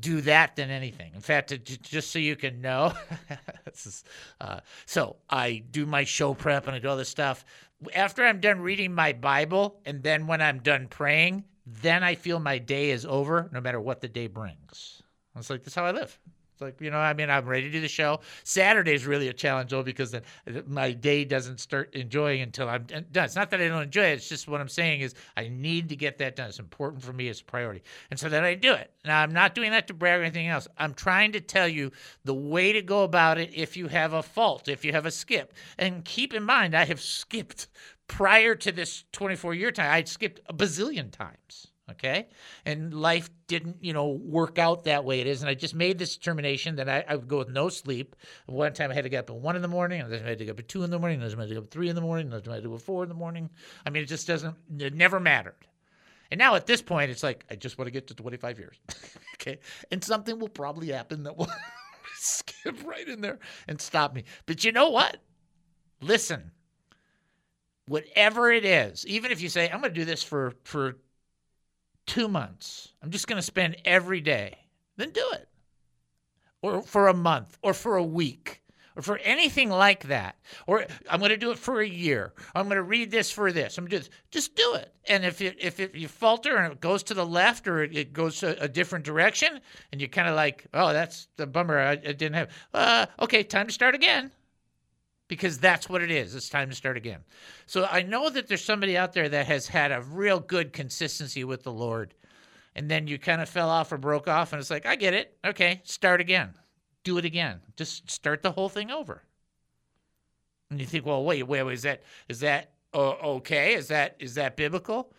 do 0.00 0.20
that 0.20 0.54
than 0.54 0.70
anything. 0.70 1.12
In 1.14 1.20
fact, 1.20 1.52
just 1.64 2.10
so 2.10 2.18
you 2.18 2.36
can 2.36 2.60
know, 2.60 2.92
is, 3.66 4.04
uh, 4.40 4.60
so 4.84 5.16
I 5.30 5.64
do 5.70 5.86
my 5.86 6.04
show 6.04 6.34
prep 6.34 6.66
and 6.66 6.76
I 6.76 6.78
do 6.78 6.88
all 6.88 6.96
this 6.96 7.08
stuff. 7.08 7.44
After 7.94 8.24
I'm 8.24 8.40
done 8.40 8.60
reading 8.60 8.94
my 8.94 9.12
Bible, 9.12 9.80
and 9.86 10.02
then 10.02 10.26
when 10.26 10.42
I'm 10.42 10.58
done 10.58 10.88
praying, 10.88 11.44
then 11.66 12.02
I 12.02 12.16
feel 12.16 12.38
my 12.38 12.58
day 12.58 12.90
is 12.90 13.06
over, 13.06 13.48
no 13.52 13.60
matter 13.60 13.80
what 13.80 14.00
the 14.00 14.08
day 14.08 14.26
brings. 14.26 15.02
It's 15.36 15.48
like 15.50 15.62
that's 15.62 15.74
how 15.74 15.84
I 15.84 15.92
live. 15.92 16.18
Like 16.60 16.80
you 16.80 16.90
know, 16.90 16.98
I 16.98 17.14
mean, 17.14 17.30
I'm 17.30 17.46
ready 17.46 17.64
to 17.64 17.70
do 17.70 17.80
the 17.80 17.88
show. 17.88 18.20
Saturday's 18.44 19.06
really 19.06 19.28
a 19.28 19.32
challenge 19.32 19.70
though 19.70 19.82
because 19.82 20.10
then 20.10 20.22
uh, 20.46 20.60
my 20.66 20.92
day 20.92 21.24
doesn't 21.24 21.60
start 21.60 21.94
enjoying 21.94 22.40
until 22.40 22.68
I'm 22.68 22.84
done. 22.84 23.24
It's 23.24 23.36
not 23.36 23.50
that 23.50 23.60
I 23.60 23.68
don't 23.68 23.82
enjoy 23.82 24.06
it. 24.06 24.14
It's 24.14 24.28
just 24.28 24.48
what 24.48 24.60
I'm 24.60 24.68
saying 24.68 25.00
is 25.00 25.14
I 25.36 25.48
need 25.48 25.88
to 25.90 25.96
get 25.96 26.18
that 26.18 26.36
done. 26.36 26.48
It's 26.48 26.58
important 26.58 27.02
for 27.02 27.12
me. 27.12 27.28
It's 27.28 27.40
a 27.40 27.44
priority, 27.44 27.82
and 28.10 28.18
so 28.18 28.28
then 28.28 28.44
I 28.44 28.54
do 28.54 28.74
it. 28.74 28.92
Now 29.04 29.22
I'm 29.22 29.32
not 29.32 29.54
doing 29.54 29.70
that 29.70 29.86
to 29.88 29.94
brag 29.94 30.20
or 30.20 30.24
anything 30.24 30.48
else. 30.48 30.68
I'm 30.76 30.94
trying 30.94 31.32
to 31.32 31.40
tell 31.40 31.68
you 31.68 31.92
the 32.24 32.34
way 32.34 32.72
to 32.72 32.82
go 32.82 33.02
about 33.04 33.38
it 33.38 33.50
if 33.54 33.76
you 33.76 33.88
have 33.88 34.12
a 34.12 34.22
fault, 34.22 34.68
if 34.68 34.84
you 34.84 34.92
have 34.92 35.06
a 35.06 35.10
skip, 35.10 35.52
and 35.78 36.04
keep 36.04 36.34
in 36.34 36.42
mind 36.42 36.74
I 36.74 36.84
have 36.84 37.00
skipped 37.00 37.68
prior 38.08 38.54
to 38.56 38.72
this 38.72 39.04
24 39.12 39.54
year 39.54 39.70
time. 39.70 39.92
I'd 39.92 40.08
skipped 40.08 40.40
a 40.46 40.54
bazillion 40.54 41.12
times. 41.12 41.68
Okay. 41.90 42.28
And 42.66 42.92
life 42.92 43.30
didn't, 43.46 43.78
you 43.80 43.94
know, 43.94 44.08
work 44.08 44.58
out 44.58 44.84
that 44.84 45.04
way 45.04 45.20
it 45.20 45.26
is. 45.26 45.40
And 45.40 45.48
I 45.48 45.54
just 45.54 45.74
made 45.74 45.98
this 45.98 46.16
determination 46.16 46.76
that 46.76 46.88
I, 46.88 47.04
I 47.08 47.16
would 47.16 47.28
go 47.28 47.38
with 47.38 47.48
no 47.48 47.70
sleep. 47.70 48.14
One 48.46 48.74
time 48.74 48.90
I 48.90 48.94
had 48.94 49.04
to 49.04 49.08
get 49.08 49.20
up 49.20 49.30
at 49.30 49.36
one 49.36 49.56
in 49.56 49.62
the 49.62 49.68
morning, 49.68 50.02
and 50.02 50.12
then 50.12 50.24
I 50.24 50.28
had 50.28 50.38
to 50.38 50.44
get 50.44 50.50
up 50.52 50.58
at 50.58 50.68
two 50.68 50.82
in 50.82 50.90
the 50.90 50.98
morning, 50.98 51.22
and 51.22 51.30
then 51.30 51.38
I 51.38 51.42
had 51.42 51.48
to 51.48 51.54
get 51.54 51.60
up 51.60 51.64
at 51.64 51.70
three 51.70 51.88
in 51.88 51.94
the 51.94 52.02
morning, 52.02 52.26
and 52.26 52.32
then 52.32 52.52
I 52.52 52.56
had 52.56 52.62
to 52.62 52.68
get 52.68 52.74
up 52.74 52.80
at 52.80 52.84
four 52.84 53.02
in 53.04 53.08
the 53.08 53.14
morning. 53.14 53.48
I 53.86 53.90
mean, 53.90 54.02
it 54.02 54.06
just 54.06 54.26
doesn't, 54.26 54.54
it 54.78 54.94
never 54.94 55.18
mattered. 55.18 55.56
And 56.30 56.38
now 56.38 56.54
at 56.56 56.66
this 56.66 56.82
point, 56.82 57.10
it's 57.10 57.22
like, 57.22 57.44
I 57.50 57.54
just 57.54 57.78
want 57.78 57.86
to 57.86 57.92
get 57.92 58.06
to 58.08 58.14
25 58.14 58.58
years. 58.58 58.76
okay. 59.34 59.58
And 59.90 60.04
something 60.04 60.38
will 60.38 60.48
probably 60.48 60.88
happen 60.88 61.22
that 61.22 61.36
will 61.36 61.50
skip 62.16 62.84
right 62.84 63.08
in 63.08 63.22
there 63.22 63.38
and 63.66 63.80
stop 63.80 64.14
me. 64.14 64.24
But 64.44 64.62
you 64.62 64.72
know 64.72 64.90
what? 64.90 65.16
Listen, 66.02 66.50
whatever 67.86 68.52
it 68.52 68.64
is, 68.64 69.06
even 69.06 69.32
if 69.32 69.40
you 69.40 69.48
say, 69.48 69.70
I'm 69.70 69.80
going 69.80 69.94
to 69.94 70.00
do 70.00 70.04
this 70.04 70.22
for, 70.22 70.52
for 70.64 70.98
two 72.08 72.26
months, 72.26 72.92
I'm 73.02 73.10
just 73.10 73.28
going 73.28 73.36
to 73.36 73.42
spend 73.42 73.76
every 73.84 74.20
day, 74.20 74.58
then 74.96 75.10
do 75.10 75.24
it. 75.34 75.48
Or 76.60 76.82
for 76.82 77.06
a 77.06 77.14
month, 77.14 77.56
or 77.62 77.72
for 77.72 77.96
a 77.96 78.02
week, 78.02 78.62
or 78.96 79.02
for 79.02 79.18
anything 79.18 79.70
like 79.70 80.08
that. 80.08 80.34
Or 80.66 80.84
I'm 81.08 81.20
going 81.20 81.30
to 81.30 81.36
do 81.36 81.52
it 81.52 81.58
for 81.58 81.80
a 81.80 81.86
year. 81.86 82.32
I'm 82.52 82.64
going 82.64 82.78
to 82.78 82.82
read 82.82 83.12
this 83.12 83.30
for 83.30 83.52
this. 83.52 83.78
I'm 83.78 83.84
going 83.84 83.90
to 83.90 83.96
do 83.98 84.00
this. 84.00 84.10
Just 84.32 84.56
do 84.56 84.74
it. 84.74 84.92
And 85.08 85.24
if 85.24 85.40
it, 85.40 85.56
if 85.60 85.78
it, 85.78 85.94
you 85.94 86.08
falter 86.08 86.56
and 86.56 86.72
it 86.72 86.80
goes 86.80 87.04
to 87.04 87.14
the 87.14 87.24
left 87.24 87.68
or 87.68 87.84
it 87.84 88.12
goes 88.12 88.42
a, 88.42 88.56
a 88.58 88.68
different 88.68 89.04
direction, 89.04 89.60
and 89.92 90.00
you're 90.00 90.08
kind 90.08 90.28
of 90.28 90.34
like, 90.34 90.66
oh, 90.74 90.92
that's 90.92 91.28
the 91.36 91.46
bummer. 91.46 91.78
I, 91.78 91.92
I 91.92 91.96
didn't 91.96 92.34
have. 92.34 92.50
Uh, 92.74 93.06
okay, 93.20 93.44
time 93.44 93.68
to 93.68 93.72
start 93.72 93.94
again 93.94 94.32
because 95.28 95.58
that's 95.58 95.88
what 95.88 96.02
it 96.02 96.10
is. 96.10 96.34
It's 96.34 96.48
time 96.48 96.70
to 96.70 96.74
start 96.74 96.96
again. 96.96 97.20
So 97.66 97.86
I 97.90 98.02
know 98.02 98.30
that 98.30 98.48
there's 98.48 98.64
somebody 98.64 98.96
out 98.96 99.12
there 99.12 99.28
that 99.28 99.46
has 99.46 99.68
had 99.68 99.92
a 99.92 100.00
real 100.00 100.40
good 100.40 100.72
consistency 100.72 101.44
with 101.44 101.62
the 101.62 101.72
Lord, 101.72 102.14
and 102.74 102.90
then 102.90 103.06
you 103.06 103.18
kind 103.18 103.40
of 103.40 103.48
fell 103.48 103.68
off 103.68 103.92
or 103.92 103.98
broke 103.98 104.26
off, 104.26 104.52
and 104.52 104.60
it's 104.60 104.70
like, 104.70 104.86
I 104.86 104.96
get 104.96 105.14
it. 105.14 105.36
Okay, 105.44 105.82
start 105.84 106.20
again. 106.20 106.54
Do 107.04 107.18
it 107.18 107.24
again. 107.24 107.60
Just 107.76 108.10
start 108.10 108.42
the 108.42 108.52
whole 108.52 108.68
thing 108.68 108.90
over. 108.90 109.22
And 110.70 110.80
you 110.80 110.86
think, 110.86 111.06
well, 111.06 111.24
wait, 111.24 111.44
wait, 111.44 111.62
wait 111.62 111.72
is 111.72 111.82
that 111.82 112.02
is 112.28 112.40
that 112.40 112.72
uh, 112.92 113.10
okay? 113.10 113.74
Is 113.74 113.88
that 113.88 114.16
is 114.18 114.34
that 114.34 114.56
biblical? 114.56 115.12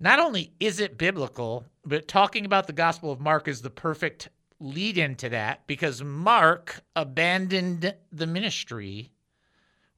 Not 0.00 0.18
only 0.18 0.52
is 0.58 0.80
it 0.80 0.98
biblical, 0.98 1.64
but 1.84 2.08
talking 2.08 2.44
about 2.44 2.66
the 2.66 2.72
Gospel 2.72 3.12
of 3.12 3.20
Mark 3.20 3.46
is 3.46 3.62
the 3.62 3.70
perfect 3.70 4.28
lead 4.60 4.98
into 4.98 5.28
that 5.28 5.66
because 5.66 6.02
Mark 6.02 6.82
abandoned 6.96 7.94
the 8.10 8.26
ministry 8.26 9.10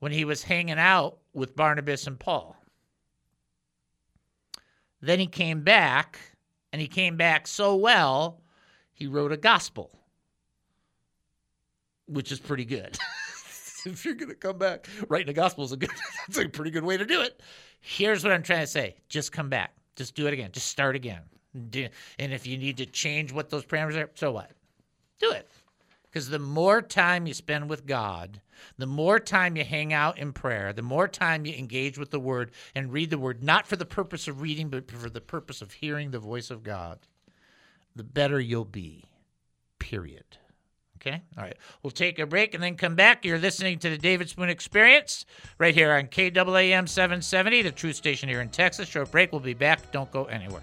when 0.07 0.13
he 0.13 0.25
was 0.25 0.45
hanging 0.45 0.79
out 0.79 1.19
with 1.33 1.57
Barnabas 1.57 2.07
and 2.07 2.17
Paul. 2.17 2.57
Then 5.01 5.19
he 5.19 5.27
came 5.27 5.63
back, 5.65 6.21
and 6.73 6.81
he 6.81 6.87
came 6.87 7.17
back 7.17 7.49
so 7.49 7.75
well, 7.75 8.41
he 8.93 9.09
wrote 9.09 9.33
a 9.33 9.37
gospel, 9.37 9.91
which 12.07 12.31
is 12.31 12.39
pretty 12.39 12.65
good. 12.65 12.97
if 13.85 14.05
you're 14.05 14.15
going 14.15 14.29
to 14.29 14.37
come 14.37 14.59
back, 14.59 14.87
writing 15.09 15.31
a 15.31 15.33
gospel 15.33 15.65
is 15.65 15.73
a 15.73 15.77
good, 15.77 15.91
that's 16.29 16.39
a 16.39 16.49
pretty 16.49 16.71
good 16.71 16.85
way 16.85 16.97
to 16.97 17.05
do 17.05 17.21
it. 17.23 17.43
Here's 17.81 18.23
what 18.23 18.33
I'm 18.33 18.45
trying 18.45 18.61
to 18.61 18.69
say 18.69 18.95
just 19.09 19.33
come 19.33 19.49
back. 19.49 19.75
Just 19.97 20.15
do 20.15 20.29
it 20.29 20.33
again. 20.33 20.53
Just 20.53 20.69
start 20.69 20.95
again. 20.95 21.23
And 21.53 22.33
if 22.33 22.47
you 22.47 22.57
need 22.59 22.77
to 22.77 22.87
change 22.87 23.33
what 23.33 23.51
those 23.51 23.67
parameters 23.67 24.01
are, 24.05 24.11
so 24.15 24.31
what? 24.31 24.53
Do 25.19 25.33
it. 25.33 25.51
Because 26.17 26.31
the 26.31 26.39
more 26.39 26.81
time 26.81 27.27
you 27.27 27.35
spend 27.35 27.69
with 27.69 27.85
God, 27.85 28.41
the 28.79 28.87
more 28.87 29.21
time 29.21 29.55
you 29.55 29.64
hang 29.64 29.93
out 29.93 30.17
in 30.17 30.33
prayer, 30.33 30.73
the 30.73 30.81
more 30.81 31.09
time 31.09 31.45
you 31.45 31.53
engage 31.53 31.99
with 31.99 32.11
the 32.11 32.19
Word 32.19 32.53
and 32.75 32.91
read 32.91 33.11
the 33.11 33.19
Word, 33.19 33.45
not 33.45 33.67
for 33.67 33.77
the 33.77 33.85
purpose 33.85 34.27
of 34.27 34.41
reading, 34.41 34.71
but 34.71 34.91
for 34.91 35.11
the 35.11 35.21
purpose 35.21 35.61
of 35.61 35.73
hearing 35.73 36.12
the 36.12 36.19
voice 36.19 36.51
of 36.51 36.62
God, 36.62 37.01
the 37.95 38.03
better 38.03 38.41
you'll 38.41 38.64
be. 38.64 39.05
Period. 39.79 40.39
Okay? 40.97 41.21
All 41.37 41.45
right. 41.45 41.59
We'll 41.83 41.91
take 41.91 42.19
a 42.19 42.25
break 42.25 42.55
and 42.55 42.62
then 42.62 42.77
come 42.77 42.95
back. 42.95 43.23
You're 43.23 43.39
listening 43.39 43.79
to 43.81 43.91
the 43.91 43.99
David 43.99 44.31
Spoon 44.31 44.49
Experience 44.49 45.27
right 45.59 45.75
here 45.75 45.93
on 45.93 46.07
KAAM 46.07 46.89
770, 46.89 47.61
the 47.61 47.73
truth 47.73 47.97
station 47.97 48.31
here 48.31 48.41
in 48.41 48.49
Texas. 48.49 48.89
Short 48.89 49.11
break. 49.11 49.33
We'll 49.33 49.43
be 49.43 49.53
back. 49.53 49.93
Don't 49.93 50.11
go 50.11 50.25
anywhere. 50.25 50.62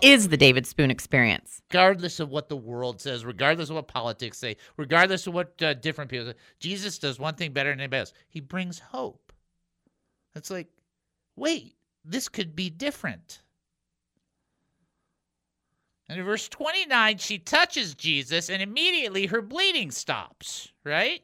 Is 0.00 0.28
the 0.28 0.36
David 0.36 0.66
Spoon 0.66 0.90
Experience? 0.90 1.58
regardless 1.70 2.18
of 2.20 2.30
what 2.30 2.48
the 2.48 2.56
world 2.56 3.00
says, 3.00 3.24
regardless 3.24 3.68
of 3.68 3.76
what 3.76 3.88
politics 3.88 4.38
say, 4.38 4.56
regardless 4.76 5.26
of 5.26 5.34
what 5.34 5.60
uh, 5.62 5.74
different 5.74 6.10
people 6.10 6.26
say, 6.26 6.34
Jesus 6.60 6.98
does 6.98 7.18
one 7.18 7.34
thing 7.34 7.52
better 7.52 7.70
than 7.70 7.80
anybody 7.80 8.00
else. 8.00 8.12
He 8.28 8.40
brings 8.40 8.78
hope. 8.78 9.32
It's 10.34 10.50
like, 10.50 10.68
wait, 11.36 11.74
this 12.04 12.28
could 12.28 12.56
be 12.56 12.70
different. 12.70 13.42
And 16.08 16.18
in 16.18 16.24
verse 16.24 16.48
29, 16.48 17.18
she 17.18 17.38
touches 17.38 17.94
Jesus 17.94 18.48
and 18.48 18.62
immediately 18.62 19.26
her 19.26 19.42
bleeding 19.42 19.90
stops, 19.90 20.72
right? 20.84 21.20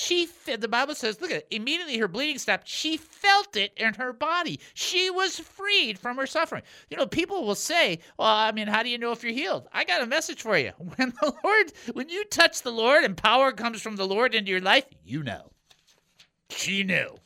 She, 0.00 0.28
the 0.46 0.68
Bible 0.68 0.94
says, 0.94 1.20
look 1.20 1.32
at 1.32 1.38
it, 1.38 1.48
immediately 1.50 1.98
her 1.98 2.06
bleeding 2.06 2.38
stopped. 2.38 2.68
She 2.68 2.96
felt 2.96 3.56
it 3.56 3.72
in 3.76 3.94
her 3.94 4.12
body. 4.12 4.60
She 4.72 5.10
was 5.10 5.40
freed 5.40 5.98
from 5.98 6.18
her 6.18 6.26
suffering. 6.26 6.62
You 6.88 6.96
know, 6.96 7.06
people 7.08 7.44
will 7.44 7.56
say, 7.56 7.98
well, 8.16 8.28
I 8.28 8.52
mean, 8.52 8.68
how 8.68 8.84
do 8.84 8.90
you 8.90 8.96
know 8.96 9.10
if 9.10 9.24
you're 9.24 9.32
healed? 9.32 9.66
I 9.72 9.82
got 9.82 10.00
a 10.00 10.06
message 10.06 10.40
for 10.40 10.56
you. 10.56 10.70
When 10.96 11.12
the 11.20 11.34
Lord, 11.42 11.72
when 11.94 12.08
you 12.10 12.24
touch 12.26 12.62
the 12.62 12.70
Lord 12.70 13.02
and 13.02 13.16
power 13.16 13.50
comes 13.50 13.82
from 13.82 13.96
the 13.96 14.06
Lord 14.06 14.36
into 14.36 14.52
your 14.52 14.60
life, 14.60 14.84
you 15.02 15.24
know. 15.24 15.50
She 16.50 16.84
knew. 16.84 17.16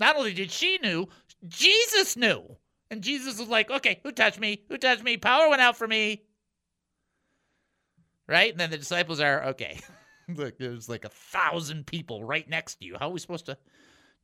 Not 0.00 0.16
only 0.16 0.34
did 0.34 0.50
she 0.50 0.78
knew, 0.78 1.06
Jesus 1.46 2.16
knew. 2.16 2.56
And 2.90 3.00
Jesus 3.00 3.38
was 3.38 3.48
like, 3.48 3.70
okay, 3.70 4.00
who 4.02 4.10
touched 4.10 4.40
me? 4.40 4.64
Who 4.68 4.76
touched 4.76 5.04
me? 5.04 5.18
Power 5.18 5.48
went 5.48 5.62
out 5.62 5.76
for 5.76 5.86
me. 5.86 6.24
Right? 8.26 8.50
And 8.50 8.58
then 8.58 8.70
the 8.70 8.76
disciples 8.76 9.20
are, 9.20 9.44
okay. 9.50 9.78
Look, 10.34 10.58
there's 10.58 10.88
like 10.88 11.04
a 11.04 11.10
thousand 11.10 11.86
people 11.86 12.24
right 12.24 12.48
next 12.48 12.76
to 12.76 12.86
you. 12.86 12.96
How 12.98 13.08
are 13.08 13.12
we 13.12 13.20
supposed 13.20 13.46
to? 13.46 13.56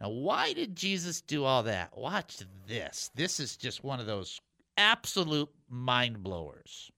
Now, 0.00 0.10
why 0.10 0.52
did 0.52 0.76
Jesus 0.76 1.20
do 1.20 1.44
all 1.44 1.62
that? 1.62 1.96
Watch 1.96 2.38
this. 2.66 3.10
This 3.14 3.40
is 3.40 3.56
just 3.56 3.84
one 3.84 4.00
of 4.00 4.06
those 4.06 4.40
absolute 4.76 5.48
mind 5.68 6.22
blowers. 6.22 6.90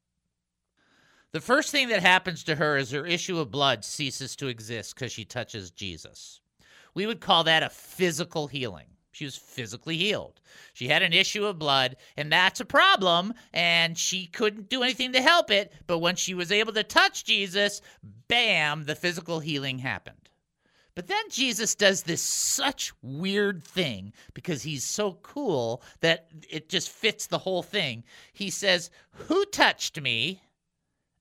The 1.32 1.40
first 1.40 1.70
thing 1.70 1.88
that 1.88 2.00
happens 2.00 2.42
to 2.44 2.54
her 2.54 2.76
is 2.76 2.90
her 2.92 3.06
issue 3.06 3.38
of 3.38 3.50
blood 3.50 3.84
ceases 3.84 4.34
to 4.36 4.46
exist 4.46 4.94
because 4.94 5.12
she 5.12 5.24
touches 5.24 5.70
Jesus. 5.70 6.40
We 6.94 7.06
would 7.06 7.20
call 7.20 7.44
that 7.44 7.62
a 7.62 7.68
physical 7.68 8.46
healing. 8.46 8.86
She 9.16 9.24
was 9.24 9.34
physically 9.34 9.96
healed. 9.96 10.42
She 10.74 10.88
had 10.88 11.02
an 11.02 11.14
issue 11.14 11.46
of 11.46 11.58
blood, 11.58 11.96
and 12.18 12.30
that's 12.30 12.60
a 12.60 12.66
problem, 12.66 13.32
and 13.54 13.96
she 13.96 14.26
couldn't 14.26 14.68
do 14.68 14.82
anything 14.82 15.14
to 15.14 15.22
help 15.22 15.50
it. 15.50 15.72
But 15.86 16.00
when 16.00 16.16
she 16.16 16.34
was 16.34 16.52
able 16.52 16.74
to 16.74 16.82
touch 16.82 17.24
Jesus, 17.24 17.80
bam, 18.28 18.84
the 18.84 18.94
physical 18.94 19.40
healing 19.40 19.78
happened. 19.78 20.28
But 20.94 21.06
then 21.06 21.30
Jesus 21.30 21.74
does 21.74 22.02
this 22.02 22.20
such 22.20 22.92
weird 23.00 23.64
thing 23.64 24.12
because 24.34 24.62
he's 24.62 24.84
so 24.84 25.14
cool 25.22 25.82
that 26.00 26.28
it 26.50 26.68
just 26.68 26.90
fits 26.90 27.26
the 27.26 27.38
whole 27.38 27.62
thing. 27.62 28.04
He 28.34 28.50
says, 28.50 28.90
Who 29.12 29.46
touched 29.46 29.98
me? 29.98 30.42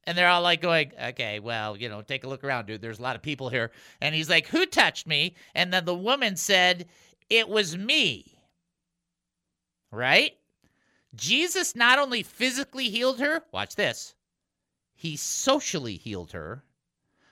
And 0.07 0.17
they're 0.17 0.27
all 0.27 0.41
like 0.41 0.61
going, 0.61 0.91
okay, 1.01 1.39
well, 1.39 1.75
you 1.75 1.89
know, 1.89 2.01
take 2.01 2.25
a 2.25 2.27
look 2.27 2.43
around, 2.43 2.67
dude. 2.67 2.81
There's 2.81 2.99
a 2.99 3.01
lot 3.01 3.15
of 3.15 3.23
people 3.23 3.49
here. 3.49 3.71
And 4.01 4.13
he's 4.13 4.29
like, 4.29 4.47
who 4.47 4.65
touched 4.65 5.07
me? 5.07 5.35
And 5.55 5.73
then 5.73 5.85
the 5.85 5.95
woman 5.95 6.35
said, 6.35 6.87
it 7.30 7.49
was 7.49 7.78
me. 7.78 8.39
Right? 9.91 10.34
Jesus 11.15 11.76
not 11.76 11.99
only 11.99 12.23
physically 12.23 12.89
healed 12.89 13.19
her, 13.19 13.43
watch 13.51 13.76
this, 13.76 14.15
he 14.93 15.15
socially 15.15 15.95
healed 15.95 16.32
her 16.32 16.63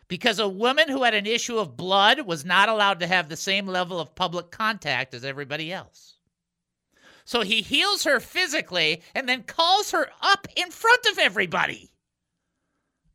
because 0.08 0.40
a 0.40 0.48
woman 0.48 0.90
who 0.90 1.04
had 1.04 1.14
an 1.14 1.26
issue 1.26 1.58
of 1.58 1.78
blood 1.78 2.22
was 2.22 2.46
not 2.46 2.70
allowed 2.70 3.00
to 3.00 3.08
have 3.08 3.30
the 3.30 3.36
same 3.36 3.68
level 3.68 4.00
of 4.00 4.16
public 4.16 4.52
contact 4.52 5.14
as 5.14 5.26
everybody 5.26 5.72
else. 5.72 6.18
So 7.26 7.42
he 7.42 7.62
heals 7.62 8.04
her 8.04 8.20
physically 8.20 9.02
and 9.16 9.28
then 9.28 9.44
calls 9.44 9.92
her 9.92 10.10
up 10.22 10.48
in 10.56 10.72
front 10.72 11.06
of 11.12 11.20
everybody 11.20 11.90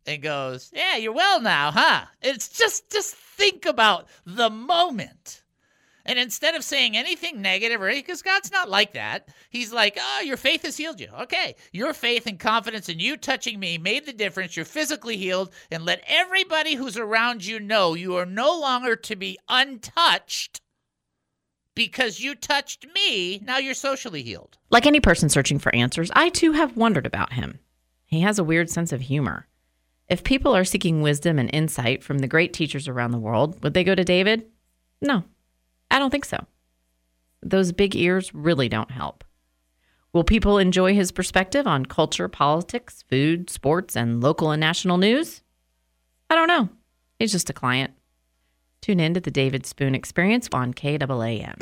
and 0.07 0.23
goes, 0.23 0.71
"Yeah, 0.73 0.97
you're 0.97 1.13
well 1.13 1.41
now, 1.41 1.71
huh?" 1.71 2.07
It's 2.23 2.49
just 2.49 2.91
just 2.91 3.15
think 3.15 3.67
about 3.67 4.09
the 4.25 4.49
moment. 4.49 5.43
And 6.09 6.19
instead 6.19 6.55
of 6.55 6.65
saying 6.65 6.97
anything 6.97 7.43
negative 7.43 7.83
because 7.83 8.23
God's 8.23 8.51
not 8.51 8.71
like 8.71 8.95
that, 8.95 9.29
He's 9.51 9.75
like, 9.75 9.99
oh, 10.01 10.23
your 10.23 10.39
faith 10.39 10.63
has 10.63 10.79
healed 10.79 11.01
you. 11.01 11.09
Okay. 11.21 11.55
Your 11.71 11.93
faith 11.93 12.27
and 12.27 12.41
confidence 12.41 12.89
in 12.89 12.99
you 12.99 13.19
touching 13.19 13.61
me 13.61 13.77
made 13.77 14.07
the 14.07 14.15
difference. 14.15 14.57
You're 14.57 14.65
physically 14.65 15.19
healed. 15.19 15.53
And 15.71 15.85
let 15.85 16.03
everybody 16.07 16.75
who's 16.75 16.97
around 16.97 17.45
you 17.45 17.61
know 17.61 17.93
you 17.93 18.17
are 18.17 18.25
no 18.25 18.59
longer 18.59 18.97
to 18.97 19.17
be 19.17 19.39
untouched 19.51 20.63
because 21.75 22.21
you 22.21 22.35
touched 22.35 22.87
me, 22.95 23.39
now 23.41 23.59
you're 23.59 23.75
socially 23.75 24.23
healed. 24.23 24.57
Like 24.71 24.87
any 24.87 25.01
person 25.01 25.29
searching 25.29 25.59
for 25.59 25.73
answers, 25.75 26.11
I 26.15 26.31
too 26.31 26.53
have 26.53 26.77
wondered 26.77 27.07
about 27.07 27.35
him. 27.35 27.61
He 28.07 28.23
has 28.23 28.39
a 28.39 28.45
weird 28.45 28.71
sense 28.71 28.93
of 28.93 29.03
humor. 29.03 29.47
If 30.09 30.25
people 30.25 30.57
are 30.57 30.65
seeking 30.65 31.03
wisdom 31.03 31.39
and 31.39 31.51
insight 31.53 32.03
from 32.03 32.19
the 32.19 32.27
great 32.27 32.55
teachers 32.55 32.89
around 32.89 33.11
the 33.11 33.19
world, 33.19 33.63
would 33.63 33.75
they 33.75 33.85
go 33.85 33.95
to 33.95 34.03
David? 34.03 34.47
No, 35.03 35.25
I 35.99 36.01
don't 36.01 36.11
think 36.11 36.27
so. 36.27 36.47
Those 37.43 37.73
big 37.73 37.97
ears 37.97 38.33
really 38.33 38.69
don't 38.69 38.93
help. 38.93 39.25
Will 40.13 40.23
people 40.23 40.57
enjoy 40.57 40.95
his 40.95 41.11
perspective 41.11 41.67
on 41.67 41.87
culture, 41.87 42.29
politics, 42.29 43.03
food, 43.11 43.51
sports, 43.51 43.97
and 43.97 44.23
local 44.23 44.53
and 44.53 44.61
national 44.61 44.97
news? 44.97 45.43
I 46.31 46.37
don't 46.37 46.47
know. 46.47 46.69
He's 47.19 47.33
just 47.33 47.51
a 47.51 47.53
client. 47.53 47.95
Tune 48.81 49.01
in 49.01 49.13
to 49.15 49.21
the 49.21 49.33
David 49.33 49.67
Spoon 49.67 49.97
Experience 49.97 50.49
on 50.53 50.73
KAAM. 50.73 51.57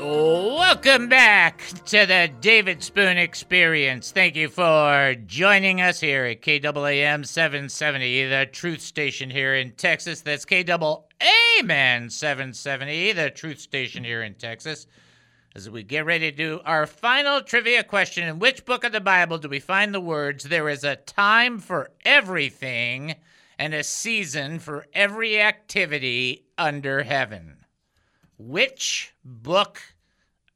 Oh. 0.00 0.51
Welcome 0.72 1.10
back 1.10 1.62
to 1.84 2.06
the 2.06 2.30
David 2.40 2.82
Spoon 2.82 3.18
Experience. 3.18 4.10
Thank 4.10 4.36
you 4.36 4.48
for 4.48 5.14
joining 5.26 5.82
us 5.82 6.00
here 6.00 6.24
at 6.24 6.40
KAAM 6.40 7.26
770, 7.26 8.28
the 8.28 8.46
truth 8.50 8.80
station 8.80 9.28
here 9.28 9.54
in 9.54 9.72
Texas. 9.72 10.22
That's 10.22 10.46
KAAM 10.46 12.10
770, 12.10 13.12
the 13.12 13.28
truth 13.28 13.60
station 13.60 14.02
here 14.02 14.22
in 14.22 14.32
Texas. 14.32 14.86
As 15.54 15.68
we 15.68 15.82
get 15.82 16.06
ready 16.06 16.30
to 16.30 16.36
do 16.36 16.62
our 16.64 16.86
final 16.86 17.42
trivia 17.42 17.84
question, 17.84 18.26
in 18.26 18.38
which 18.38 18.64
book 18.64 18.82
of 18.82 18.92
the 18.92 19.00
Bible 19.00 19.36
do 19.36 19.50
we 19.50 19.60
find 19.60 19.92
the 19.92 20.00
words, 20.00 20.44
There 20.44 20.70
is 20.70 20.84
a 20.84 20.96
time 20.96 21.58
for 21.58 21.90
everything 22.06 23.16
and 23.58 23.74
a 23.74 23.84
season 23.84 24.58
for 24.58 24.86
every 24.94 25.38
activity 25.38 26.46
under 26.56 27.02
heaven? 27.02 27.58
Which 28.38 29.12
book 29.22 29.82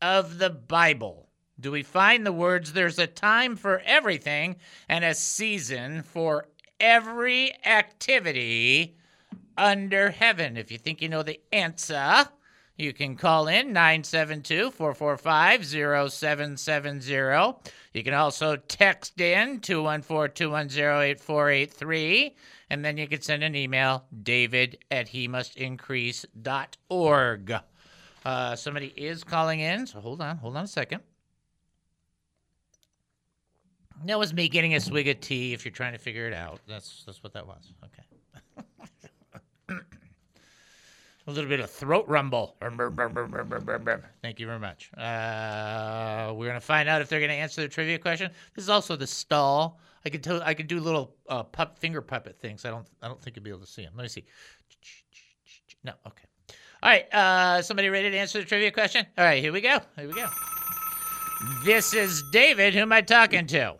of 0.00 0.38
the 0.38 0.50
Bible 0.50 1.26
do 1.58 1.72
we 1.72 1.82
find 1.82 2.26
the 2.26 2.32
words, 2.32 2.74
There's 2.74 2.98
a 2.98 3.06
time 3.06 3.56
for 3.56 3.80
everything 3.86 4.56
and 4.90 5.04
a 5.04 5.14
season 5.14 6.02
for 6.02 6.48
every 6.78 7.54
activity 7.64 8.98
under 9.56 10.10
heaven? 10.10 10.58
If 10.58 10.70
you 10.70 10.76
think 10.76 11.00
you 11.00 11.08
know 11.08 11.22
the 11.22 11.40
answer, 11.52 12.28
you 12.76 12.92
can 12.92 13.16
call 13.16 13.48
in 13.48 13.72
972 13.72 14.70
445 14.70 15.64
0770. 15.64 17.56
You 17.94 18.04
can 18.04 18.12
also 18.12 18.56
text 18.56 19.18
in 19.18 19.60
214 19.60 20.34
210 20.34 20.84
8483. 20.84 22.36
And 22.68 22.84
then 22.84 22.98
you 22.98 23.08
can 23.08 23.22
send 23.22 23.42
an 23.42 23.56
email, 23.56 24.04
david 24.22 24.76
at 24.90 25.08
he 25.08 25.26
must 25.26 25.56
increase.org. 25.56 27.60
Uh, 28.26 28.56
somebody 28.56 28.92
is 28.96 29.22
calling 29.22 29.60
in, 29.60 29.86
so 29.86 30.00
hold 30.00 30.20
on, 30.20 30.36
hold 30.38 30.56
on 30.56 30.64
a 30.64 30.66
second. 30.66 31.00
That 34.04 34.18
was 34.18 34.34
me 34.34 34.48
getting 34.48 34.74
a 34.74 34.80
swig 34.80 35.06
of 35.06 35.20
tea. 35.20 35.52
If 35.52 35.64
you're 35.64 35.70
trying 35.70 35.92
to 35.92 35.98
figure 36.00 36.26
it 36.26 36.34
out, 36.34 36.58
that's 36.66 37.04
that's 37.06 37.22
what 37.22 37.34
that 37.34 37.46
was. 37.46 37.72
Okay. 37.84 38.02
a 41.28 41.30
little 41.30 41.48
bit 41.48 41.60
of 41.60 41.70
throat 41.70 42.06
rumble. 42.08 42.56
Thank 44.22 44.40
you 44.40 44.46
very 44.46 44.58
much. 44.58 44.90
Uh, 44.94 46.34
we're 46.34 46.48
gonna 46.48 46.60
find 46.60 46.88
out 46.88 47.02
if 47.02 47.08
they're 47.08 47.20
gonna 47.20 47.32
answer 47.32 47.60
the 47.60 47.68
trivia 47.68 48.00
question. 48.00 48.32
This 48.56 48.64
is 48.64 48.70
also 48.70 48.96
the 48.96 49.06
stall. 49.06 49.78
I 50.04 50.08
could 50.08 50.24
tell. 50.24 50.42
I 50.42 50.54
could 50.54 50.66
do 50.66 50.80
little 50.80 51.14
uh, 51.28 51.44
pup 51.44 51.78
finger 51.78 52.02
puppet 52.02 52.40
things. 52.40 52.64
I 52.64 52.70
don't. 52.70 52.88
I 53.00 53.06
don't 53.06 53.22
think 53.22 53.36
you'll 53.36 53.44
be 53.44 53.50
able 53.50 53.60
to 53.60 53.66
see 53.68 53.84
them. 53.84 53.92
Let 53.94 54.02
me 54.02 54.08
see. 54.08 54.24
No. 55.84 55.92
Okay. 56.08 56.25
All 56.86 56.92
right. 56.92 57.12
Uh, 57.12 57.62
somebody 57.62 57.88
ready 57.88 58.12
to 58.12 58.16
answer 58.16 58.38
the 58.38 58.44
trivia 58.44 58.70
question? 58.70 59.04
All 59.18 59.24
right. 59.24 59.42
Here 59.42 59.52
we 59.52 59.60
go. 59.60 59.80
Here 59.98 60.06
we 60.06 60.14
go. 60.14 60.28
This 61.64 61.92
is 61.92 62.22
David. 62.30 62.74
Who 62.74 62.80
am 62.82 62.92
I 62.92 63.00
talking 63.00 63.48
to? 63.48 63.74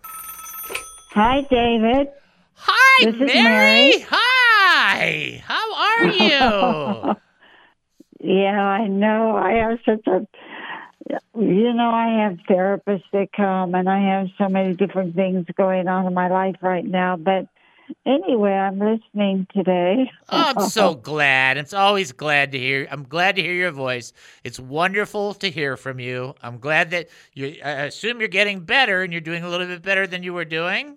Hi, 1.13 1.43
David. 1.43 2.09
Hi, 2.55 3.05
This 3.05 3.15
is 3.15 3.21
Mary. 3.21 3.31
Mary. 3.45 4.07
Hi. 4.11 5.41
How 5.47 5.75
are 5.77 6.07
you? 7.13 7.15
Yeah, 8.29 8.61
I 8.61 8.89
know. 8.89 9.37
I 9.37 9.53
have 9.53 9.79
such 9.87 10.05
a, 10.09 10.27
you 11.39 11.73
know, 11.75 11.91
I 11.91 12.25
have 12.25 12.39
therapists 12.51 13.05
that 13.13 13.29
come, 13.37 13.77
and 13.77 13.89
I 13.89 14.01
have 14.01 14.31
so 14.37 14.49
many 14.49 14.75
different 14.75 15.15
things 15.15 15.47
going 15.57 15.87
on 15.87 16.07
in 16.09 16.13
my 16.15 16.29
life 16.29 16.57
right 16.61 16.85
now. 16.85 17.17
But 17.17 17.47
anyway, 18.05 18.53
I'm 18.53 18.79
listening 18.79 19.47
today. 19.55 20.11
Oh, 20.29 20.53
I'm 20.57 20.69
so 20.69 20.95
glad. 21.13 21.57
It's 21.57 21.73
always 21.73 22.13
glad 22.13 22.53
to 22.53 22.59
hear. 22.59 22.87
I'm 22.91 23.05
glad 23.05 23.37
to 23.37 23.43
hear 23.43 23.55
your 23.55 23.71
voice. 23.71 24.13
It's 24.45 24.59
wonderful 24.61 25.35
to 25.35 25.51
hear 25.51 25.77
from 25.77 25.99
you. 26.01 26.35
I'm 26.43 26.59
glad 26.59 26.91
that 26.91 27.09
you. 27.35 27.57
I 27.65 27.85
assume 27.85 28.21
you're 28.21 28.29
getting 28.29 28.61
better, 28.61 29.03
and 29.03 29.13
you're 29.13 29.21
doing 29.21 29.43
a 29.45 29.49
little 29.49 29.67
bit 29.67 29.83
better 29.83 30.07
than 30.07 30.23
you 30.23 30.33
were 30.35 30.45
doing. 30.45 30.97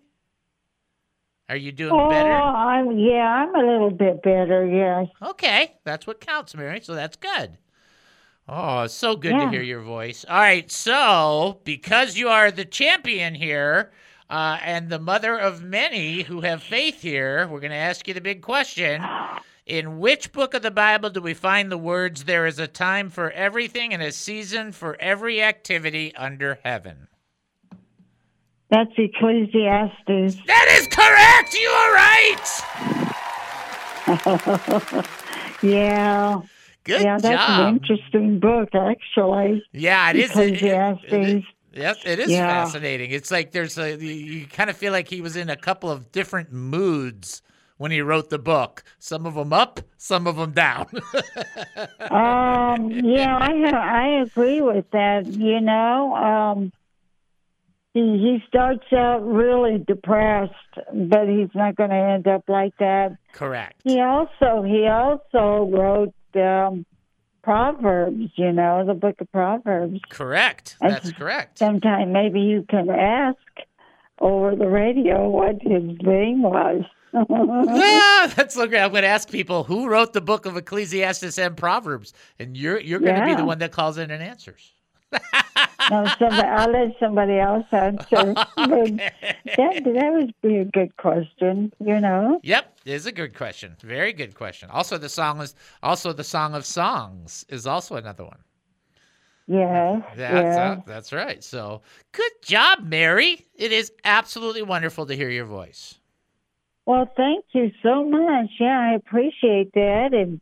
Are 1.49 1.55
you 1.55 1.71
doing 1.71 1.93
Oh, 1.93 2.09
better? 2.09 2.31
I'm 2.31 2.97
yeah, 2.97 3.27
I'm 3.27 3.55
a 3.55 3.59
little 3.59 3.89
bit 3.91 4.21
better. 4.21 4.65
Yes. 4.67 5.07
Okay, 5.21 5.75
that's 5.83 6.05
what 6.05 6.21
counts, 6.21 6.55
Mary. 6.55 6.79
So 6.81 6.93
that's 6.93 7.17
good. 7.17 7.57
Oh, 8.47 8.81
it's 8.83 8.93
so 8.95 9.15
good 9.15 9.33
to 9.39 9.49
hear 9.49 9.61
your 9.61 9.81
voice. 9.81 10.25
All 10.27 10.39
right, 10.39 10.71
so 10.71 11.61
because 11.63 12.17
you 12.17 12.29
are 12.29 12.49
the 12.49 12.65
champion 12.65 13.35
here 13.35 13.91
uh, 14.29 14.57
and 14.63 14.89
the 14.89 14.99
mother 14.99 15.37
of 15.37 15.63
many 15.63 16.21
who 16.23 16.41
have 16.41 16.61
faith 16.61 17.01
here, 17.01 17.47
we're 17.47 17.59
going 17.59 17.71
to 17.71 17.77
ask 17.77 18.07
you 18.07 18.13
the 18.13 18.21
big 18.21 18.41
question. 18.41 19.03
In 19.65 19.99
which 19.99 20.31
book 20.31 20.53
of 20.53 20.61
the 20.61 20.71
Bible 20.71 21.09
do 21.09 21.21
we 21.21 21.33
find 21.33 21.71
the 21.71 21.77
words, 21.77 22.23
There 22.25 22.45
is 22.45 22.57
a 22.59 22.67
time 22.67 23.09
for 23.09 23.31
everything 23.31 23.93
and 23.93 24.01
a 24.01 24.11
season 24.11 24.71
for 24.71 24.95
every 24.99 25.41
activity 25.41 26.13
under 26.15 26.59
heaven? 26.63 27.07
That's 28.69 28.91
Ecclesiastes. 28.97 30.37
That 30.45 30.67
is 30.71 30.87
correct! 30.87 31.53
You 31.53 31.69
are 31.69 31.93
right! 34.97 35.05
Yeah. 35.61 36.41
Good 36.85 37.01
yeah, 37.01 37.17
that's 37.17 37.45
job. 37.47 37.59
an 37.67 37.75
interesting 37.75 38.39
book, 38.39 38.69
actually. 38.73 39.63
Yeah, 39.73 40.09
it 40.11 40.15
is. 40.15 40.31
It- 40.37 40.37
it- 40.37 40.53
Ecclesiastes. 40.63 41.45
Yep, 41.73 41.97
it 42.05 42.19
is 42.19 42.31
Yeah. 42.31 42.47
fascinating. 42.47 43.11
It's 43.11 43.31
like 43.31 43.51
there's 43.51 43.77
a 43.77 43.95
you, 43.97 44.47
kind 44.47 44.69
of 44.69 44.77
feel 44.77 44.91
like 44.91 45.07
he 45.07 45.21
was 45.21 45.35
in 45.35 45.49
a 45.49 45.55
couple 45.55 45.89
of 45.91 46.11
different 46.11 46.51
moods 46.51 47.41
when 47.77 47.91
he 47.91 48.01
wrote 48.01 48.29
the 48.29 48.39
book. 48.39 48.83
Some 48.97 49.25
of 49.25 49.35
them 49.35 49.53
up, 49.53 49.79
some 49.97 50.27
of 50.27 50.35
them 50.35 50.51
down. 50.51 50.87
um, 52.09 52.91
yeah, 52.91 53.37
I 53.39 53.51
ha- 53.69 53.95
I 54.05 54.21
agree 54.21 54.61
with 54.61 54.89
that. 54.91 55.27
You 55.27 55.61
know, 55.61 56.15
um, 56.15 56.71
he 57.93 58.01
he 58.17 58.43
starts 58.47 58.85
out 58.93 59.25
really 59.25 59.77
depressed, 59.77 60.53
but 60.93 61.27
he's 61.27 61.49
not 61.55 61.75
going 61.75 61.89
to 61.91 61.95
end 61.95 62.27
up 62.27 62.43
like 62.47 62.75
that. 62.79 63.15
Correct. 63.33 63.81
He 63.83 63.99
also 64.01 64.63
he 64.63 64.87
also 64.87 65.69
wrote 65.71 66.13
um, 66.35 66.85
Proverbs. 67.43 68.31
You 68.35 68.51
know, 68.51 68.85
the 68.85 68.93
book 68.93 69.19
of 69.21 69.31
Proverbs. 69.31 69.99
Correct. 70.09 70.77
And 70.81 70.93
That's 70.93 71.11
correct. 71.11 71.59
Sometime 71.59 72.11
maybe 72.11 72.41
you 72.41 72.65
can 72.69 72.89
ask 72.89 73.37
over 74.19 74.55
the 74.55 74.67
radio 74.67 75.29
what 75.29 75.61
his 75.61 75.83
name 76.01 76.43
was. 76.43 76.83
yeah, 77.13 78.27
that's 78.35 78.53
so 78.55 78.67
great. 78.67 78.81
I'm 78.81 78.91
going 78.91 79.01
to 79.01 79.07
ask 79.07 79.29
people 79.29 79.63
who 79.63 79.87
wrote 79.87 80.13
the 80.13 80.21
book 80.21 80.45
of 80.45 80.57
Ecclesiastes 80.57 81.37
and 81.39 81.57
Proverbs, 81.57 82.13
and 82.37 82.55
you're 82.55 82.79
you're 82.79 82.99
going 82.99 83.19
to 83.19 83.25
be 83.25 83.35
the 83.35 83.45
one 83.45 83.59
that 83.59 83.71
calls 83.71 83.97
in 83.97 84.11
and 84.11 84.21
answers. 84.21 84.73
no, 85.89 86.05
somebody, 86.19 86.47
I'll 86.47 86.71
let 86.71 86.95
somebody 86.99 87.39
else 87.39 87.65
answer. 87.71 88.33
But 88.55 88.97
that, 89.57 89.83
that 89.83 90.13
would 90.13 90.33
be 90.41 90.57
a 90.57 90.65
good 90.65 90.95
question, 90.97 91.73
you 91.79 91.99
know? 91.99 92.39
Yep, 92.43 92.79
it 92.85 92.93
is 92.93 93.05
a 93.05 93.11
good 93.11 93.33
question. 93.35 93.75
Very 93.81 94.13
good 94.13 94.35
question. 94.35 94.69
Also, 94.69 94.97
the 94.97 95.09
song 95.09 95.41
is 95.41 95.55
also 95.81 96.13
the 96.13 96.23
song 96.23 96.55
of 96.55 96.65
songs 96.65 97.45
is 97.49 97.65
also 97.65 97.95
another 97.95 98.25
one. 98.25 98.39
Yeah. 99.47 100.01
That's 100.15 100.55
yeah. 100.57 100.71
uh, 100.71 100.81
that's 100.85 101.11
right. 101.11 101.43
So 101.43 101.81
good 102.11 102.31
job, 102.43 102.83
Mary. 102.83 103.47
It 103.55 103.71
is 103.71 103.91
absolutely 104.03 104.61
wonderful 104.61 105.07
to 105.07 105.15
hear 105.15 105.29
your 105.29 105.45
voice. 105.45 105.95
Well, 106.85 107.09
thank 107.15 107.45
you 107.53 107.71
so 107.81 108.03
much. 108.03 108.49
Yeah, 108.59 108.91
I 108.91 108.93
appreciate 108.95 109.73
that. 109.73 110.09
And, 110.13 110.41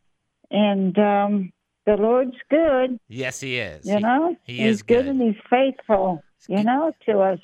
and, 0.52 0.98
um, 0.98 1.54
the 1.88 1.96
Lord's 1.96 2.36
good, 2.50 3.00
Yes, 3.08 3.40
he 3.40 3.58
is. 3.58 3.86
you 3.86 4.00
know? 4.00 4.36
he 4.44 4.58
he's 4.58 4.66
is 4.76 4.84
good. 4.84 5.08
and 5.08 5.22
he's 5.22 5.42
faithful, 5.50 6.22
you 6.50 6.62
know, 6.64 6.92
to 7.08 7.20
us. 7.20 7.40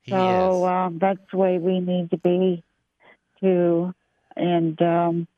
He 0.00 0.10
so 0.10 0.66
um, 0.66 0.98
that's 0.98 1.20
the 1.30 1.36
way 1.36 1.58
we 1.58 1.78
need 1.80 2.10
to 2.10 2.16
be, 2.16 2.64
too. 3.40 3.94
And 4.36 4.80
um, 4.80 5.28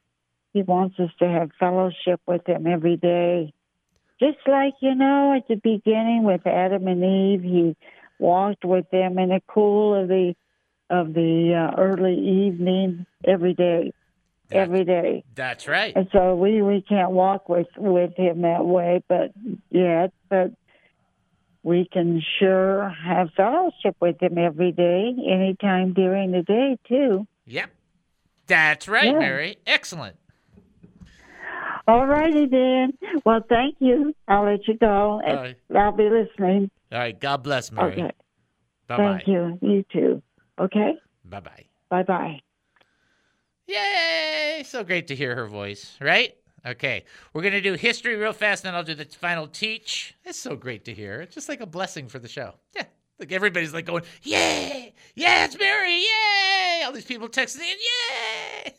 he 0.53 0.62
wants 0.62 0.99
us 1.01 1.11
to 1.18 1.28
have 1.28 1.51
fellowship 1.59 2.20
with 2.26 2.46
him 2.49 2.66
every 2.68 2.96
day. 2.96 3.53
Just 4.20 4.38
like, 4.46 4.74
you 4.80 4.94
know, 4.94 5.34
at 5.36 5.49
the 5.49 5.57
beginning 5.57 6.22
with 6.22 6.46
Adam 6.46 6.86
and 6.86 7.03
Eve, 7.05 7.42
he 7.42 7.76
walked 8.20 8.64
with 8.64 8.88
them 8.90 9.18
in 9.18 9.30
the 9.30 9.42
cool 9.49 9.94
of 10.01 10.09
the 10.09 10.34
of 10.90 11.14
the 11.14 11.53
uh, 11.55 11.80
early 11.80 12.16
evening 12.18 13.07
every 13.26 13.55
day, 13.55 13.92
every 14.51 14.84
day. 14.84 15.24
That's 15.34 15.68
right. 15.68 15.94
And 15.96 16.09
so 16.12 16.34
we 16.34 16.62
we 16.62 16.82
can't 16.82 17.11
walk 17.11 17.49
with 17.49 17.66
with 17.76 18.16
him 18.16 18.42
that 18.42 18.64
way, 18.64 19.03
but 19.09 19.32
yet, 19.70 20.12
but 20.28 20.53
we 21.62 21.88
can 21.92 22.22
sure 22.38 22.88
have 23.05 23.28
fellowship 23.36 23.96
with 24.01 24.22
him 24.22 24.38
every 24.38 24.72
day, 24.72 25.14
anytime 25.30 25.92
during 25.92 26.32
the 26.32 26.42
day 26.42 26.78
too. 26.88 27.26
Yep. 27.46 27.70
That's 28.46 28.88
right, 28.88 29.12
Yeah. 29.12 29.18
Mary. 29.18 29.59
Excellent. 29.66 30.16
All 31.86 32.07
righty 32.07 32.46
then. 32.46 32.92
Well, 33.24 33.40
thank 33.49 33.76
you. 33.80 34.14
I'll 34.26 34.44
let 34.44 34.66
you 34.68 34.76
go. 34.76 34.86
All 34.86 35.20
right. 35.20 35.57
I'll 35.74 35.92
be 35.92 36.09
listening. 36.09 36.70
All 36.92 36.99
right. 36.99 37.18
God 37.18 37.42
bless, 37.42 37.72
Mary. 37.72 37.92
Okay. 37.92 38.11
Bye-bye. 38.86 39.22
Thank 39.24 39.28
you. 39.28 39.59
You 39.62 39.84
too. 39.92 40.22
Okay. 40.59 40.92
Bye 41.24 41.40
bye. 41.40 41.64
Bye 41.90 42.03
bye. 42.03 42.40
Yay! 43.69 44.62
So 44.64 44.83
great 44.83 45.07
to 45.09 45.14
hear 45.14 45.37
her 45.37 45.47
voice, 45.47 45.97
right? 46.01 46.35
Okay, 46.66 47.05
we're 47.33 47.43
gonna 47.43 47.61
do 47.61 47.75
history 47.75 48.16
real 48.16 48.33
fast, 48.33 48.64
and 48.64 48.69
then 48.69 48.75
I'll 48.75 48.83
do 48.83 48.95
the 48.95 49.05
final 49.05 49.47
teach. 49.47 50.14
It's 50.25 50.39
so 50.39 50.57
great 50.57 50.87
to 50.87 50.95
hear. 50.95 51.21
It's 51.21 51.35
just 51.35 51.49
like 51.49 51.61
a 51.61 51.66
blessing 51.66 52.09
for 52.09 52.19
the 52.19 52.29
show. 52.29 52.55
Yeah, 52.75 52.85
like 53.19 53.31
everybody's 53.31 53.75
like 53.75 53.85
going, 53.85 54.05
"Yay! 54.23 54.95
Yeah, 55.14 55.45
it's 55.45 55.59
Mary! 55.59 55.99
Yay!" 55.99 56.83
All 56.85 56.93
these 56.93 57.05
people 57.05 57.29
texting 57.29 57.61
in, 57.61 57.77
"Yay!" 58.64 58.75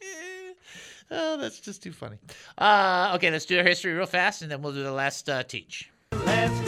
oh, 1.10 1.36
that's 1.36 1.60
just 1.60 1.82
too 1.82 1.92
funny. 1.92 2.16
Uh, 2.56 3.12
okay, 3.16 3.30
let's 3.30 3.44
do 3.44 3.58
our 3.58 3.64
history 3.64 3.92
real 3.92 4.06
fast, 4.06 4.42
and 4.42 4.50
then 4.50 4.62
we'll 4.62 4.72
do 4.72 4.82
the 4.82 4.90
last 4.90 5.28
uh, 5.28 5.42
teach. 5.42 5.90
Let's 6.12 6.67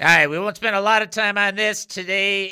All 0.00 0.06
right, 0.06 0.30
we 0.30 0.38
won't 0.38 0.56
spend 0.56 0.74
a 0.74 0.80
lot 0.80 1.02
of 1.02 1.10
time 1.10 1.36
on 1.36 1.56
this. 1.56 1.84
Today 1.84 2.46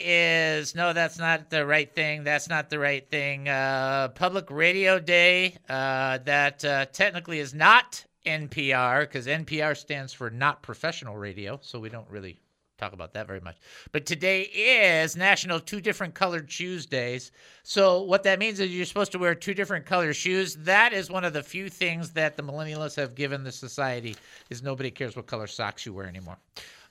is 0.59 0.75
no, 0.75 0.93
that's 0.93 1.19
not 1.19 1.49
the 1.49 1.65
right 1.65 1.91
thing. 1.95 2.23
That's 2.23 2.47
not 2.47 2.69
the 2.69 2.79
right 2.79 3.11
thing. 3.11 3.49
Uh, 3.49 4.09
Public 4.09 4.51
Radio 4.51 4.99
Day. 4.99 5.57
Uh, 5.67 6.19
that 6.27 6.63
uh, 6.63 6.85
technically 6.93 7.39
is 7.39 7.55
not 7.55 8.05
NPR 8.27 9.01
because 9.01 9.27
NPR 9.27 9.75
stands 9.79 10.13
for 10.13 10.29
not 10.29 10.61
professional 10.61 11.17
radio, 11.17 11.59
so 11.63 11.81
we 11.81 11.89
don't 11.89 12.11
really 12.11 12.39
talk 12.79 12.93
about 12.93 13.13
that 13.15 13.27
very 13.27 13.41
much. 13.41 13.57
But 13.93 14.07
today 14.07 14.43
is 14.43 15.17
National 15.17 15.61
Two 15.61 15.81
Different 15.81 16.15
Colored 16.15 16.51
Shoes 16.51 16.87
Days. 16.87 17.33
So 17.65 18.03
what 18.03 18.23
that 18.23 18.39
means 18.39 18.61
is 18.61 18.75
you're 18.75 18.87
supposed 18.87 19.13
to 19.13 19.19
wear 19.19 19.35
two 19.35 19.55
different 19.55 19.85
color 19.85 20.15
shoes. 20.15 20.55
That 20.57 20.93
is 20.93 21.11
one 21.11 21.25
of 21.25 21.33
the 21.33 21.43
few 21.43 21.69
things 21.69 22.11
that 22.13 22.37
the 22.37 22.43
millennialists 22.43 22.97
have 22.97 23.15
given 23.15 23.45
the 23.45 23.53
society 23.53 24.17
is 24.49 24.63
nobody 24.63 24.91
cares 24.91 25.17
what 25.17 25.27
color 25.27 25.47
socks 25.47 25.85
you 25.85 25.93
wear 25.93 26.07
anymore. 26.07 26.39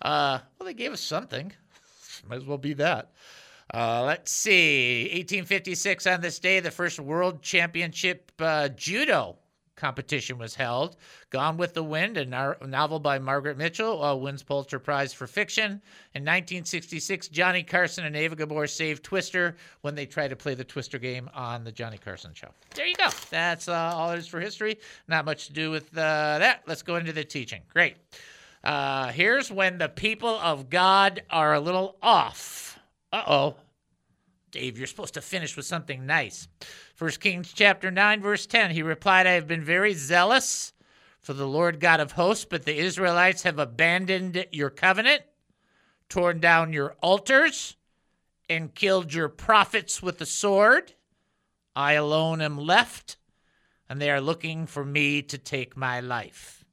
Uh, 0.02 0.40
well, 0.60 0.68
they 0.68 0.74
gave 0.74 0.92
us 0.92 1.02
something. 1.02 1.52
Might 2.28 2.38
as 2.38 2.46
well 2.46 2.58
be 2.58 2.74
that. 2.74 3.12
Uh, 3.74 4.04
let's 4.06 4.32
see. 4.32 5.04
1856 5.04 6.08
on 6.08 6.22
this 6.22 6.40
day, 6.40 6.60
the 6.60 6.72
first 6.72 7.00
World 7.00 7.42
Championship 7.42 8.32
uh, 8.40 8.70
Judo 8.70 9.38
competition 9.78 10.38
was 10.38 10.56
held. 10.56 10.98
Gone 11.30 11.56
with 11.56 11.74
the 11.74 11.84
Wind, 11.84 12.18
a, 12.18 12.58
novel 12.66 13.00
by 13.00 13.20
Margaret 13.20 13.58
Mitchell, 13.58 14.04
uh, 14.04 14.16
wins 14.16 14.44
Pulitzer 14.44 14.80
Prize 14.80 15.14
for 15.14 15.28
fiction. 15.28 15.82
In 16.14 16.24
1966, 16.24 17.30
Johnny 17.30 17.64
Carson 17.64 18.04
and 18.04 18.16
Ava 18.16 18.36
Gabor 18.36 18.68
saved 18.68 19.04
Twister 19.04 19.56
when 19.82 19.96
they 19.96 20.06
tried 20.06 20.30
to 20.30 20.36
play 20.36 20.56
the 20.56 20.64
Twister 20.64 21.00
game 21.00 21.30
on 21.34 21.64
the 21.64 21.72
Johnny 21.72 21.98
Carson 21.98 22.34
show. 22.34 22.50
There 22.76 22.86
you 22.86 22.96
go. 22.96 23.08
That's 23.30 23.70
uh, 23.70 23.92
all 23.96 24.12
it 24.12 24.18
is 24.18 24.28
for 24.28 24.42
history. 24.42 24.78
Not 25.08 25.24
much 25.24 25.48
to 25.48 25.54
do 25.54 25.72
with 25.72 25.96
uh, 25.98 26.40
that. 26.40 26.64
Let's 26.68 26.82
go 26.82 26.98
into 26.98 27.14
the 27.14 27.24
teaching. 27.24 27.62
Great. 27.72 27.96
Uh, 28.64 29.12
here's 29.12 29.52
when 29.52 29.78
the 29.78 29.88
people 29.88 30.38
of 30.40 30.70
God 30.70 31.22
are 31.30 31.54
a 31.54 31.60
little 31.60 31.96
off. 32.02 32.80
Uh 33.14 33.24
oh. 33.28 33.56
Dave, 34.52 34.78
you're 34.78 34.88
supposed 34.88 35.14
to 35.14 35.22
finish 35.22 35.56
with 35.56 35.66
something 35.66 36.06
nice. 36.06 36.48
First 36.98 37.20
Kings 37.20 37.54
chapter 37.54 37.92
9, 37.92 38.24
verse 38.24 38.48
10. 38.48 38.72
He 38.72 38.82
replied, 38.82 39.28
I 39.28 39.34
have 39.34 39.48
been 39.48 39.64
very 39.64 39.94
zealous 39.94 40.74
for 41.20 41.34
the 41.34 41.46
Lord 41.46 41.80
God 41.80 42.00
of 42.00 42.14
hosts, 42.14 42.44
but 42.44 42.66
the 42.66 42.76
Israelites 42.76 43.44
have 43.44 43.60
abandoned 43.60 44.48
your 44.52 44.72
covenant, 44.72 45.22
torn 46.10 46.40
down 46.40 46.74
your 46.74 46.96
altars, 47.04 47.76
and 48.50 48.74
killed 48.74 49.14
your 49.14 49.30
prophets 49.30 50.02
with 50.02 50.18
the 50.18 50.26
sword. 50.26 50.94
I 51.76 51.94
alone 51.94 52.42
am 52.42 52.58
left, 52.58 53.18
and 53.88 54.02
they 54.02 54.10
are 54.10 54.20
looking 54.20 54.66
for 54.66 54.84
me 54.84 55.22
to 55.22 55.38
take 55.38 55.78
my 55.78 56.00
life. 56.00 56.66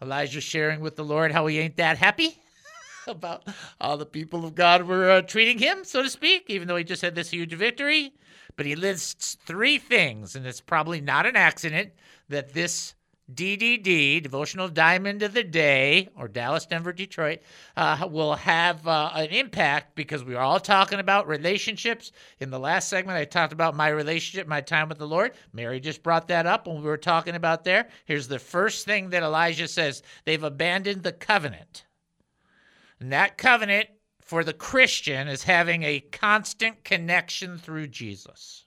Elijah 0.00 0.40
sharing 0.40 0.78
with 0.78 0.94
the 0.94 1.04
Lord 1.04 1.32
how 1.32 1.48
he 1.48 1.58
ain't 1.58 1.78
that 1.78 1.98
happy 1.98 2.38
about 3.08 3.42
how 3.80 3.96
the 3.96 4.06
people 4.06 4.44
of 4.44 4.54
God 4.54 4.84
were 4.84 5.10
uh, 5.10 5.22
treating 5.22 5.58
him, 5.58 5.82
so 5.82 6.04
to 6.04 6.08
speak, 6.08 6.44
even 6.46 6.68
though 6.68 6.76
he 6.76 6.84
just 6.84 7.02
had 7.02 7.16
this 7.16 7.30
huge 7.30 7.52
victory. 7.52 8.12
But 8.56 8.66
he 8.66 8.76
lists 8.76 9.36
three 9.46 9.78
things, 9.78 10.36
and 10.36 10.46
it's 10.46 10.60
probably 10.60 11.00
not 11.00 11.26
an 11.26 11.36
accident 11.36 11.92
that 12.28 12.52
this 12.54 12.94
DDD, 13.32 14.22
Devotional 14.22 14.68
Diamond 14.68 15.22
of 15.22 15.32
the 15.32 15.42
Day, 15.42 16.10
or 16.14 16.28
Dallas, 16.28 16.66
Denver, 16.66 16.92
Detroit, 16.92 17.40
uh, 17.76 18.06
will 18.10 18.34
have 18.34 18.86
uh, 18.86 19.10
an 19.14 19.28
impact 19.28 19.94
because 19.94 20.22
we 20.22 20.34
are 20.34 20.42
all 20.42 20.60
talking 20.60 21.00
about 21.00 21.26
relationships. 21.26 22.12
In 22.40 22.50
the 22.50 22.58
last 22.58 22.88
segment, 22.88 23.16
I 23.16 23.24
talked 23.24 23.54
about 23.54 23.74
my 23.74 23.88
relationship, 23.88 24.46
my 24.46 24.60
time 24.60 24.90
with 24.90 24.98
the 24.98 25.06
Lord. 25.06 25.32
Mary 25.54 25.80
just 25.80 26.02
brought 26.02 26.28
that 26.28 26.44
up 26.44 26.66
when 26.66 26.76
we 26.76 26.82
were 26.82 26.98
talking 26.98 27.34
about 27.34 27.64
there. 27.64 27.88
Here's 28.04 28.28
the 28.28 28.38
first 28.38 28.84
thing 28.84 29.08
that 29.10 29.22
Elijah 29.22 29.68
says 29.68 30.02
they've 30.24 30.42
abandoned 30.42 31.02
the 31.02 31.12
covenant. 31.12 31.86
And 33.00 33.10
that 33.12 33.38
covenant 33.38 33.88
for 34.24 34.42
the 34.42 34.54
Christian 34.54 35.28
is 35.28 35.44
having 35.44 35.82
a 35.82 36.00
constant 36.00 36.82
connection 36.82 37.58
through 37.58 37.88
Jesus. 37.88 38.64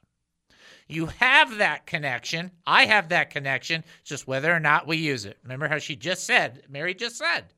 You 0.88 1.08
have 1.08 1.58
that 1.58 1.88
connection. 1.88 2.52
I 2.66 2.86
have 2.86 3.10
that 3.10 3.32
connection. 3.32 3.84
It's 4.00 4.10
just 4.10 4.28
whether 4.28 4.54
or 4.54 4.60
not 4.60 4.88
we 4.88 4.98
use 4.98 5.26
it. 5.26 5.40
Remember 5.44 5.68
how 5.68 5.80
she 5.80 5.96
just 5.96 6.26
said, 6.26 6.64
Mary 6.70 6.94
just 6.94 7.18
said, 7.18 7.54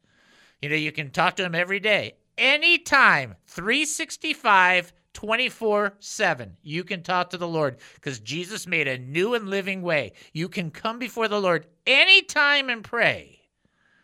you 0.61 0.69
know, 0.69 0.75
you 0.75 0.93
can 0.93 1.11
talk 1.11 1.35
to 1.35 1.43
him 1.43 1.53
every 1.53 1.79
day. 1.79 2.15
Anytime, 2.37 3.35
365, 3.47 4.93
24 5.13 5.93
7, 5.99 6.57
you 6.61 6.83
can 6.85 7.03
talk 7.03 7.29
to 7.29 7.37
the 7.37 7.47
Lord 7.47 7.77
because 7.95 8.19
Jesus 8.19 8.65
made 8.65 8.87
a 8.87 8.97
new 8.97 9.35
and 9.35 9.49
living 9.49 9.81
way. 9.81 10.13
You 10.31 10.47
can 10.47 10.71
come 10.71 10.99
before 10.99 11.27
the 11.27 11.41
Lord 11.41 11.67
anytime 11.85 12.69
and 12.69 12.83
pray. 12.83 13.38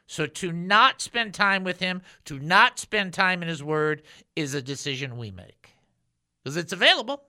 So 0.08 0.28
to 0.28 0.52
not 0.52 1.02
spend 1.02 1.34
time 1.34 1.64
with 1.64 1.80
him, 1.80 2.02
to 2.26 2.40
not 2.40 2.80
spend 2.80 3.14
time 3.14 3.42
in 3.42 3.50
his 3.50 3.64
word, 3.64 4.04
is 4.36 4.54
a 4.54 4.62
decision 4.62 5.18
we 5.18 5.32
make 5.32 5.72
because 6.44 6.58
it's 6.58 6.74
available. 6.74 7.24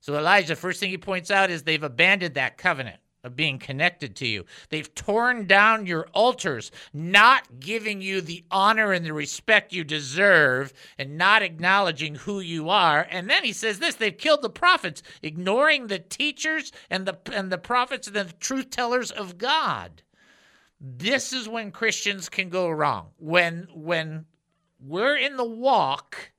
So 0.00 0.16
Elijah, 0.16 0.54
first 0.54 0.78
thing 0.78 0.90
he 0.90 0.98
points 0.98 1.30
out 1.30 1.50
is 1.50 1.62
they've 1.62 1.82
abandoned 1.82 2.34
that 2.34 2.58
covenant 2.58 3.00
of 3.24 3.34
being 3.34 3.58
connected 3.58 4.14
to 4.14 4.26
you. 4.26 4.44
They've 4.68 4.94
torn 4.94 5.46
down 5.46 5.86
your 5.86 6.06
altars, 6.14 6.70
not 6.92 7.58
giving 7.58 8.00
you 8.00 8.20
the 8.20 8.44
honor 8.52 8.92
and 8.92 9.04
the 9.04 9.12
respect 9.12 9.72
you 9.72 9.82
deserve, 9.82 10.72
and 10.96 11.18
not 11.18 11.42
acknowledging 11.42 12.14
who 12.14 12.38
you 12.38 12.68
are. 12.68 13.04
And 13.10 13.28
then 13.28 13.42
he 13.42 13.52
says 13.52 13.80
this: 13.80 13.96
they've 13.96 14.16
killed 14.16 14.42
the 14.42 14.50
prophets, 14.50 15.02
ignoring 15.22 15.88
the 15.88 15.98
teachers 15.98 16.70
and 16.88 17.04
the 17.04 17.18
and 17.32 17.50
the 17.50 17.58
prophets 17.58 18.06
and 18.06 18.14
the 18.14 18.32
truth 18.38 18.70
tellers 18.70 19.10
of 19.10 19.38
God. 19.38 20.02
This 20.80 21.32
is 21.32 21.48
when 21.48 21.70
Christians 21.72 22.28
can 22.28 22.48
go 22.48 22.68
wrong. 22.68 23.10
When 23.18 23.68
when 23.74 24.26
we're 24.78 25.16
in 25.16 25.36
the 25.36 25.44
walk 25.44 26.32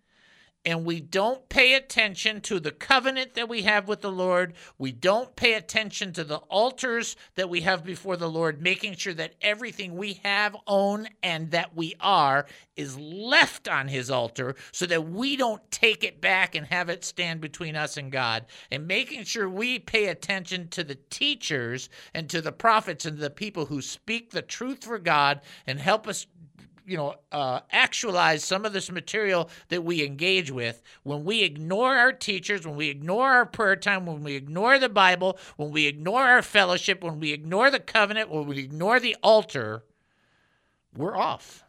and 0.68 0.84
we 0.84 1.00
don't 1.00 1.48
pay 1.48 1.76
attention 1.76 2.42
to 2.42 2.60
the 2.60 2.72
covenant 2.72 3.36
that 3.36 3.48
we 3.48 3.62
have 3.62 3.88
with 3.88 4.02
the 4.02 4.12
Lord. 4.12 4.54
We 4.78 4.92
don't 4.92 5.34
pay 5.38 5.54
attention 5.54 6.12
to 6.12 6.26
the 6.26 6.40
altars 6.50 7.16
that 7.36 7.50
we 7.50 7.62
have 7.62 7.86
before 7.86 8.18
the 8.18 8.30
Lord, 8.30 8.62
making 8.62 8.96
sure 8.96 9.14
that 9.14 9.36
everything 9.42 9.96
we 9.96 10.20
have, 10.26 10.58
own, 10.68 11.08
and 11.24 11.52
that 11.52 11.74
we 11.74 11.96
are 12.02 12.48
is 12.76 13.00
left 13.00 13.70
on 13.70 13.88
His 13.88 14.12
altar 14.12 14.58
so 14.74 14.86
that 14.88 15.08
we 15.08 15.38
don't 15.38 15.72
take 15.72 16.04
it 16.04 16.20
back 16.20 16.54
and 16.54 16.68
have 16.68 16.90
it 16.90 17.06
stand 17.06 17.40
between 17.40 17.78
us 17.78 17.96
and 17.96 18.12
God. 18.12 18.46
And 18.70 18.86
making 18.86 19.24
sure 19.24 19.50
we 19.50 19.80
pay 19.80 20.08
attention 20.08 20.68
to 20.70 20.84
the 20.84 21.00
teachers 21.10 21.88
and 22.14 22.30
to 22.30 22.42
the 22.42 22.52
prophets 22.52 23.06
and 23.06 23.20
the 23.20 23.30
people 23.30 23.68
who 23.68 23.82
speak 23.82 24.32
the 24.32 24.42
truth 24.42 24.84
for 24.84 25.00
God 25.00 25.40
and 25.66 25.80
help 25.80 26.10
us 26.10 26.28
you 26.88 26.96
know, 26.96 27.16
uh, 27.34 27.60
actualize 27.72 28.46
some 28.46 28.64
of 28.64 28.72
this 28.72 28.90
material 28.90 29.50
that 29.68 29.84
we 29.84 30.06
engage 30.06 30.50
with, 30.50 30.82
when 31.04 31.26
we 31.26 31.44
ignore 31.44 31.96
our 31.96 32.14
teachers, 32.14 32.66
when 32.66 32.78
we 32.78 32.88
ignore 32.88 33.30
our 33.30 33.46
prayer 33.46 33.76
time, 33.76 34.06
when 34.06 34.24
we 34.24 34.36
ignore 34.36 34.80
the 34.80 34.88
Bible, 34.88 35.38
when 35.58 35.70
we 35.70 35.86
ignore 35.86 36.24
our 36.24 36.42
fellowship, 36.42 37.04
when 37.04 37.20
we 37.20 37.34
ignore 37.34 37.70
the 37.70 37.80
covenant, 37.80 38.30
when 38.30 38.48
we 38.48 38.60
ignore 38.60 39.02
the 39.02 39.18
altar, 39.22 39.84
we're 40.96 41.18
off. 41.18 41.66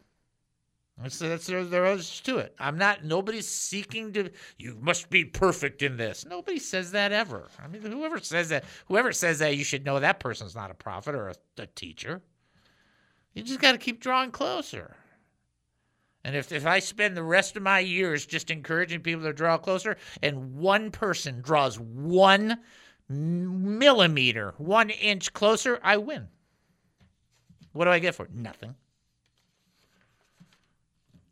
That's, 1.01 1.19
that's 1.19 1.47
there, 1.47 1.65
there 1.65 1.85
is 1.85 2.19
to 2.21 2.37
it. 2.39 2.55
I'm 2.57 2.77
not. 2.77 3.05
Nobody's 3.05 3.47
seeking 3.47 4.11
to. 4.13 4.31
You 4.57 4.77
must 4.81 5.09
be 5.09 5.23
perfect 5.23 5.81
in 5.81 5.95
this. 5.95 6.25
Nobody 6.25 6.59
says 6.59 6.91
that 6.91 7.13
ever. 7.13 7.47
I 7.63 7.67
mean, 7.67 7.81
whoever 7.81 8.19
says 8.19 8.49
that, 8.49 8.65
whoever 8.87 9.13
says 9.13 9.39
that, 9.39 9.55
you 9.55 9.63
should 9.63 9.85
know 9.85 9.99
that 9.99 10.19
person's 10.19 10.55
not 10.55 10.71
a 10.71 10.73
prophet 10.73 11.15
or 11.15 11.29
a, 11.29 11.35
a 11.57 11.67
teacher. 11.67 12.21
You 13.33 13.43
just 13.43 13.61
got 13.61 13.71
to 13.73 13.77
keep 13.77 14.01
drawing 14.01 14.31
closer. 14.31 14.95
And 16.23 16.35
if 16.35 16.51
if 16.51 16.65
I 16.65 16.79
spend 16.79 17.15
the 17.15 17.23
rest 17.23 17.55
of 17.55 17.63
my 17.63 17.79
years 17.79 18.25
just 18.25 18.51
encouraging 18.51 19.01
people 19.01 19.23
to 19.23 19.33
draw 19.33 19.57
closer, 19.57 19.97
and 20.21 20.55
one 20.55 20.91
person 20.91 21.41
draws 21.41 21.79
one 21.79 22.57
millimeter, 23.07 24.53
one 24.57 24.89
inch 24.89 25.33
closer, 25.33 25.79
I 25.81 25.97
win. 25.97 26.27
What 27.71 27.85
do 27.85 27.91
I 27.91 27.99
get 27.99 28.15
for 28.15 28.25
it? 28.25 28.33
Nothing 28.33 28.75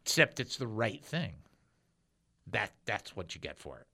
except 0.08 0.40
it's 0.40 0.56
the 0.56 0.68
right 0.68 1.04
thing. 1.04 1.34
That 2.50 2.72
that's 2.86 3.14
what 3.14 3.36
you 3.36 3.42
get 3.42 3.58
for 3.58 3.80
it. 3.80 3.87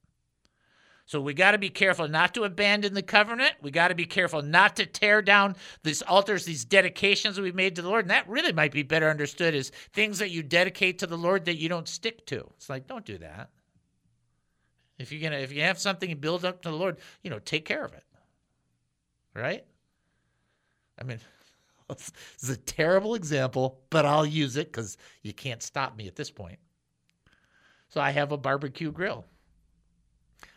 So 1.05 1.19
we 1.19 1.33
got 1.33 1.51
to 1.51 1.57
be 1.57 1.69
careful 1.69 2.07
not 2.07 2.33
to 2.33 2.43
abandon 2.43 2.93
the 2.93 3.01
covenant. 3.01 3.53
We 3.61 3.71
got 3.71 3.89
to 3.89 3.95
be 3.95 4.05
careful 4.05 4.41
not 4.41 4.77
to 4.77 4.85
tear 4.85 5.21
down 5.21 5.55
these 5.83 6.01
altars, 6.01 6.45
these 6.45 6.63
dedications 6.63 7.39
we've 7.39 7.53
made 7.53 7.75
to 7.75 7.81
the 7.81 7.89
Lord. 7.89 8.05
And 8.05 8.11
that 8.11 8.29
really 8.29 8.53
might 8.53 8.71
be 8.71 8.83
better 8.83 9.09
understood 9.09 9.53
as 9.53 9.71
things 9.91 10.19
that 10.19 10.31
you 10.31 10.43
dedicate 10.43 10.99
to 10.99 11.07
the 11.07 11.17
Lord 11.17 11.45
that 11.45 11.57
you 11.57 11.67
don't 11.67 11.87
stick 11.87 12.25
to. 12.27 12.47
It's 12.55 12.69
like 12.69 12.87
don't 12.87 13.05
do 13.05 13.17
that. 13.17 13.49
If 14.97 15.11
you're 15.11 15.21
gonna 15.21 15.41
if 15.41 15.51
you 15.51 15.61
have 15.63 15.77
something 15.77 16.09
you 16.09 16.15
build 16.15 16.45
up 16.45 16.61
to 16.61 16.69
the 16.69 16.75
Lord, 16.75 16.99
you 17.21 17.29
know, 17.29 17.39
take 17.39 17.65
care 17.65 17.83
of 17.83 17.93
it. 17.93 18.03
Right? 19.35 19.65
I 20.99 21.03
mean, 21.03 21.19
this 21.89 22.11
is 22.41 22.49
a 22.49 22.57
terrible 22.57 23.15
example, 23.15 23.81
but 23.89 24.05
I'll 24.05 24.25
use 24.25 24.55
it 24.55 24.71
because 24.71 24.97
you 25.21 25.33
can't 25.33 25.61
stop 25.61 25.97
me 25.97 26.07
at 26.07 26.15
this 26.15 26.31
point. 26.31 26.59
So 27.89 27.99
I 27.99 28.11
have 28.11 28.31
a 28.31 28.37
barbecue 28.37 28.91
grill. 28.91 29.25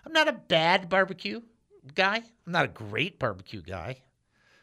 I'm 0.06 0.12
not 0.12 0.28
a 0.28 0.32
bad 0.32 0.88
barbecue 0.88 1.40
guy. 1.96 2.22
I'm 2.46 2.52
not 2.52 2.64
a 2.64 2.68
great 2.68 3.18
barbecue 3.18 3.60
guy. 3.60 4.02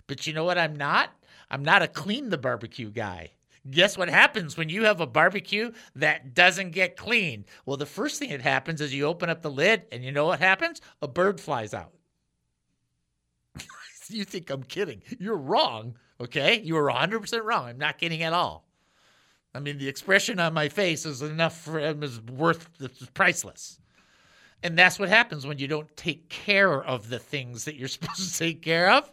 But 0.08 0.26
you 0.26 0.34
know 0.34 0.46
what 0.46 0.58
I'm 0.58 0.76
not? 0.76 1.12
I'm 1.52 1.64
not 1.64 1.82
a 1.82 1.88
clean 1.88 2.30
the 2.30 2.38
barbecue 2.38 2.90
guy. 2.90 3.32
Guess 3.70 3.98
what 3.98 4.10
happens 4.10 4.58
when 4.58 4.70
you 4.70 4.86
have 4.86 5.02
a 5.02 5.08
barbecue 5.08 5.72
that 5.96 6.34
doesn't 6.34 6.72
get 6.72 6.98
clean? 6.98 7.46
Well, 7.66 7.78
the 7.78 7.86
first 7.86 8.20
thing 8.20 8.30
that 8.30 8.42
happens 8.42 8.80
is 8.82 8.94
you 8.94 9.06
open 9.06 9.30
up 9.30 9.42
the 9.42 9.52
lid, 9.52 9.84
and 9.92 10.04
you 10.04 10.12
know 10.12 10.26
what 10.26 10.40
happens? 10.40 10.82
A 11.02 11.08
bird 11.08 11.40
flies 11.40 11.74
out. 11.74 11.94
you 14.10 14.26
think 14.26 14.50
I'm 14.50 14.64
kidding. 14.64 15.02
You're 15.20 15.38
wrong. 15.38 15.96
Okay? 16.20 16.62
You 16.62 16.78
are 16.78 16.92
100% 16.92 17.44
wrong. 17.44 17.68
I'm 17.68 17.78
not 17.78 17.98
kidding 17.98 18.24
at 18.24 18.34
all. 18.34 18.66
I 19.54 19.60
mean, 19.60 19.78
the 19.78 19.88
expression 19.88 20.40
on 20.40 20.54
my 20.54 20.68
face 20.68 21.06
is 21.06 21.22
enough 21.22 21.58
for 21.62 21.80
is 21.80 22.20
worth 22.22 22.68
it's 22.80 23.06
priceless. 23.14 23.80
And 24.64 24.78
that's 24.78 24.98
what 24.98 25.10
happens 25.10 25.46
when 25.46 25.60
you 25.60 25.68
don't 25.68 25.96
take 25.96 26.30
care 26.30 26.82
of 26.82 27.10
the 27.10 27.20
things 27.20 27.66
that 27.66 27.76
you're 27.76 27.88
supposed 27.90 28.34
to 28.34 28.40
take 28.40 28.62
care 28.62 28.92
of. 28.92 29.12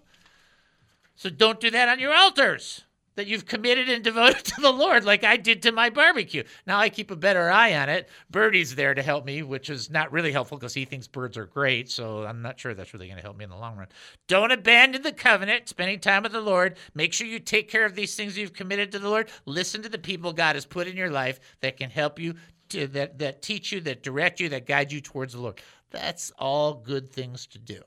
So 1.16 1.28
don't 1.28 1.60
do 1.60 1.70
that 1.70 1.88
on 1.88 1.98
your 1.98 2.14
altars 2.14 2.84
that 3.16 3.26
you've 3.26 3.44
committed 3.44 3.90
and 3.90 4.02
devoted 4.02 4.44
to 4.46 4.60
the 4.62 4.72
Lord, 4.72 5.04
like 5.04 5.24
I 5.24 5.36
did 5.36 5.62
to 5.62 5.72
my 5.72 5.90
barbecue. 5.90 6.42
Now 6.66 6.78
I 6.78 6.88
keep 6.88 7.10
a 7.10 7.16
better 7.16 7.50
eye 7.50 7.76
on 7.76 7.90
it. 7.90 8.08
Birdie's 8.30 8.74
there 8.74 8.94
to 8.94 9.02
help 9.02 9.26
me, 9.26 9.42
which 9.42 9.68
is 9.68 9.90
not 9.90 10.10
really 10.10 10.32
helpful 10.32 10.56
because 10.56 10.72
he 10.72 10.86
thinks 10.86 11.06
birds 11.06 11.36
are 11.36 11.44
great. 11.44 11.90
So 11.90 12.24
I'm 12.24 12.40
not 12.40 12.58
sure 12.58 12.72
that's 12.72 12.94
really 12.94 13.08
going 13.08 13.18
to 13.18 13.22
help 13.22 13.36
me 13.36 13.44
in 13.44 13.50
the 13.50 13.56
long 13.56 13.76
run. 13.76 13.88
Don't 14.28 14.52
abandon 14.52 15.02
the 15.02 15.12
covenant, 15.12 15.68
spending 15.68 16.00
time 16.00 16.22
with 16.22 16.32
the 16.32 16.40
Lord. 16.40 16.76
Make 16.94 17.12
sure 17.12 17.26
you 17.26 17.40
take 17.40 17.68
care 17.68 17.84
of 17.84 17.94
these 17.94 18.14
things 18.14 18.38
you've 18.38 18.54
committed 18.54 18.92
to 18.92 18.98
the 18.98 19.10
Lord. 19.10 19.28
Listen 19.44 19.82
to 19.82 19.90
the 19.90 19.98
people 19.98 20.32
God 20.32 20.54
has 20.54 20.64
put 20.64 20.86
in 20.86 20.96
your 20.96 21.10
life 21.10 21.40
that 21.60 21.76
can 21.76 21.90
help 21.90 22.18
you, 22.18 22.36
to, 22.70 22.86
that, 22.88 23.18
that 23.18 23.42
teach 23.42 23.72
you, 23.72 23.80
that 23.82 24.02
direct 24.02 24.40
you, 24.40 24.48
that 24.50 24.66
guide 24.66 24.92
you 24.92 25.00
towards 25.00 25.34
the 25.34 25.40
Lord. 25.40 25.60
That's 25.90 26.30
all 26.38 26.74
good 26.74 27.10
things 27.10 27.46
to 27.48 27.58
do. 27.58 27.80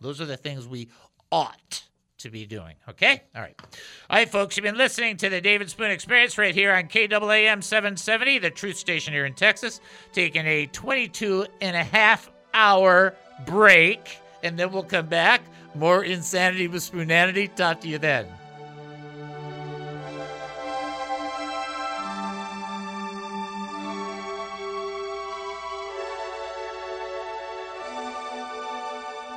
Those 0.00 0.20
are 0.20 0.26
the 0.26 0.36
things 0.36 0.66
we 0.66 0.88
ought 1.30 1.84
to 2.18 2.30
be 2.30 2.46
doing. 2.46 2.74
Okay? 2.88 3.22
All 3.34 3.42
right. 3.42 3.54
All 3.60 3.68
right, 4.16 4.28
folks, 4.28 4.56
you've 4.56 4.64
been 4.64 4.76
listening 4.76 5.16
to 5.18 5.28
the 5.28 5.40
David 5.40 5.70
Spoon 5.70 5.90
Experience 5.90 6.38
right 6.38 6.54
here 6.54 6.72
on 6.72 6.84
KAAM 6.84 7.62
770, 7.62 8.38
the 8.38 8.50
truth 8.50 8.76
station 8.76 9.12
here 9.12 9.26
in 9.26 9.34
Texas, 9.34 9.80
taking 10.12 10.46
a 10.46 10.66
22 10.66 11.46
and 11.60 11.76
a 11.76 11.84
half 11.84 12.30
hour 12.54 13.14
break, 13.46 14.18
and 14.42 14.58
then 14.58 14.72
we'll 14.72 14.82
come 14.82 15.06
back. 15.06 15.42
More 15.74 16.04
insanity 16.04 16.68
with 16.68 16.82
Spoonanity. 16.82 17.48
Talk 17.48 17.80
to 17.80 17.88
you 17.88 17.98
then. 17.98 18.26